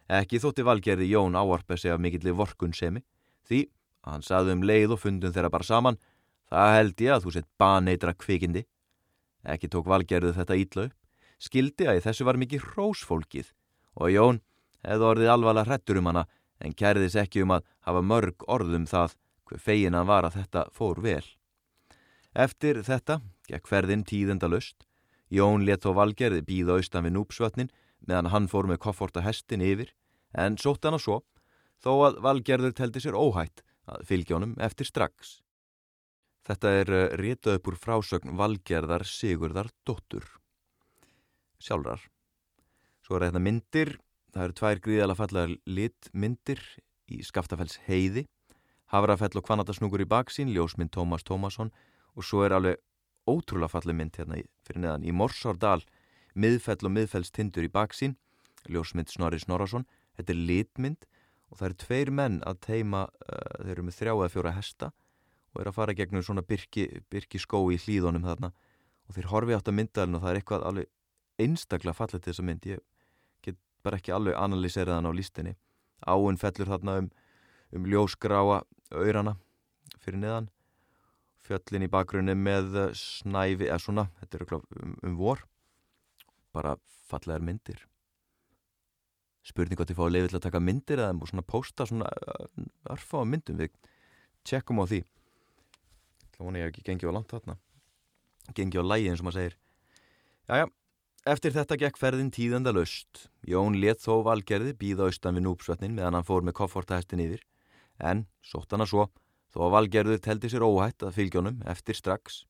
Ekki 0.08 0.40
þótti 0.42 0.64
Valgerði 0.66 1.10
Jón 1.10 1.36
áarpa 1.38 1.76
sig 1.76 1.92
af 1.92 2.00
mikilli 2.02 2.34
vorkunsemi, 2.34 3.02
því 3.46 3.66
að 4.06 4.12
hann 4.12 4.26
saði 4.26 4.54
um 4.54 4.64
leið 4.66 4.96
og 4.96 5.02
fundum 5.02 5.34
þeirra 5.34 5.52
bara 5.52 5.66
saman, 5.66 6.00
það 6.50 6.74
held 6.78 7.04
ég 7.04 7.14
að 7.14 7.26
þú 7.26 7.34
sett 7.36 7.48
baneitra 7.58 8.14
kvikindi. 8.14 8.64
Ekki 9.46 9.70
tók 9.70 9.86
valgerðu 9.86 10.32
þetta 10.36 10.58
ítla 10.58 10.88
upp, 10.88 10.96
skildi 11.38 11.86
að 11.86 12.02
þessu 12.06 12.26
var 12.26 12.38
mikið 12.40 12.64
hrósfólkið 12.72 13.52
og 14.00 14.12
Jón 14.12 14.40
hefði 14.86 15.08
orðið 15.10 15.32
alvarlega 15.32 15.70
hrettur 15.70 16.00
um 16.00 16.10
hana 16.10 16.24
en 16.62 16.74
kærðis 16.74 17.16
ekki 17.20 17.44
um 17.44 17.54
að 17.56 17.66
hafa 17.86 18.02
mörg 18.02 18.46
orðum 18.50 18.86
það 18.90 19.16
hver 19.46 19.62
fegin 19.62 19.94
hann 19.94 20.08
var 20.08 20.26
að 20.26 20.40
þetta 20.40 20.66
fór 20.74 21.00
vel. 21.04 21.24
Eftir 22.34 22.82
þetta 22.84 23.20
gekk 23.48 23.68
ferðin 23.70 24.04
tíðenda 24.04 24.50
löst. 24.50 24.84
Jón 25.32 25.64
let 25.66 25.84
þó 25.84 25.94
valgerði 25.96 26.42
býða 26.46 26.78
austan 26.80 27.06
við 27.06 27.16
núpsvötnin 27.16 27.72
meðan 28.06 28.30
hann 28.32 28.50
fór 28.50 28.68
með 28.68 28.82
kofforta 28.84 29.24
hestin 29.24 29.64
yfir 29.64 29.92
en 30.34 30.58
sótt 30.60 30.84
hann 30.86 30.98
á 30.98 31.00
svo 31.00 31.22
þó 31.82 31.92
að 32.08 32.20
valgerður 32.24 32.76
teldi 32.76 33.02
sér 33.02 33.18
óhætt 33.18 33.62
að 33.86 34.06
fylgja 34.08 34.38
honum 34.38 34.54
eftir 34.62 34.88
strax. 34.88 35.40
Þetta 36.46 36.72
er 36.78 36.90
eh, 36.94 37.12
rétað 37.18 37.58
upp 37.58 37.70
úr 37.72 37.76
frásögn 37.80 38.36
valgerðar 38.38 39.02
Sigurðar 39.08 39.72
Dóttur. 39.86 40.26
Sjálfrar. 41.58 42.04
Svo 43.02 43.18
er 43.18 43.26
þetta 43.26 43.42
myndir. 43.42 43.96
Það 44.30 44.44
eru 44.44 44.56
tvær 44.60 44.82
gríðala 44.84 45.16
fallar 45.18 45.54
litmyndir 45.66 46.60
í 47.10 47.22
Skaftafells 47.26 47.80
heiði. 47.86 48.26
Havrafell 48.92 49.34
og 49.40 49.46
Kvanadasnúkur 49.46 50.04
í 50.04 50.06
baksín, 50.06 50.52
ljósmynd 50.54 50.92
Tómas 50.94 51.26
Tómasson 51.26 51.72
og 52.14 52.26
svo 52.26 52.44
er 52.46 52.54
alveg 52.54 52.78
ótrúlega 53.26 53.72
fallið 53.72 53.98
mynd 53.98 54.18
hérna 54.20 54.38
fyrir 54.66 54.82
neðan 54.84 55.06
í 55.06 55.14
Morsárdal, 55.16 55.80
miðfell 56.38 56.86
og 56.86 56.94
miðfellstindur 56.94 57.66
í 57.66 57.72
baksín, 57.72 58.14
ljósmynd 58.70 59.10
Snorri 59.10 59.40
Snorarsson, 59.42 59.88
þetta 60.14 60.32
er 60.36 60.44
litmynd 60.52 61.08
og 61.50 61.58
það 61.58 61.66
eru 61.68 61.78
tveir 61.82 62.12
menn 62.14 62.38
að 62.46 62.60
teima, 62.68 63.02
uh, 63.26 63.64
þeir 63.64 63.74
eru 63.74 63.86
með 63.88 63.98
þrjá 63.98 64.12
eða 64.14 64.30
fjóra 64.36 64.54
hesta 64.54 64.92
og 65.56 65.62
er 65.62 65.70
að 65.70 65.78
fara 65.78 65.96
gegnum 65.96 66.24
svona 66.24 66.44
byrki, 66.44 66.86
byrki 67.10 67.40
skó 67.40 67.62
í 67.72 67.78
hlýðunum 67.80 68.26
þarna. 68.28 68.52
Og 69.08 69.16
þeir 69.16 69.30
horfi 69.30 69.56
átt 69.56 69.70
að 69.70 69.78
myndaðalinn 69.78 70.18
og 70.18 70.24
það 70.24 70.32
er 70.32 70.40
eitthvað 70.40 70.66
alveg 70.68 70.90
einstaklega 71.40 71.96
fallið 71.96 72.22
til 72.22 72.32
þessa 72.32 72.44
mynd. 72.44 72.66
Ég 72.68 72.82
get 73.46 73.58
bara 73.86 74.00
ekki 74.00 74.12
alveg 74.12 74.36
analýserað 74.36 74.98
hann 74.98 75.08
á 75.08 75.12
lístinni 75.16 75.54
áinn 76.04 76.36
fellur 76.40 76.68
þarna 76.68 76.98
um, 77.00 77.08
um 77.72 77.88
ljósgráa 77.88 78.60
auðrana 78.92 79.36
fyrir 80.02 80.20
neðan. 80.20 80.50
Fjöllin 81.46 81.86
í 81.86 81.90
bakgrunni 81.90 82.34
með 82.36 82.74
snæfi 82.98 83.68
eða 83.68 83.80
svona, 83.80 84.08
þetta 84.20 84.38
er 84.40 84.56
um, 84.58 84.96
um 85.06 85.18
vor. 85.18 85.44
Bara 86.52 86.74
fallegar 87.06 87.44
myndir. 87.44 87.84
Spurning 89.46 89.78
hvort 89.78 89.92
ég 89.92 89.98
fá 89.98 90.06
að 90.08 90.16
leiði 90.16 90.32
til 90.32 90.40
að 90.40 90.46
taka 90.48 90.62
myndir 90.62 91.02
eða 91.02 91.28
svona 91.30 91.46
posta 91.46 91.86
svona 91.86 92.10
örfa 92.90 93.22
á 93.22 93.24
myndum. 93.24 93.60
Við 93.62 93.76
tjekkum 94.46 94.82
á 94.82 94.84
því 94.90 95.04
vona 96.38 96.62
ég 96.62 96.72
ekki 96.72 96.84
gengi 96.86 97.08
á 97.08 97.12
langt 97.14 97.32
þarna 97.32 97.56
gengi 98.54 98.78
á 98.78 98.84
lægi 98.84 99.10
eins 99.10 99.22
og 99.22 99.28
maður 99.28 99.40
segir 99.40 99.56
Jæja, 100.46 100.66
eftir 101.26 101.50
þetta 101.56 101.76
gekk 101.80 101.96
ferðin 101.98 102.28
tíðanda 102.30 102.70
löst. 102.70 103.24
Jón 103.42 103.80
let 103.82 103.98
þó 103.98 104.20
valgerði 104.28 104.76
býða 104.78 105.08
austan 105.08 105.34
við 105.34 105.48
núpsvötnin 105.48 105.96
meðan 105.96 106.14
hann 106.14 106.26
fór 106.28 106.46
með 106.46 106.54
koffortahestin 106.60 107.22
yfir. 107.24 107.40
En, 107.98 108.28
sótt 108.46 108.70
hann 108.70 108.84
að 108.84 108.92
svo, 108.92 109.06
þó 109.50 109.64
valgerður 109.74 110.22
teldi 110.22 110.52
sér 110.52 110.62
óhætt 110.62 111.02
að 111.02 111.16
fylgjónum 111.18 111.64
eftir 111.66 111.98
strax. 111.98 112.44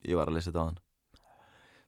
Ég 0.00 0.16
var 0.16 0.32
að 0.32 0.38
lesa 0.38 0.48
þetta 0.48 0.64
á 0.64 0.68
hann. 0.70 0.80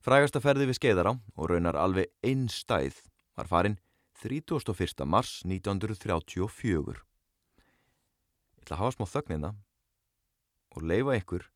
Frægasta 0.05 0.43
ferði 0.43 0.69
við 0.69 0.77
skeiðar 0.77 1.09
á 1.09 1.13
og 1.17 1.49
raunar 1.49 1.81
alveg 1.81 2.13
einn 2.29 2.45
stæð 2.49 3.01
var 3.33 3.49
farin 3.49 3.79
31. 4.21 5.01
mars 5.09 5.39
1934. 5.49 7.01
Ég 7.01 8.61
ætla 8.61 8.77
að 8.77 8.83
hafa 8.83 8.97
smá 8.99 9.09
þögnina 9.09 9.55
og 10.75 10.85
leifa 10.87 11.17
ykkur 11.19 11.47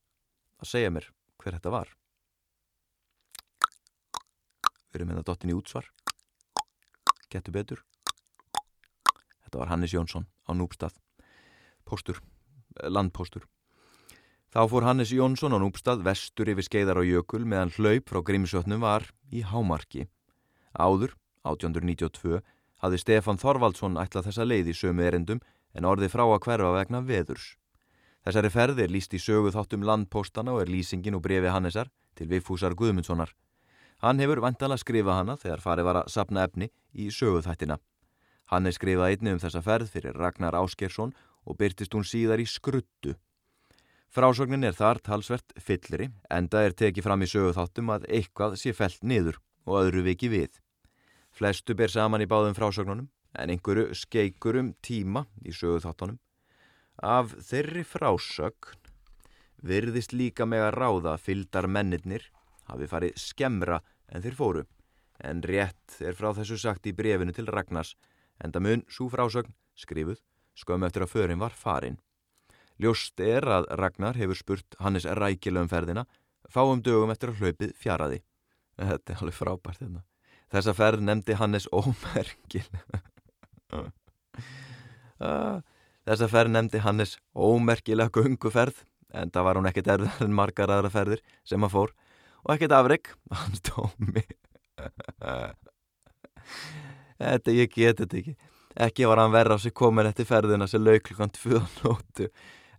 að 0.61 0.69
segja 0.69 0.91
mér 0.93 1.09
hver 1.41 1.57
þetta 1.57 1.73
var. 1.73 1.91
Við 4.91 5.01
erum 5.01 5.11
hérna 5.11 5.25
dottin 5.27 5.51
í 5.51 5.57
útsvar. 5.57 5.89
Getur 7.31 7.55
betur. 7.55 7.81
Þetta 9.43 9.59
var 9.59 9.71
Hannes 9.73 9.93
Jónsson 9.93 10.27
á 10.47 10.51
Núbstað. 10.55 10.95
Póstur, 11.85 12.21
eh, 12.79 12.89
landpóstur. 12.89 13.43
Þá 14.55 14.69
fór 14.71 14.83
Hannes 14.87 15.11
Jónsson 15.11 15.51
á 15.51 15.59
Núbstað 15.59 16.03
vestur 16.03 16.47
yfir 16.47 16.63
skeiðar 16.63 16.99
á 16.99 17.03
jökul 17.03 17.43
meðan 17.43 17.75
hlaup 17.75 18.07
frá 18.07 18.23
Grímsjötnum 18.23 18.79
var 18.79 19.11
í 19.31 19.43
Hámarki. 19.43 20.07
Áður, 20.79 21.11
1892, 21.43 22.41
hafði 22.79 22.99
Stefan 22.99 23.37
Þorvaldsson 23.37 23.99
ætlað 23.99 24.29
þessa 24.29 24.47
leið 24.47 24.71
í 24.71 24.75
sömu 24.79 25.03
erendum 25.03 25.41
en 25.75 25.83
orði 25.83 26.07
frá 26.07 26.23
að 26.23 26.39
hverfa 26.47 26.71
vegna 26.71 27.03
veðurs. 27.03 27.57
Þessari 28.25 28.49
ferði 28.49 28.85
er 28.87 28.93
líst 28.93 29.13
í 29.13 29.21
sögu 29.21 29.51
þáttum 29.53 29.83
landpóstana 29.85 30.55
og 30.55 30.63
er 30.63 30.71
lýsingin 30.73 31.17
og 31.17 31.21
brefi 31.21 31.51
Hannesar 31.53 31.91
til 32.17 32.25
Viffúsar 32.31 32.73
Guðmundssonar. 32.73 33.35
Hann 34.01 34.19
hefur 34.19 34.41
vantalega 34.41 34.81
skrifað 34.81 35.19
hana 35.19 35.35
þegar 35.37 35.61
farið 35.61 35.87
var 35.87 35.99
að 36.01 36.09
sapna 36.15 36.47
efni 36.47 36.71
í 36.93 37.11
söguþættina. 37.13 37.77
Hann 38.49 38.65
er 38.65 38.73
skrifað 38.73 39.11
einni 39.13 39.35
um 39.35 39.41
þessa 39.41 39.61
ferð 39.61 39.93
fyrir 39.93 40.17
Ragnar 40.17 40.57
Áskersson 40.57 41.13
og 41.45 41.57
byrtist 41.61 41.93
hún 41.93 42.05
síðar 42.05 42.41
í 42.41 42.47
skruttu. 42.49 43.13
Frásögnin 44.09 44.65
er 44.65 44.73
þar 44.73 45.01
talsvert 45.05 45.53
fyllri, 45.61 46.09
enda 46.31 46.63
er 46.65 46.73
tekið 46.73 47.05
fram 47.05 47.21
í 47.21 47.29
söguþáttum 47.29 47.93
að 47.93 48.09
eitthvað 48.09 48.57
sé 48.57 48.73
felt 48.73 49.03
niður 49.03 49.41
og 49.67 49.81
öðru 49.83 50.05
viki 50.09 50.31
við. 50.33 50.61
Flestu 51.35 51.75
ber 51.75 51.91
saman 51.91 52.23
í 52.23 52.29
báðum 52.31 52.55
frásögnunum, 52.57 53.09
en 53.35 53.51
einhverju 53.51 53.91
skeikur 53.93 54.61
um 54.61 54.71
tíma 54.81 55.25
í 55.43 55.51
söguþáttunum. 55.51 56.17
Af 57.03 57.33
þeirri 57.49 57.83
frásögn 57.83 58.79
virðist 59.65 60.13
líka 60.13 60.45
með 60.45 60.67
að 60.67 60.75
ráða 60.77 61.17
fyldar 61.17 61.67
mennirnir 61.67 62.29
hafi 62.69 62.87
farið 62.87 63.17
skemra 63.19 63.81
en 64.07 64.21
þeir 64.21 64.37
fóru, 64.37 64.63
en 65.19 65.41
rétt 65.43 65.99
er 65.99 66.15
frá 66.15 66.31
þessu 66.37 66.57
sagt 66.61 66.87
í 66.87 66.93
brefinu 66.93 67.33
til 67.33 67.49
Ragnars, 67.49 67.95
enda 68.43 68.61
mun 68.61 68.85
svo 68.89 69.09
frásögn 69.09 69.53
skrifuð 69.75 70.21
skömm 70.55 70.85
eftir 70.87 71.03
að 71.05 71.11
förin 71.11 71.41
var 71.41 71.55
farin. 71.55 71.99
Ljóst 72.79 73.19
er 73.23 73.45
að 73.47 73.69
Ragnar 73.79 74.17
hefur 74.19 74.39
spurt 74.39 74.75
Hannes 74.83 75.05
rækilegum 75.07 75.69
ferðina, 75.71 76.05
fáum 76.51 76.81
dögum 76.83 77.11
eftir 77.13 77.31
að 77.31 77.39
hlaupið 77.41 77.71
fjaraði. 77.79 78.19
Þetta 78.75 79.13
er 79.13 79.21
alveg 79.23 79.37
frábært 79.37 79.79
þetta. 79.79 79.85
Hérna. 79.85 80.03
Þessa 80.55 80.73
ferð 80.77 81.05
nefndi 81.07 81.37
Hannes 81.39 81.67
ómerkil. 81.71 82.67
Þessa 86.05 86.27
ferð 86.29 86.53
nefndi 86.53 86.81
Hannes 86.83 87.15
ómerkilega 87.33 88.13
gunguferð, 88.13 88.83
en 89.15 89.31
það 89.33 89.47
var 89.47 89.59
hún 89.59 89.69
ekkert 89.69 89.91
erður 89.95 90.25
en 90.25 90.35
margar 90.37 90.73
aðra 90.73 90.91
ferðir 90.93 91.21
sem 91.47 91.63
að 91.65 91.73
fór 91.73 91.93
og 92.45 92.51
ekkert 92.53 92.75
afreg, 92.77 93.09
hans 93.39 93.63
tómi. 93.65 94.25
Þetta, 97.15 97.55
ég 97.55 97.71
get 97.73 98.03
þetta 98.03 98.19
ekki. 98.21 98.35
Ekki 98.85 99.07
var 99.07 99.21
hann 99.23 99.33
verra 99.33 99.55
á 99.55 99.59
sig 99.63 99.73
komin 99.73 100.09
eftir 100.09 100.27
ferðina 100.27 100.67
sem 100.67 100.83
lauk 100.83 101.05
klukkan 101.07 101.31
tvöðan 101.33 101.75
nótu 101.81 102.27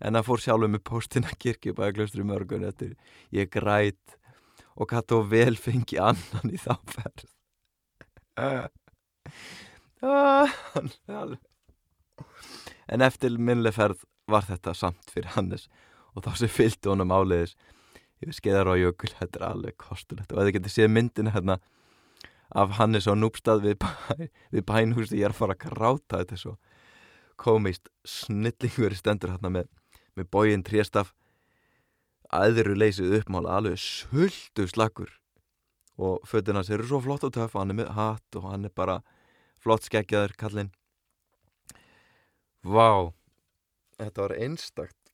en 0.01 0.15
hann 0.15 0.27
fór 0.27 0.43
sjálfur 0.45 0.69
með 0.71 0.83
postina 0.87 1.33
kirkjubæðaklaustri 1.41 2.25
mörgun 2.29 2.67
eftir 2.69 2.93
ég 3.35 3.49
græt 3.53 4.17
og 4.77 4.91
hvað 4.91 5.09
tó 5.09 5.23
vel 5.25 5.57
fengi 5.57 5.97
annan 5.99 6.53
í 6.53 6.61
þá 6.61 6.75
ferð. 6.93 7.29
En 12.89 13.03
eftir 13.03 13.39
minnleg 13.39 13.75
ferð 13.75 14.05
var 14.31 14.47
þetta 14.47 14.75
samt 14.75 15.11
fyrir 15.13 15.35
Hannes 15.35 15.69
og 16.15 16.25
þá 16.27 16.37
sem 16.41 16.51
fylgdi 16.51 16.91
honum 16.91 17.13
áleiðis 17.15 17.57
yfir 18.23 18.37
skeiðar 18.39 18.73
á 18.73 18.75
jökul, 18.81 19.11
þetta 19.13 19.41
er 19.41 19.47
alveg 19.51 19.77
kostulegt 19.81 20.33
og 20.33 20.41
að 20.41 20.49
þið 20.49 20.57
getur 20.57 20.73
séð 20.73 20.93
myndina 20.95 21.35
hérna 21.35 21.59
af 22.55 22.77
Hannes 22.79 23.09
á 23.11 23.15
núbstað 23.17 23.65
við, 23.65 23.77
bæ, 23.83 23.91
við 24.55 24.65
bænhúsi, 24.69 25.19
ég 25.19 25.29
er 25.29 25.35
að 25.35 25.41
fara 25.41 25.57
að 25.57 25.65
gráta. 25.67 26.21
Þetta 26.23 26.37
er 26.37 26.43
svo 26.43 26.55
komist 27.37 27.91
snillingur 28.07 28.97
stendur 28.97 29.35
hérna 29.35 29.53
með, 29.53 29.71
með 30.17 30.31
bógin 30.33 30.65
tréstaf. 30.67 31.13
Aðru 32.35 32.75
leysið 32.75 33.21
uppmála 33.21 33.59
alveg 33.61 33.79
sultu 33.79 34.67
slagur 34.71 35.13
og 35.97 36.25
föttina 36.29 36.65
sér 36.67 36.81
eru 36.81 36.91
svo 36.91 36.99
flott 37.05 37.25
og 37.25 37.33
töff 37.33 37.55
og 37.55 37.63
hann 37.63 37.73
er 37.73 37.79
með 37.79 37.93
hatt 37.97 38.37
og 38.37 38.49
hann 38.51 38.67
er 38.67 38.73
bara 38.75 38.99
flott 39.63 39.87
skeggjaður 39.87 40.35
kallinn 40.37 40.73
Vá 42.67 43.13
þetta 43.97 44.25
var 44.25 44.35
einstakt 44.43 45.13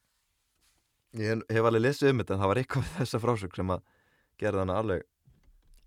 ég 1.20 1.42
hef, 1.52 1.64
alveg 1.68 1.82
lesið 1.84 2.12
um 2.12 2.22
þetta 2.22 2.34
en 2.34 2.42
það 2.42 2.50
var 2.52 2.60
eitthvað 2.62 2.86
við 2.86 2.94
þessa 3.00 3.20
frásökk 3.22 3.58
sem 3.58 3.74
að 3.74 3.82
gerða 4.40 4.64
hana 4.64 4.78
alveg 4.80 5.04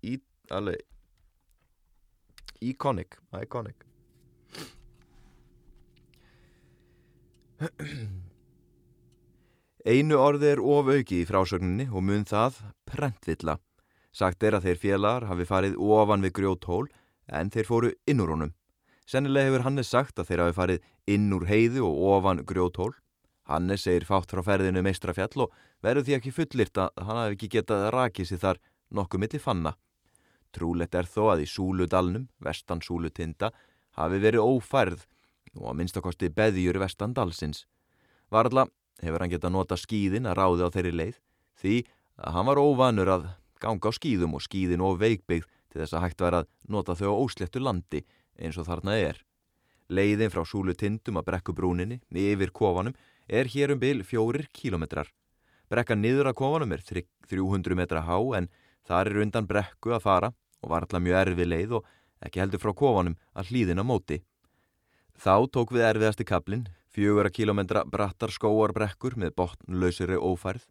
í, 0.06 0.20
alveg 0.54 0.84
Iconic, 2.64 3.18
iconic 3.42 3.84
Einu 9.86 10.16
orði 10.18 10.48
er 10.54 10.60
ofauki 10.60 11.22
í 11.22 11.26
frásögninni 11.28 11.86
og 11.88 12.02
mun 12.04 12.24
það 12.26 12.58
prentvilla. 12.90 13.54
Sagt 14.12 14.42
er 14.42 14.56
að 14.58 14.66
þeir 14.66 14.80
félagar 14.82 15.28
hafi 15.30 15.46
farið 15.46 15.76
ofan 15.78 16.24
við 16.26 16.34
grjóthól 16.40 16.86
en 17.30 17.52
þeir 17.54 17.68
fóru 17.68 17.92
inn 18.10 18.22
úr 18.24 18.32
honum. 18.34 18.52
Sennilega 19.06 19.46
hefur 19.46 19.62
Hannes 19.62 19.90
sagt 19.92 20.18
að 20.18 20.30
þeir 20.30 20.42
hafi 20.42 20.56
farið 20.56 20.86
inn 21.14 21.26
úr 21.34 21.46
heiðu 21.46 21.84
og 21.86 21.98
ofan 22.16 22.42
grjóthól. 22.46 22.92
Hannes 23.46 23.84
segir 23.86 24.06
fátt 24.08 24.32
frá 24.34 24.42
ferðinu 24.42 24.82
meistrafjall 24.82 25.44
og 25.44 25.52
verður 25.86 26.08
því 26.08 26.16
ekki 26.16 26.32
fullirt 26.34 26.80
að 26.82 27.04
hann 27.06 27.20
hafi 27.22 27.36
ekki 27.36 27.50
getað 27.52 27.84
að 27.86 27.92
raki 27.94 28.26
sig 28.26 28.42
þar 28.42 28.58
nokkuð 28.90 29.22
milli 29.22 29.40
fanna. 29.42 29.76
Trúlegt 30.50 30.98
er 30.98 31.06
þó 31.06 31.36
að 31.36 31.44
í 31.44 31.46
Súludalnum, 31.50 32.26
vestan 32.42 32.82
Súlutinda, 32.82 33.52
hafi 33.94 34.18
verið 34.18 34.42
ófærð 34.42 35.06
og 35.56 35.70
að 35.70 35.78
minnstakosti 35.78 36.32
beðjur 36.34 36.80
vestan 36.82 37.14
dalsins. 37.14 37.64
Varðla 38.32 38.66
hefur 39.04 39.22
hann 39.22 39.32
getað 39.32 39.54
nota 39.54 39.78
skýðin 39.78 40.26
að 40.26 40.38
ráði 40.40 40.66
á 40.66 40.74
þeirri 40.74 40.94
leið 40.96 41.18
því 41.60 41.76
að 42.26 42.36
hann 42.36 42.48
var 42.50 42.60
óvanur 42.60 43.12
að 43.12 43.28
ganga 43.62 43.92
á 43.92 43.92
skýðum 43.94 44.36
og 44.36 44.44
skýðin 44.44 44.84
og 44.84 44.98
veikbyggð 45.00 45.46
til 45.46 45.82
þess 45.82 45.94
að 45.96 46.06
hægt 46.06 46.24
var 46.24 46.40
að 46.40 46.48
nota 46.72 46.96
þau 46.98 47.12
á 47.12 47.20
óslettu 47.22 47.62
landi 47.62 48.02
eins 48.38 48.58
og 48.60 48.68
þarna 48.68 48.96
er. 48.98 49.20
Leiðin 49.88 50.32
frá 50.32 50.42
Súlutindum 50.46 51.20
að 51.20 51.28
brekkubrúninni 51.30 52.00
yfir 52.10 52.50
kofanum 52.50 52.96
er 53.28 53.46
hér 53.50 53.74
um 53.74 53.80
byl 53.82 54.02
fjórir 54.02 54.48
kílometrar. 54.52 55.10
Brekka 55.70 55.94
niður 55.94 56.30
að 56.30 56.38
kofanum 56.40 56.72
er 56.72 56.82
300 56.86 57.78
metra 57.78 58.02
há 58.06 58.18
en 58.38 58.48
þar 58.86 59.12
er 59.12 59.22
undan 59.22 59.46
brekku 59.46 59.94
að 59.94 60.06
fara 60.06 60.32
og 60.62 60.70
var 60.70 60.86
alltaf 60.86 61.02
mjög 61.02 61.20
erfið 61.22 61.52
leið 61.52 61.76
og 61.78 61.92
ekki 62.26 62.42
heldur 62.42 62.62
frá 62.62 62.74
kofanum 62.74 63.18
að 63.34 63.52
hlýðina 63.52 63.86
móti. 63.86 64.22
Þá 65.16 65.48
tók 65.48 65.72
við 65.72 65.86
erfiðasti 65.88 66.26
kaplinn, 66.28 66.66
Fjögura 66.96 67.28
kílometra 67.28 67.82
brattar 67.84 68.32
skóarbrekkur 68.32 69.18
með 69.20 69.34
botnlausiri 69.36 70.16
ófærð. 70.16 70.62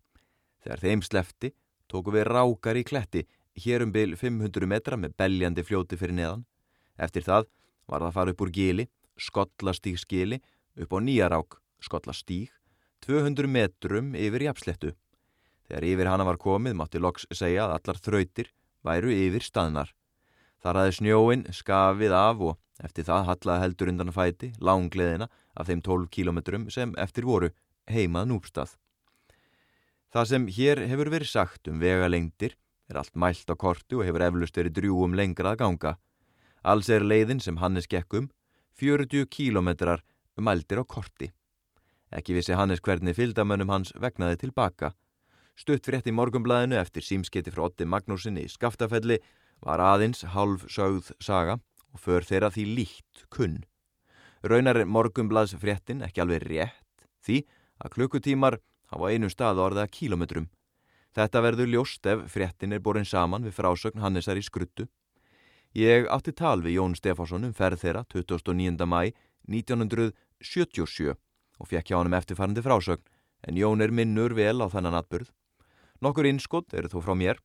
Þegar 0.66 0.82
þeim 0.82 1.04
slefti 1.06 1.52
tóku 1.86 2.16
við 2.16 2.26
rákar 2.32 2.80
í 2.80 2.82
kletti 2.82 3.22
hér 3.62 3.86
um 3.86 3.92
byl 3.94 4.16
500 4.18 4.66
metra 4.66 4.98
með 4.98 5.14
beljandi 5.22 5.62
fljóti 5.62 6.00
fyrir 6.00 6.18
neðan. 6.18 6.42
Eftir 6.98 7.26
það 7.26 7.48
var 7.86 8.02
það 8.02 8.10
að 8.10 8.18
fara 8.18 8.34
upp 8.34 8.44
úr 8.46 8.52
gili, 8.56 8.88
skotlastíg 9.18 10.00
skili, 10.02 10.42
upp 10.80 10.96
á 10.96 11.00
nýjarák, 11.00 11.58
skotlastíg, 11.84 12.52
200 13.06 13.50
metrum 13.52 14.14
yfir 14.18 14.48
jafnslettu. 14.48 14.94
Þegar 15.68 15.88
yfir 15.90 16.10
hana 16.10 16.26
var 16.28 16.40
komið 16.42 16.78
mátti 16.78 17.02
Loks 17.02 17.28
segja 17.34 17.66
að 17.66 17.76
allar 17.80 18.02
þrautir 18.02 18.52
væru 18.86 19.14
yfir 19.14 19.46
staðnar. 19.46 19.92
Þar 20.62 20.82
aðeins 20.82 21.00
snjóin 21.02 21.46
skafið 21.54 22.16
af 22.18 22.42
og 22.42 22.86
eftir 22.86 23.06
það 23.08 23.28
hallaði 23.30 23.64
heldur 23.64 23.92
undan 23.92 24.14
fæti, 24.14 24.52
lángleðina 24.62 25.30
af 25.56 25.70
þeim 25.70 25.82
12 25.86 26.10
kílometrum 26.12 26.68
sem 26.74 26.94
eftir 27.02 27.28
voru 27.28 27.52
heimað 27.90 28.30
núpstað. 28.32 28.76
Það 30.14 30.30
sem 30.32 30.48
hér 30.58 30.82
hefur 30.90 31.12
verið 31.12 31.32
sagt 31.32 31.70
um 31.70 31.82
vega 31.82 32.08
lengdir 32.10 32.56
er 32.90 33.00
allt 33.02 33.16
mælt 33.20 33.50
á 33.52 33.56
kortu 33.58 34.00
og 34.00 34.08
hefur 34.08 34.26
eflust 34.26 34.58
verið 34.58 34.78
drjúum 34.80 35.16
lengra 35.18 35.54
að 35.54 35.62
ganga. 35.64 35.96
Alls 36.66 36.88
er 36.90 37.04
leiðin 37.06 37.38
sem 37.44 37.60
Hannes 37.62 37.86
gekkum 37.86 38.32
40 38.82 39.28
kílometrar 39.30 40.02
mældir 40.42 40.82
á 40.82 40.84
korti. 40.84 41.28
Ekki 42.10 42.34
vissi 42.34 42.58
Hannes 42.58 42.82
hvernig 42.82 43.14
fylgdamönnum 43.14 43.70
hans 43.70 43.94
vegnaði 44.02 44.40
tilbaka. 44.46 44.96
Stutt 45.56 45.86
frétt 45.86 46.10
í 46.10 46.14
morgumblæðinu 46.16 46.80
eftir 46.80 47.06
símsketi 47.06 47.54
frá 47.54 47.68
Otti 47.68 47.86
Magnúsinni 47.86 48.48
í 48.48 48.52
Skaftafelli 48.52 49.20
var 49.62 49.80
aðeins 49.80 50.26
halv 50.34 50.66
sögð 50.66 51.14
saga 51.22 51.60
og 51.94 52.02
för 52.02 52.26
þeirra 52.26 52.50
því 52.52 52.66
líkt 52.80 53.24
kunn. 53.30 53.62
Raunar 54.42 54.82
morgumblæðs 54.90 55.56
fréttin 55.62 56.02
ekki 56.02 56.26
alveg 56.26 56.50
rétt 56.50 57.08
því 57.22 57.44
að 57.78 57.94
klukkutímar 57.94 58.60
hafa 58.90 59.14
einu 59.14 59.30
stað 59.30 59.62
orða 59.62 59.86
kílometrum. 59.86 60.50
Þetta 61.16 61.46
verður 61.46 61.72
ljóst 61.72 62.10
ef 62.10 62.26
fréttin 62.34 62.74
er 62.74 62.82
borin 62.82 63.06
saman 63.06 63.46
við 63.46 63.56
frásögn 63.62 64.02
Hannesar 64.02 64.42
í 64.42 64.44
skruttu. 64.44 64.90
Ég 65.76 66.06
átti 66.08 66.32
tal 66.32 66.62
við 66.64 66.78
Jón 66.78 66.94
Stefánsson 66.96 67.44
um 67.44 67.52
ferð 67.52 67.82
þeirra 67.82 68.06
29. 68.08 68.86
mæ 68.88 69.12
1977 69.52 71.12
og 71.12 71.68
fekk 71.68 71.90
hjá 71.92 71.98
hann 72.00 72.16
eftirfærandi 72.16 72.64
frásögn 72.64 73.04
en 73.44 73.60
Jón 73.60 73.84
er 73.84 73.92
minnur 73.92 74.32
vel 74.38 74.64
á 74.64 74.72
þennan 74.72 74.96
atbyrð. 75.02 75.34
Nokkur 76.00 76.30
innskott 76.32 76.72
eru 76.72 76.88
þó 76.88 77.02
frá 77.04 77.14
mér, 77.20 77.44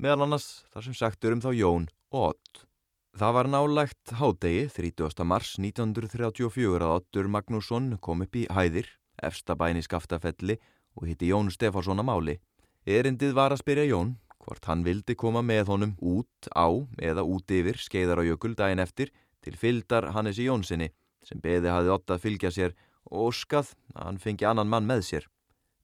meðal 0.00 0.24
annars 0.24 0.64
þar 0.72 0.88
sem 0.88 0.96
sagtur 0.96 1.36
um 1.36 1.44
þá 1.44 1.52
Jón 1.52 1.86
og 2.16 2.30
Ott. 2.30 2.64
Það 3.12 3.36
var 3.36 3.52
nálægt 3.52 4.16
hádegi 4.24 4.66
30. 4.72 5.28
mars 5.28 5.54
1934 5.60 6.80
að 6.80 6.96
Ottur 6.96 7.28
Magnússon 7.28 7.98
kom 8.00 8.24
upp 8.24 8.40
í 8.40 8.48
hæðir, 8.48 8.88
efstabæni 9.20 9.84
skaftafelli 9.84 10.56
og 10.96 11.10
hitti 11.12 11.28
Jón 11.28 11.52
Stefánsson 11.52 12.00
að 12.00 12.08
máli. 12.08 12.40
Erindið 12.88 13.36
var 13.36 13.52
að 13.52 13.60
spyrja 13.60 13.90
Jón 13.92 14.16
hvort 14.46 14.68
hann 14.70 14.84
vildi 14.86 15.16
koma 15.18 15.42
með 15.42 15.72
honum 15.72 15.96
út 15.98 16.50
á 16.54 16.70
eða 17.02 17.26
út 17.26 17.50
yfir 17.50 17.78
skeiðar 17.82 18.22
á 18.22 18.28
jökul 18.28 18.54
daginn 18.54 18.82
eftir 18.82 19.10
til 19.42 19.56
fyldar 19.58 20.12
Hannesi 20.14 20.46
Jónssoni 20.46 20.92
sem 21.26 21.42
beði 21.42 21.72
hafið 21.74 21.96
Ott 21.96 22.14
að 22.14 22.22
fylgja 22.22 22.52
sér 22.54 22.76
og 23.10 23.32
óskað 23.32 23.74
að 23.94 24.04
hann 24.06 24.22
fengi 24.22 24.46
annan 24.46 24.70
mann 24.70 24.86
með 24.86 25.02
sér. 25.10 25.26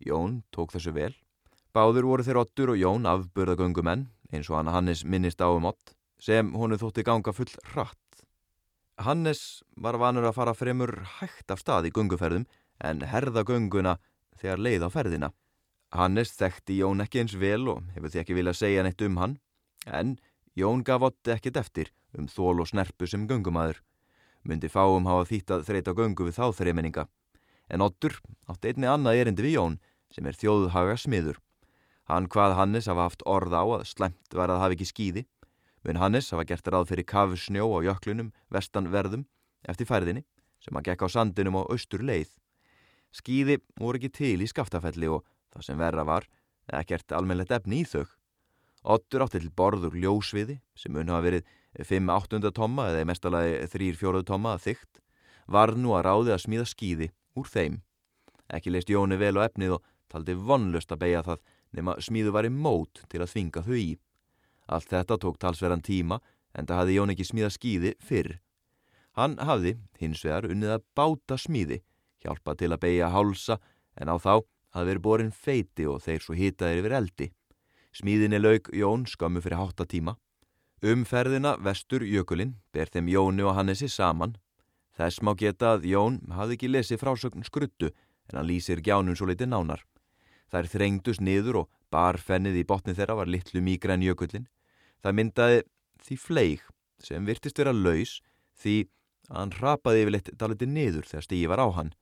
Jón 0.03 0.43
tók 0.55 0.75
þessu 0.75 0.95
vel 0.95 1.15
Báður 1.73 2.05
voru 2.05 2.25
þeir 2.27 2.39
Ottur 2.43 2.71
og 2.75 2.77
Jón 2.77 3.07
afburðagöngumenn, 3.09 4.03
eins 4.29 4.49
og 4.51 4.59
hann 4.59 4.69
Hannes 4.69 5.07
minnist 5.09 5.41
á 5.41 5.49
um 5.49 5.65
Ott, 5.71 5.95
sem 6.21 6.51
honu 6.53 6.77
þótti 6.77 7.05
ganga 7.07 7.33
full 7.33 7.49
hratt. 7.73 8.27
Hannes 9.01 9.63
var 9.81 9.97
vanur 9.97 10.27
að 10.29 10.37
fara 10.37 10.53
fremur 10.55 10.93
hægt 11.17 11.49
af 11.51 11.63
stað 11.63 11.89
í 11.89 11.93
gunguferðum 11.97 12.45
en 12.85 13.01
herða 13.09 13.47
gunguna 13.49 13.97
þegar 14.37 14.61
leið 14.67 14.85
á 14.85 14.89
ferðina. 14.93 15.33
Hannes 15.93 16.33
þekkti 16.39 16.79
Jón 16.81 17.05
ekki 17.05 17.21
eins 17.21 17.35
vel 17.37 17.67
og 17.69 17.83
hefur 17.93 18.13
því 18.13 18.21
ekki 18.23 18.37
viljað 18.37 18.59
segja 18.63 18.85
neitt 18.85 19.03
um 19.05 19.19
hann, 19.21 19.39
en 19.85 20.17
Jón 20.57 20.85
gaf 20.85 21.05
Otti 21.09 21.35
ekkit 21.35 21.59
eftir 21.61 21.93
um 22.17 22.29
þól 22.29 22.63
og 22.65 22.69
snerpu 22.71 23.09
sem 23.09 23.27
gungumæður. 23.29 23.83
Myndi 24.43 24.71
fáum 24.73 25.07
hafa 25.07 25.29
þýtt 25.29 25.53
að 25.55 25.67
þreita 25.69 25.95
gungu 25.97 26.27
við 26.27 26.39
þá 26.39 26.47
þreiminninga. 26.57 27.07
En 27.69 27.85
Ottur 27.85 28.19
átti 28.51 28.73
einni 28.73 28.89
annað 28.89 29.21
erindi 29.21 29.45
við 29.45 29.57
Jón 29.59 29.79
sem 30.13 30.27
er 30.27 30.37
þjóðhaga 30.37 30.97
smiður. 31.01 31.39
Hann 32.09 32.29
hvað 32.29 32.57
Hannes 32.59 32.89
hafa 32.91 33.07
haft 33.07 33.23
orð 33.29 33.55
á 33.55 33.63
að 33.63 33.87
slemt 33.93 34.37
var 34.37 34.51
að 34.51 34.63
hafa 34.65 34.77
ekki 34.77 34.89
skýði, 34.89 35.27
mun 35.85 36.01
Hannes 36.01 36.31
hafa 36.33 36.47
gert 36.49 36.69
ráð 36.69 36.91
fyrir 36.91 37.09
kafsnjó 37.09 37.69
á 37.69 37.79
jöklunum 37.87 38.33
vestanverðum 38.53 39.27
eftir 39.69 39.89
færðinni 39.89 40.25
sem 40.63 40.75
hann 40.75 40.87
gekk 40.87 41.05
á 41.05 41.09
sandinum 41.11 41.61
á 41.61 41.63
austur 41.69 42.03
leið. 42.05 42.29
Skýði 43.13 43.61
voru 43.79 44.01
ekki 44.01 44.13
til 44.13 44.41
í 44.43 44.49
skaftafelli 44.51 45.11
og 45.13 45.25
það 45.53 45.67
sem 45.67 45.79
verra 45.79 46.05
var, 46.09 46.27
ekkert 46.73 47.15
almennlegt 47.17 47.55
efni 47.55 47.83
í 47.83 47.89
þau. 47.89 48.07
Ottur 48.83 49.23
átti 49.23 49.39
til 49.43 49.53
borður 49.55 49.95
ljósviði 49.95 50.59
sem 50.75 50.93
mun 50.95 51.11
hafa 51.13 51.27
verið 51.29 51.51
5-8 51.87 52.51
tomma 52.55 52.89
eða 52.91 53.07
mestalagi 53.09 53.69
3-4 53.73 54.25
tomma 54.27 54.57
að 54.57 54.65
þygt, 54.67 55.01
var 55.47 55.75
nú 55.79 55.95
að 55.97 56.07
ráði 56.09 56.35
að 56.35 56.45
smíða 56.47 56.69
skýði 56.69 57.09
úr 57.39 57.49
þeim. 57.49 57.81
Ekki 58.53 58.73
leist 58.73 58.91
Jóni 58.91 59.19
vel 59.21 59.37
á 59.39 59.47
efnið 59.47 59.79
og 59.79 59.85
taldi 60.13 60.35
vonlust 60.37 60.93
að 60.93 61.03
beigja 61.05 61.25
það 61.27 61.45
nema 61.73 61.97
smíðu 62.03 62.33
var 62.35 62.49
í 62.49 62.53
mót 62.53 63.05
til 63.09 63.23
að 63.23 63.33
þvinga 63.33 63.65
þau 63.65 63.77
í. 63.79 63.91
Allt 64.73 64.91
þetta 64.93 65.19
tók 65.19 65.39
talsverðan 65.41 65.85
tíma 65.85 66.21
en 66.53 66.69
það 66.69 66.83
hafði 66.83 66.97
Jón 66.99 67.15
ekki 67.15 67.29
smíða 67.29 67.53
skýði 67.55 67.95
fyrr. 68.03 68.37
Hann 69.17 69.37
hafði, 69.41 69.77
hins 70.01 70.23
vegar, 70.25 70.49
unnið 70.49 70.77
að 70.77 70.85
báta 70.97 71.37
smíði, 71.41 71.83
hjálpa 72.25 72.55
til 72.57 72.73
að 72.73 72.83
beigja 72.85 73.11
hálsa 73.13 73.59
en 74.01 74.09
á 74.09 74.17
þá 74.17 74.41
hafði 74.73 74.91
verið 74.93 75.05
borin 75.07 75.33
feiti 75.33 75.87
og 75.89 76.03
þeir 76.05 76.25
svo 76.25 76.37
hitaðir 76.37 76.83
yfir 76.83 76.97
eldi. 76.99 77.29
Smíðinni 77.93 78.41
lauk 78.41 78.71
Jón 78.73 79.05
skömmu 79.09 79.43
fyrir 79.45 79.61
hátta 79.61 79.85
tíma. 79.89 80.17
Umferðina 80.83 81.55
vestur 81.63 82.03
Jökulinn 82.03 82.57
ber 82.73 82.91
þeim 82.91 83.11
Jóni 83.13 83.45
og 83.47 83.55
Hannesi 83.55 83.89
saman. 83.89 84.35
Þess 84.97 85.23
má 85.23 85.35
geta 85.39 85.77
að 85.77 85.87
Jón 85.93 86.19
hafði 86.33 86.57
ekki 86.57 86.73
lesið 86.73 87.03
frásögn 87.05 87.45
skruttu 87.47 87.93
en 88.31 88.39
hann 88.39 88.49
lýsir 88.49 88.83
gjánum 88.83 89.17
svo 89.17 89.29
litið 89.29 89.53
nánar. 89.53 89.85
Þær 90.53 90.69
þrengdust 90.73 91.23
niður 91.25 91.63
og 91.63 91.71
barfennið 91.93 92.59
í 92.61 92.67
botni 92.69 92.97
þeirra 92.97 93.21
var 93.21 93.31
litlu 93.31 93.63
mýgra 93.65 93.97
en 93.97 94.05
jökullin. 94.05 94.49
Það 95.05 95.17
myndaði 95.19 95.63
því 96.03 96.19
fleig 96.19 96.67
sem 97.03 97.25
virtist 97.29 97.59
vera 97.59 97.73
laus 97.77 98.21
því 98.63 98.77
að 99.31 99.39
hann 99.39 99.55
rapaði 99.61 100.05
yfirleitt 100.05 100.33
daliti 100.39 100.69
niður 100.69 101.09
þegar 101.09 101.27
stígi 101.29 101.49
var 101.53 101.63
á 101.63 101.69
hann. 101.79 101.95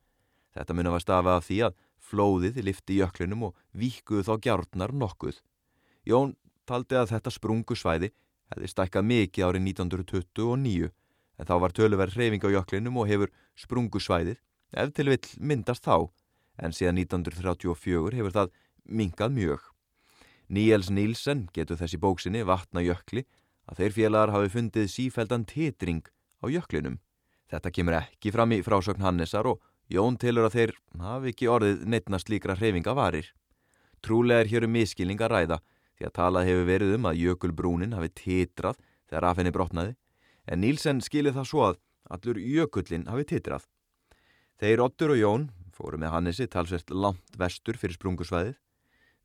Þetta 0.55 0.75
mun 0.75 0.89
að 0.89 0.95
var 0.97 1.05
stafað 1.05 1.37
af 1.37 1.47
því 1.47 1.59
að 1.67 1.77
flóðið 2.11 2.61
lifti 2.67 2.99
jöklinum 2.99 3.47
og 3.49 3.57
víkuð 3.71 4.27
þá 4.27 4.33
gjárnar 4.45 4.93
nokkuð. 4.93 5.39
Jón 6.07 6.35
taldi 6.67 6.97
að 6.99 7.13
þetta 7.15 7.33
sprungusvæði 7.35 8.11
hefði 8.51 8.71
stækkað 8.71 9.07
mikið 9.11 9.47
árið 9.47 9.67
1929 9.71 10.91
en 10.91 11.49
þá 11.49 11.53
var 11.63 11.75
töluverð 11.75 12.17
hreyfing 12.17 12.43
á 12.45 12.49
jöklinum 12.59 12.99
og 13.01 13.09
hefur 13.09 13.31
sprungusvæðið 13.59 14.41
ef 14.81 14.93
til 14.95 15.07
vill 15.09 15.29
myndast 15.39 15.87
þá 15.87 16.11
en 16.61 16.75
síðan 16.75 17.01
1934 17.01 18.17
hefur 18.19 18.35
það 18.35 18.51
minkað 18.85 19.37
mjög. 19.37 19.61
Níels 20.51 20.91
Nílsen 20.91 21.45
getur 21.55 21.79
þessi 21.79 21.99
bóksinni 22.01 22.43
vatna 22.47 22.83
jökli 22.83 23.23
að 23.71 23.81
þeir 23.81 23.95
félagar 23.95 24.33
hafi 24.35 24.51
fundið 24.51 24.89
sífældan 24.91 25.47
titring 25.47 26.03
á 26.43 26.45
jöklinum. 26.51 26.99
Þetta 27.51 27.71
kemur 27.71 27.97
ekki 28.01 28.33
fram 28.35 28.51
í 28.55 28.61
frásögn 28.63 29.03
Hannesar 29.03 29.47
og 29.47 29.61
Jón 29.91 30.15
telur 30.15 30.47
að 30.47 30.55
þeir 30.55 30.71
hafi 31.03 31.31
ekki 31.33 31.49
orðið 31.51 31.81
neittnast 31.91 32.29
líkra 32.31 32.55
hreyfinga 32.55 32.93
varir. 32.95 33.27
Trúlega 33.99 34.45
er 34.45 34.49
hér 34.51 34.65
um 34.67 34.71
miskilning 34.71 35.19
að 35.19 35.33
ræða 35.33 35.57
því 35.97 36.05
að 36.07 36.13
talað 36.15 36.47
hefur 36.47 36.67
verið 36.69 36.93
um 36.95 37.07
að 37.09 37.19
jökulbrúnin 37.21 37.95
hafi 37.97 38.11
titrað 38.15 38.79
þegar 39.09 39.27
af 39.27 39.41
henni 39.41 39.51
brotnaði 39.51 39.95
en 40.47 40.61
Nílsen 40.63 41.01
skilir 41.03 41.35
það 41.35 41.49
svo 41.49 41.65
að 41.67 41.81
allur 42.11 42.39
jökullin 42.39 43.07
hafi 43.11 43.27
titrað. 43.33 43.65
Þeir 44.61 44.83
Ottur 44.85 45.13
og 45.13 45.19
Jón 45.19 45.47
fóru 45.75 45.99
með 45.99 46.13
Hannesi 46.15 46.47
talsvert 46.51 46.91
langt 46.93 47.37
vestur 47.39 47.79
fyrir 47.79 47.97
sprungusvæðið, 47.97 48.55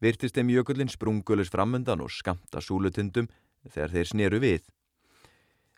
virtist 0.03 0.37
þeim 0.37 0.53
jökullin 0.55 0.93
sprungulus 0.93 1.53
framöndan 1.53 2.03
og 2.05 2.12
skamta 2.12 2.62
súlutundum 2.64 3.29
þegar 3.69 3.95
þeir 3.95 4.11
sneru 4.11 4.41
við. 4.43 4.67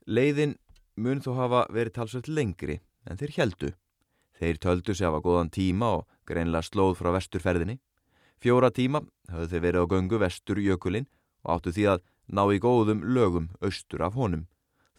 Leiðin 0.07 0.57
mun 0.97 1.21
þó 1.21 1.35
hafa 1.39 1.67
verið 1.75 1.97
talsvert 1.99 2.33
lengri 2.33 2.79
en 3.09 3.21
þeir 3.21 3.37
heldu. 3.37 3.73
Þeir 4.39 4.61
töldu 4.63 4.95
sig 4.95 5.07
hafa 5.07 5.21
góðan 5.25 5.51
tíma 5.51 5.91
og 5.99 6.07
greinlega 6.29 6.67
slóð 6.67 6.95
frá 7.01 7.11
vesturferðinni. 7.17 7.79
Fjóra 8.39 8.71
tíma 8.71 9.03
hafðu 9.33 9.49
þeir 9.51 9.65
verið 9.65 9.83
á 9.83 9.91
göngu 9.91 10.21
vestur 10.23 10.61
jökulin 10.63 11.09
og 11.43 11.57
áttu 11.57 11.75
því 11.75 11.87
að 11.95 12.05
ná 12.31 12.43
í 12.55 12.61
góðum 12.63 13.03
lögum 13.03 13.49
austur 13.65 14.05
af 14.05 14.15
honum, 14.15 14.47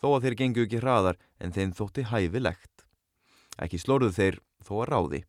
þó 0.01 0.15
að 0.17 0.23
þeir 0.25 0.37
gengu 0.41 0.65
ekki 0.65 0.81
hraðar 0.81 1.19
en 1.39 1.53
þeim 1.55 1.71
þótti 1.77 2.07
hæfilegt. 2.11 2.85
Ekki 3.59 3.79
slóruðu 3.79 4.15
þeir 4.17 4.39
þó 4.65 4.73
að 4.81 4.89
ráði. 4.91 5.21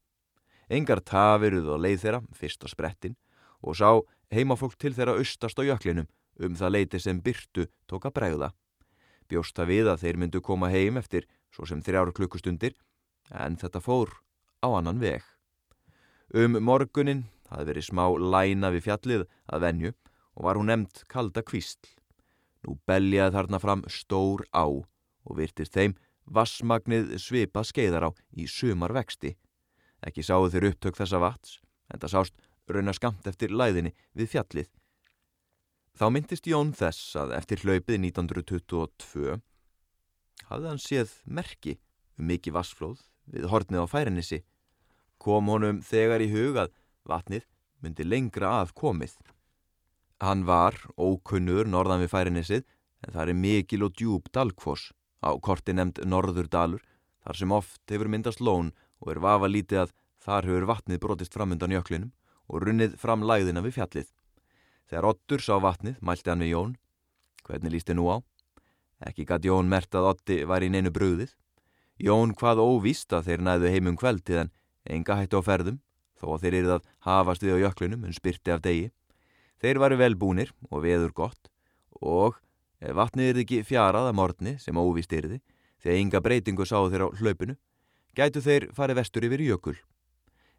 Engar 0.71 1.03
tafiruð 1.03 1.69
og 1.75 1.83
leið 1.83 2.03
þeirra, 2.05 2.23
fyrst 2.35 2.65
á 2.67 2.69
sprettin, 2.71 3.17
og 3.63 3.77
sá 3.77 4.01
heimafólk 4.35 4.79
til 4.79 4.95
þeirra 4.95 5.19
austast 5.19 5.59
á 5.59 5.67
jöklinum 5.67 6.09
um 6.41 6.57
það 6.57 6.75
leiti 6.75 7.01
sem 7.03 7.21
byrtu 7.21 7.67
tók 7.91 8.07
að 8.09 8.17
bregða. 8.17 8.51
Bjósta 9.29 9.67
við 9.69 9.91
að 9.91 10.07
þeir 10.07 10.19
myndu 10.19 10.41
koma 10.43 10.71
heim 10.73 10.97
eftir 10.99 11.27
svo 11.55 11.67
sem 11.69 11.83
þrjára 11.83 12.15
klukkustundir, 12.15 12.75
en 13.31 13.57
þetta 13.61 13.83
fór 13.83 14.13
á 14.63 14.69
annan 14.75 15.01
veg. 15.03 15.23
Um 16.35 16.59
morgunin 16.63 17.25
hafði 17.51 17.71
verið 17.73 17.89
smá 17.89 18.05
læna 18.19 18.71
við 18.75 18.87
fjallið 18.87 19.27
að 19.51 19.65
venju 19.67 19.93
og 20.37 20.47
var 20.47 20.61
hún 20.61 20.71
nefnd 20.71 21.03
kalda 21.11 21.43
kvísl. 21.43 21.89
Nú 22.67 22.77
beljaði 22.87 23.35
þarna 23.37 23.61
fram 23.63 23.83
stór 23.89 24.45
á 24.55 24.67
og 24.67 25.37
virtist 25.37 25.75
þeim 25.75 25.97
vassmagnið 26.31 27.17
svipa 27.19 27.65
skeiðar 27.67 28.07
á 28.07 28.11
í 28.37 28.47
sumar 28.47 28.95
vexti. 28.95 29.35
Ekki 30.07 30.25
sáu 30.25 30.49
þeir 30.53 30.71
upptök 30.71 30.97
þessa 30.97 31.21
vats, 31.21 31.59
en 31.91 32.01
það 32.01 32.15
sást 32.15 32.37
rauna 32.71 32.95
skamt 32.95 33.27
eftir 33.27 33.53
læðinni 33.53 33.93
við 34.15 34.31
fjallið. 34.35 34.69
Þá 35.99 36.07
myndist 36.15 36.47
Jón 36.47 36.73
þess 36.77 37.17
að 37.19 37.35
eftir 37.37 37.65
hlaupið 37.65 37.99
1922 38.07 39.41
hafði 40.49 40.71
hann 40.71 40.81
séð 40.81 41.17
merki 41.27 41.77
um 42.17 42.31
mikið 42.31 42.57
vassflóð 42.57 43.03
við 43.33 43.49
hornið 43.51 43.85
á 43.85 43.87
færinissi. 43.91 44.43
Kom 45.21 45.51
honum 45.53 45.81
þegar 45.85 46.25
í 46.25 46.31
hugað 46.33 46.73
vatnið 47.09 47.47
myndi 47.81 48.07
lengra 48.07 48.61
að 48.61 48.75
komið. 48.77 49.17
Hann 50.21 50.45
var 50.45 50.77
ókunnur 51.01 51.69
norðan 51.69 52.03
við 52.05 52.13
færinissið 52.13 52.65
en 53.07 53.15
það 53.15 53.33
er 53.33 53.41
mikil 53.45 53.87
og 53.87 53.97
djúb 53.97 54.29
dalkfoss 54.35 54.91
á 55.25 55.33
korti 55.41 55.73
nefnd 55.77 56.03
Norðurdalur 56.05 56.83
þar 57.25 57.37
sem 57.37 57.53
oft 57.53 57.93
hefur 57.93 58.11
myndast 58.13 58.41
lón 58.41 58.73
og 59.01 59.13
er 59.15 59.23
vafa 59.25 59.49
lítið 59.49 59.85
að 59.85 59.95
þar 60.25 60.49
hefur 60.49 60.69
vatnið 60.69 61.01
brotist 61.01 61.37
fram 61.37 61.55
undan 61.57 61.73
jöklinum 61.73 62.13
og 62.51 62.65
runnið 62.67 62.97
fram 63.01 63.25
læðina 63.25 63.63
við 63.65 63.79
fjallið. 63.79 64.09
Þegar 64.91 65.09
Ottur 65.13 65.45
sá 65.45 65.55
vatnið 65.63 66.01
mælti 66.03 66.33
hann 66.33 66.45
við 66.45 66.53
Jón. 66.55 66.73
Hvernig 67.47 67.73
líst 67.73 67.89
þið 67.89 67.99
nú 68.01 68.09
á? 68.11 68.17
Ekki 69.09 69.25
gæti 69.29 69.49
Jón 69.49 69.71
mert 69.71 69.95
að 69.95 70.09
Otti 70.11 70.43
var 70.45 70.65
í 70.67 70.69
neinu 70.73 70.93
brúðið. 70.93 71.31
Jón 72.01 72.33
hvað 72.33 72.63
óvíst 72.65 73.13
að 73.13 73.27
þeir 73.29 73.43
næðu 73.45 73.71
heimum 73.75 73.97
kveldið 74.01 74.43
en 74.45 74.51
enga 74.89 75.19
hættu 75.21 75.41
á 75.41 75.43
ferðum 75.45 75.81
þó 76.17 76.39
þeir 76.41 76.57
eruð 76.61 76.75
að 76.79 76.87
hafast 77.05 77.45
við 77.45 77.57
á 77.61 77.63
jöklinum 77.67 78.07
en 78.09 78.17
spyrti 78.17 78.55
af 78.55 78.63
degi. 78.65 78.89
Þeir 79.61 79.81
varu 79.83 79.99
velbúnir 80.01 80.55
og 80.71 80.85
veður 80.87 81.13
gott 81.13 81.51
og 82.01 82.39
vatnið 82.81 83.35
er 83.35 83.41
ekki 83.43 83.61
fjarað 83.69 84.09
að 84.09 84.17
morgni 84.17 84.57
sem 84.63 84.81
óvíst 84.81 85.13
erði 85.13 85.43
því 85.81 85.93
að 85.93 86.01
enga 86.01 86.23
breytingu 86.25 86.65
sáðu 86.65 86.93
þeir 86.93 87.05
á 87.05 87.09
hlaupinu, 87.21 87.57
gætu 88.17 88.41
þeir 88.45 88.69
farið 88.77 89.01
vestur 89.01 89.27
yfir 89.29 89.45
jökul. 89.45 89.77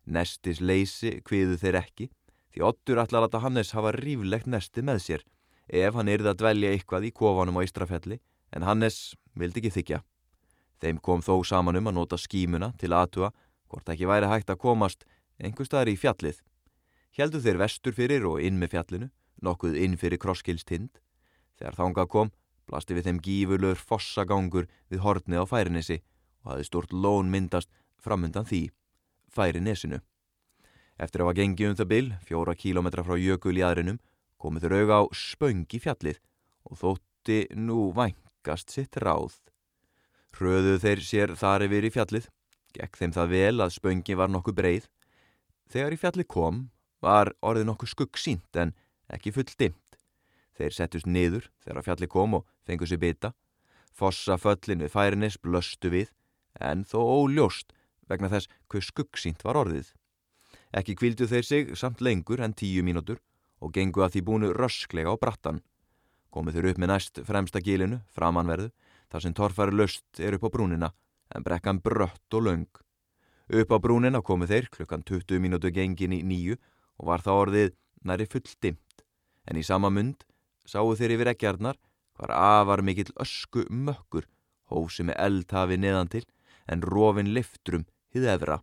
Nestis 0.06 0.62
leysi 0.62 1.20
kviðu 1.26 1.58
þeir 1.62 1.82
ekki 1.82 2.10
því 2.54 2.66
Ottur 2.68 3.02
allar 3.02 3.26
að 3.26 3.42
Hannes 3.42 3.74
hafa 3.74 3.94
ríflegt 3.98 4.50
nesti 4.50 4.86
með 4.86 5.02
sér 5.06 5.26
ef 5.72 5.96
hann 5.96 6.10
erði 6.12 6.34
að 6.34 6.42
dvelja 6.42 6.72
eitthvað 6.76 7.08
í 7.08 7.14
kofanum 7.16 7.58
á 7.58 7.66
Ístrafelli 7.66 8.20
en 8.52 8.66
Hannes 8.68 9.16
vildi 9.34 9.62
ekki 9.62 9.76
þykja. 9.78 10.02
Þeim 10.82 10.98
kom 10.98 11.22
þó 11.22 11.36
saman 11.46 11.78
um 11.78 11.90
að 11.92 11.98
nota 12.00 12.18
skímuna 12.18 12.72
til 12.82 12.92
aðtua 12.98 13.32
hvort 13.70 13.90
ekki 13.94 14.10
væri 14.10 14.30
hægt 14.32 14.50
að 14.50 14.62
komast 14.64 15.06
einhver 15.40 15.68
staðar 15.68 15.92
í 15.92 15.98
fjallið. 16.00 16.42
Hjeldu 17.16 17.42
þeir 17.44 17.60
vestur 17.62 17.96
fyrir 17.96 18.26
og 18.28 18.42
inn 18.42 18.60
með 18.60 18.76
fjallinu, 18.76 19.10
nokkuð 19.44 19.78
inn 19.78 19.98
fyrir 20.00 20.22
krosskilstind. 20.22 21.02
Þegar 21.60 21.78
þánga 21.78 22.08
kom, 22.10 22.32
blasti 22.68 22.96
við 22.98 23.10
þeim 23.10 23.20
gífurlur 23.26 23.80
fossagangur 23.80 24.70
við 24.90 25.04
hortnið 25.06 25.44
á 25.44 25.46
færinessi 25.46 26.00
og 26.42 26.54
hafi 26.54 26.68
stort 26.70 26.94
lón 26.94 27.30
myndast 27.30 27.70
framundan 28.02 28.48
því, 28.50 28.70
færinesinu. 29.30 30.02
Eftir 30.98 31.22
að 31.22 31.30
hafa 31.30 31.38
gengið 31.42 31.70
um 31.70 31.78
það 31.78 31.92
bil, 31.92 32.08
fjóra 32.26 32.58
kílometra 32.58 33.06
frá 33.06 33.18
jökul 33.20 33.58
í 33.58 33.66
aðrinum, 33.66 34.02
komið 34.42 34.66
þau 34.66 34.80
auga 34.82 35.00
á 35.02 35.04
spöng 35.14 35.66
í 35.70 35.82
fjallið 35.82 36.22
og 36.70 36.82
þótti 36.82 37.40
nú 37.58 37.92
vængast 37.98 38.74
sitt 38.74 38.98
ráð. 39.02 39.38
Hröðuð 40.38 40.82
þeir 40.82 41.04
sér 41.06 41.36
þar 41.38 41.68
yfir 41.68 41.86
í 41.86 41.94
fjallið, 41.94 42.28
gekk 42.74 42.98
þeim 42.98 43.14
það 43.14 43.34
vel 43.36 43.58
að 43.62 43.76
spöngi 43.76 44.16
var 44.18 44.32
nokkuð 44.32 44.58
breið, 44.58 44.88
Þegar 45.72 45.96
í 45.96 46.00
fjalli 46.00 46.24
kom 46.28 46.66
var 47.04 47.32
orðið 47.40 47.70
nokkuð 47.70 47.92
skugg 47.94 48.20
sínt 48.20 48.58
en 48.60 48.74
ekki 49.12 49.32
full 49.32 49.48
dimt. 49.56 50.00
Þeir 50.58 50.76
settust 50.76 51.08
niður 51.08 51.48
þegar 51.64 51.86
fjalli 51.86 52.10
kom 52.12 52.36
og 52.42 52.50
fengu 52.68 52.88
sér 52.90 53.00
bita. 53.00 53.32
Fossa 53.96 54.36
föllin 54.40 54.84
við 54.84 54.92
færinis 54.92 55.40
blöstu 55.40 55.92
við 55.94 56.12
en 56.60 56.84
þó 56.84 57.00
óljóst 57.00 57.72
vegna 58.12 58.28
þess 58.34 58.52
hver 58.68 58.84
skugg 58.84 59.20
sínt 59.20 59.46
var 59.48 59.62
orðið. 59.62 59.94
Ekki 60.76 60.98
kvildu 61.00 61.28
þeir 61.32 61.48
sig 61.48 61.72
samt 61.80 62.04
lengur 62.04 62.44
en 62.44 62.56
tíu 62.56 62.84
mínútur 62.84 63.22
og 63.64 63.72
gengu 63.72 64.04
að 64.04 64.18
því 64.18 64.26
búinu 64.28 64.52
rösklega 64.52 65.16
á 65.16 65.16
brattan. 65.16 65.64
Komið 66.36 66.58
þeir 66.58 66.70
upp 66.72 66.84
með 66.84 66.92
næst 66.92 67.24
fremsta 67.28 67.64
gílinu, 67.64 68.02
framanverðu, 68.12 68.72
þar 69.12 69.26
sem 69.26 69.36
torfari 69.36 69.76
löst 69.76 70.20
er 70.20 70.38
upp 70.38 70.48
á 70.48 70.50
brúnina 70.54 70.92
en 71.36 71.44
brekkan 71.44 71.82
brött 71.84 72.34
og 72.34 72.46
laung. 72.48 72.68
Upp 73.52 73.72
á 73.76 73.78
brúnina 73.84 74.22
komu 74.24 74.48
þeir 74.48 74.70
klukkan 74.72 75.04
20 75.04 75.42
mínútu 75.44 75.72
gengin 75.76 76.16
í 76.16 76.22
nýju 76.24 76.58
og 77.00 77.08
var 77.12 77.24
það 77.26 77.42
orðið 77.44 77.74
næri 78.08 78.28
full 78.32 78.48
dimt. 78.64 79.04
En 79.48 79.60
í 79.60 79.64
sama 79.64 79.90
mund 79.92 80.24
sáu 80.66 80.96
þeir 80.96 81.18
yfir 81.18 81.32
ekkjarnar 81.34 81.80
hvar 82.16 82.32
afar 82.36 82.84
mikill 82.86 83.12
ösku 83.20 83.66
mökkur 83.70 84.28
hósi 84.72 85.04
með 85.04 85.20
eldhafi 85.26 85.78
neðan 85.78 86.12
til 86.12 86.26
en 86.72 86.84
rofin 86.86 87.34
liftrum 87.36 87.88
hið 88.16 88.30
efra. 88.36 88.62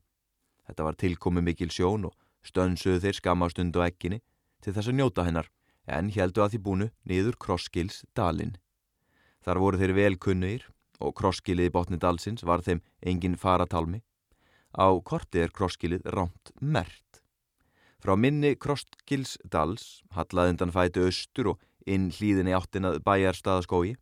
Þetta 0.69 0.87
var 0.87 0.97
tilkomi 1.01 1.43
mikil 1.45 1.73
sjón 1.73 2.09
og 2.09 2.17
stönsuðu 2.47 3.03
þeir 3.05 3.19
skamastund 3.19 3.77
á 3.77 3.89
ekkinni 3.89 4.23
til 4.65 4.73
þess 4.73 4.89
að 4.89 4.99
njóta 5.01 5.27
hennar 5.27 5.51
en 5.89 6.11
heldu 6.13 6.45
að 6.45 6.55
því 6.55 6.63
búnu 6.65 6.89
niður 7.09 7.37
krosskils 7.41 8.05
dalinn. 8.17 8.57
Þar 9.49 9.63
voru 9.65 9.81
þeir 9.81 9.95
velkunnir 9.97 10.69
og 11.01 11.15
krosskiliði 11.17 11.73
botni 11.73 11.97
dalsins 11.97 12.45
var 12.45 12.61
þeim 12.61 12.83
engin 13.01 13.39
faratalmi 13.41 14.03
Á 14.77 14.93
korti 15.01 15.41
er 15.41 15.53
krosskilið 15.55 16.05
rámt 16.13 16.53
mert. 16.61 17.23
Frá 17.99 18.15
minni 18.15 18.55
Krosskilsdals 18.61 20.03
hallaði 20.15 20.55
undan 20.55 20.75
fæti 20.75 21.03
austur 21.03 21.55
og 21.55 21.63
inn 21.89 22.11
hlýðinni 22.13 22.55
áttinað 22.55 23.01
bæjarstaðaskói. 23.07 23.97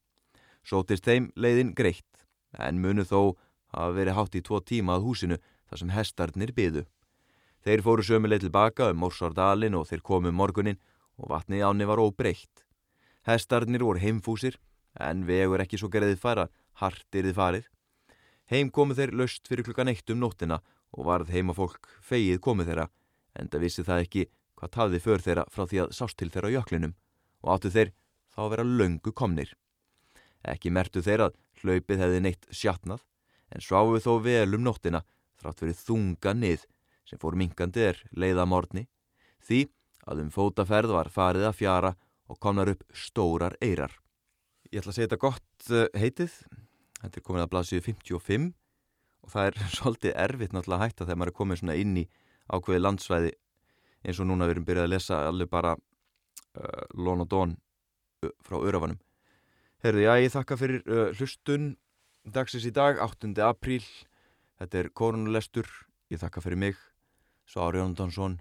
Sótist 0.66 1.06
þeim 1.06 1.30
leiðin 1.38 1.72
greitt, 1.78 2.26
en 2.58 2.82
munu 2.82 3.06
þó 3.06 3.38
hafa 3.70 3.94
verið 3.94 4.18
hátt 4.18 4.36
í 4.36 4.42
tvo 4.42 4.60
tíma 4.60 4.98
að 4.98 5.06
húsinu 5.06 5.38
þar 5.70 5.80
sem 5.80 5.94
hestarnir 5.94 6.52
byðu. 6.56 6.84
Þeir 7.62 7.82
fóru 7.86 8.02
sömuleið 8.02 8.46
tilbaka 8.46 8.90
um 8.90 9.00
Mórsardalin 9.00 9.78
og 9.78 9.86
þeir 9.88 10.02
komu 10.02 10.34
um 10.34 10.38
morgunin 10.42 10.82
og 11.16 11.30
vatnið 11.30 11.64
áni 11.70 11.86
var 11.86 12.02
óbreytt. 12.02 12.66
Hestarnir 13.26 13.86
voru 13.86 14.02
heimfúsir, 14.02 14.58
en 15.00 15.24
vegur 15.28 15.62
ekki 15.62 15.78
svo 15.80 15.90
gerðið 15.92 16.20
fara, 16.20 16.46
hartirðið 16.80 17.36
farið. 17.36 17.68
Heim 18.50 18.70
komu 18.70 18.94
þeir 18.94 19.12
löst 19.18 19.48
fyrir 19.48 19.66
klukkan 19.66 19.90
eitt 19.90 20.10
um 20.12 20.20
nóttina 20.22 20.60
og 20.94 21.08
varð 21.08 21.32
heimafólk 21.34 21.88
feið 22.04 22.40
komu 22.40 22.66
þeirra, 22.66 22.88
en 23.34 23.50
það 23.50 23.64
vissi 23.66 23.84
það 23.84 24.04
ekki 24.06 24.28
hvað 24.56 24.72
tafði 24.76 25.00
för 25.02 25.24
þeirra 25.24 25.44
frá 25.52 25.66
því 25.66 25.82
að 25.82 25.96
sást 25.98 26.18
til 26.20 26.30
þeirra 26.32 26.52
á 26.52 26.54
jöklinum 26.56 26.94
og 27.42 27.52
áttu 27.56 27.72
þeir 27.74 27.92
þá 28.32 28.40
að 28.44 28.52
vera 28.54 28.68
löngu 28.80 29.12
komnir. 29.12 29.50
Ekki 30.46 30.70
mertu 30.70 31.02
þeir 31.02 31.26
að 31.26 31.36
hlaupið 31.60 32.02
hefði 32.04 32.22
neitt 32.22 32.48
sjatnað, 32.54 33.02
en 33.50 33.62
sváu 33.62 33.98
þó 34.02 34.16
vel 34.22 34.56
um 34.56 34.64
nóttina 34.64 35.02
þrátt 35.40 35.62
verið 35.64 35.82
þunga 35.84 36.34
nið 36.34 36.66
sem 37.06 37.20
fór 37.22 37.36
minkandi 37.38 37.84
er 37.90 38.00
leiða 38.12 38.46
morni, 38.48 38.86
því 39.42 39.66
að 40.06 40.24
um 40.24 40.32
fótaferð 40.34 40.94
var 40.96 41.12
farið 41.12 41.50
að 41.50 41.58
fjara 41.60 41.94
og 42.30 42.40
komnar 42.42 42.70
upp 42.72 42.82
stórar 42.94 43.54
eirar. 43.62 43.92
Ég 44.72 44.80
ætla 44.80 44.90
að 44.92 44.96
segja 44.96 45.08
þetta 45.08 45.22
gott 45.22 45.68
uh, 45.70 45.86
heitið. 45.94 46.36
Þetta 47.02 47.20
er 47.20 47.24
komin 47.26 47.44
að 47.44 47.50
blaðsíðu 47.52 47.84
55 47.86 48.46
og 49.26 49.32
það 49.32 49.50
er 49.50 49.58
svolítið 49.78 50.14
erfitt 50.22 50.54
náttúrulega 50.54 50.78
að 50.78 50.90
hætta 50.90 51.06
þegar 51.06 51.20
maður 51.20 51.32
er 51.32 51.38
komin 51.40 51.60
svona 51.60 51.76
inn 51.80 51.98
í 52.00 52.04
ákveði 52.46 52.82
landsvæði 52.82 53.32
eins 54.06 54.20
og 54.22 54.28
núna 54.30 54.46
við 54.46 54.56
erum 54.56 54.66
byrjað 54.68 54.86
að 54.86 54.92
lesa 54.94 55.20
alveg 55.26 55.50
bara 55.50 55.74
uh, 55.76 56.84
Lón 56.98 57.24
og 57.24 57.30
Dón 57.30 57.56
frá 58.46 58.56
Örafanum. 58.58 58.98
Herði, 59.84 60.06
já, 60.06 60.12
ég 60.24 60.34
þakka 60.34 60.58
fyrir 60.58 60.82
uh, 60.88 61.10
hlustun 61.18 61.74
dagsins 62.34 62.66
í 62.66 62.72
dag, 62.74 62.98
8. 63.02 63.34
apríl. 63.46 63.84
Þetta 64.56 64.80
er 64.80 64.90
korunulestur, 64.96 65.68
ég 66.10 66.22
þakka 66.22 66.42
fyrir 66.42 66.58
mig, 66.58 66.78
Svári 67.46 67.78
Jóndansson 67.78 68.40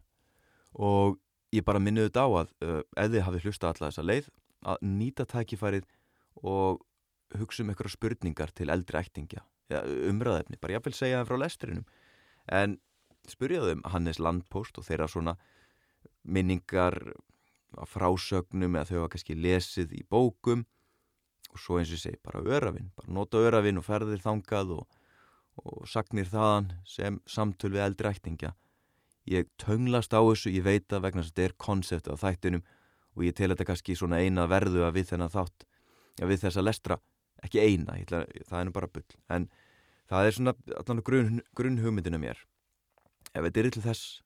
og 0.76 1.20
ég 1.54 1.66
bara 1.68 1.80
minniðu 1.80 2.10
þetta 2.10 2.24
á 2.26 2.30
að 2.42 2.54
uh, 2.66 2.82
ef 2.98 3.12
þið 3.12 3.26
hafið 3.28 3.46
hlusta 3.48 3.70
alla 3.70 3.90
þessa 3.92 4.06
leið 4.06 4.32
að 4.66 4.88
nýta 4.96 5.26
tækifærið 5.30 5.86
og 6.44 6.82
hugsa 7.36 7.64
um 7.64 7.72
eitthvað 7.72 7.96
spurningar 7.96 8.52
til 8.56 8.72
eldri 8.74 9.00
ættingja. 9.02 9.44
Ja, 9.72 9.82
umræðefni, 9.82 10.60
bara 10.62 10.78
ég 10.78 10.84
vil 10.86 10.94
segja 10.94 11.24
það 11.24 11.30
frá 11.32 11.42
lesturinnum 11.42 11.88
en 12.46 12.78
spurjaðum 13.30 13.82
Hannes 13.90 14.20
Landpost 14.22 14.78
og 14.78 14.86
þeirra 14.86 15.08
svona 15.10 15.36
minningar 16.26 16.98
frásögnum 17.90 18.78
eða 18.78 18.90
þau 18.90 19.00
hafa 19.02 19.14
kannski 19.16 19.38
lesið 19.38 19.96
í 19.98 20.04
bókum. 20.10 20.66
Og 21.54 21.62
svo 21.62 21.80
eins 21.80 21.94
og 21.96 22.02
segi 22.02 22.20
bara 22.24 22.44
örafinn, 22.44 22.92
bara 22.98 23.14
nota 23.16 23.40
örafinn 23.40 23.80
og 23.80 23.86
ferðir 23.88 24.22
þangað 24.24 24.76
og, 24.78 24.86
og 25.64 25.86
sagnir 25.88 26.28
þaðan 26.30 26.72
sem 26.90 27.20
samtöl 27.30 27.74
við 27.76 27.86
eldri 27.86 28.12
ættingja. 28.12 28.54
Ég 29.26 29.48
tönglast 29.62 30.14
á 30.14 30.22
þessu, 30.22 30.52
ég 30.54 30.66
veit 30.66 30.92
að 30.94 31.08
vegna 31.08 31.24
þetta 31.26 31.46
er 31.46 31.56
konsept 31.58 32.10
á 32.12 32.16
þættinum 32.20 32.66
og 33.16 33.24
ég 33.24 33.38
tel 33.38 33.50
þetta 33.54 33.70
kannski 33.72 33.96
svona 33.98 34.20
eina 34.22 34.46
verðu 34.52 34.84
að 34.86 35.00
við 35.00 35.14
þennan 35.14 35.34
þátt, 35.34 35.66
ja, 36.20 36.28
við 36.28 36.46
þessa 36.46 36.64
lestra 36.64 37.00
ekki 37.46 37.62
eina, 37.62 37.98
ætla, 38.00 38.24
það 38.48 38.60
er 38.60 38.68
nú 38.68 38.76
bara 38.76 38.92
bull 38.92 39.18
en 39.36 39.50
það 40.10 40.28
er 40.30 40.38
svona 40.38 40.56
allan 40.80 41.04
grunn, 41.06 41.42
grunn 41.58 41.82
hugmyndina 41.84 42.22
mér 42.22 42.40
ef 43.34 43.42
þetta 43.42 43.62
er 43.62 43.70
til 43.76 43.86
þess 43.86 44.22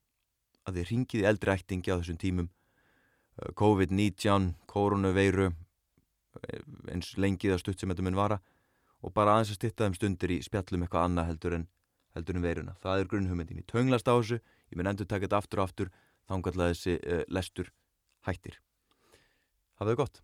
að 0.68 0.80
þið 0.80 0.94
ringið 0.94 1.24
í 1.24 1.28
eldri 1.32 1.56
ættingi 1.56 1.92
á 1.92 1.98
þessum 1.98 2.20
tímum 2.22 2.50
uh, 2.50 3.50
COVID-19, 3.60 4.54
koronaveiru 4.70 5.52
eins 6.94 7.12
lengið 7.18 7.56
að 7.56 7.62
stutt 7.64 7.82
sem 7.82 7.92
þetta 7.92 8.06
mun 8.06 8.20
vara 8.20 8.40
og 9.04 9.14
bara 9.16 9.36
aðeins 9.36 9.54
að 9.54 9.60
stitta 9.60 9.88
þeim 9.88 9.98
stundir 9.98 10.36
í 10.36 10.40
spjallum 10.46 10.86
eitthvað 10.86 11.08
annað 11.08 11.30
heldur 11.32 11.58
en, 11.58 11.68
heldur 12.18 12.40
en 12.40 12.46
veiruna. 12.46 12.76
Það 12.84 13.04
er 13.04 13.12
grunnhugmyndin. 13.14 13.62
Ég 13.62 13.70
tönglast 13.72 14.12
á 14.12 14.14
þessu, 14.14 14.40
ég 14.72 14.80
mun 14.80 14.92
endur 14.92 15.08
taka 15.08 15.26
þetta 15.28 15.40
aftur 15.40 15.62
og 15.62 15.70
aftur, 15.70 15.94
þá 16.28 16.34
engallega 16.38 16.76
þessi 16.76 16.98
uh, 17.00 17.22
lestur 17.32 17.72
hættir. 18.28 18.60
Hafðu 19.80 19.96
það 19.96 20.02
gott. 20.04 20.22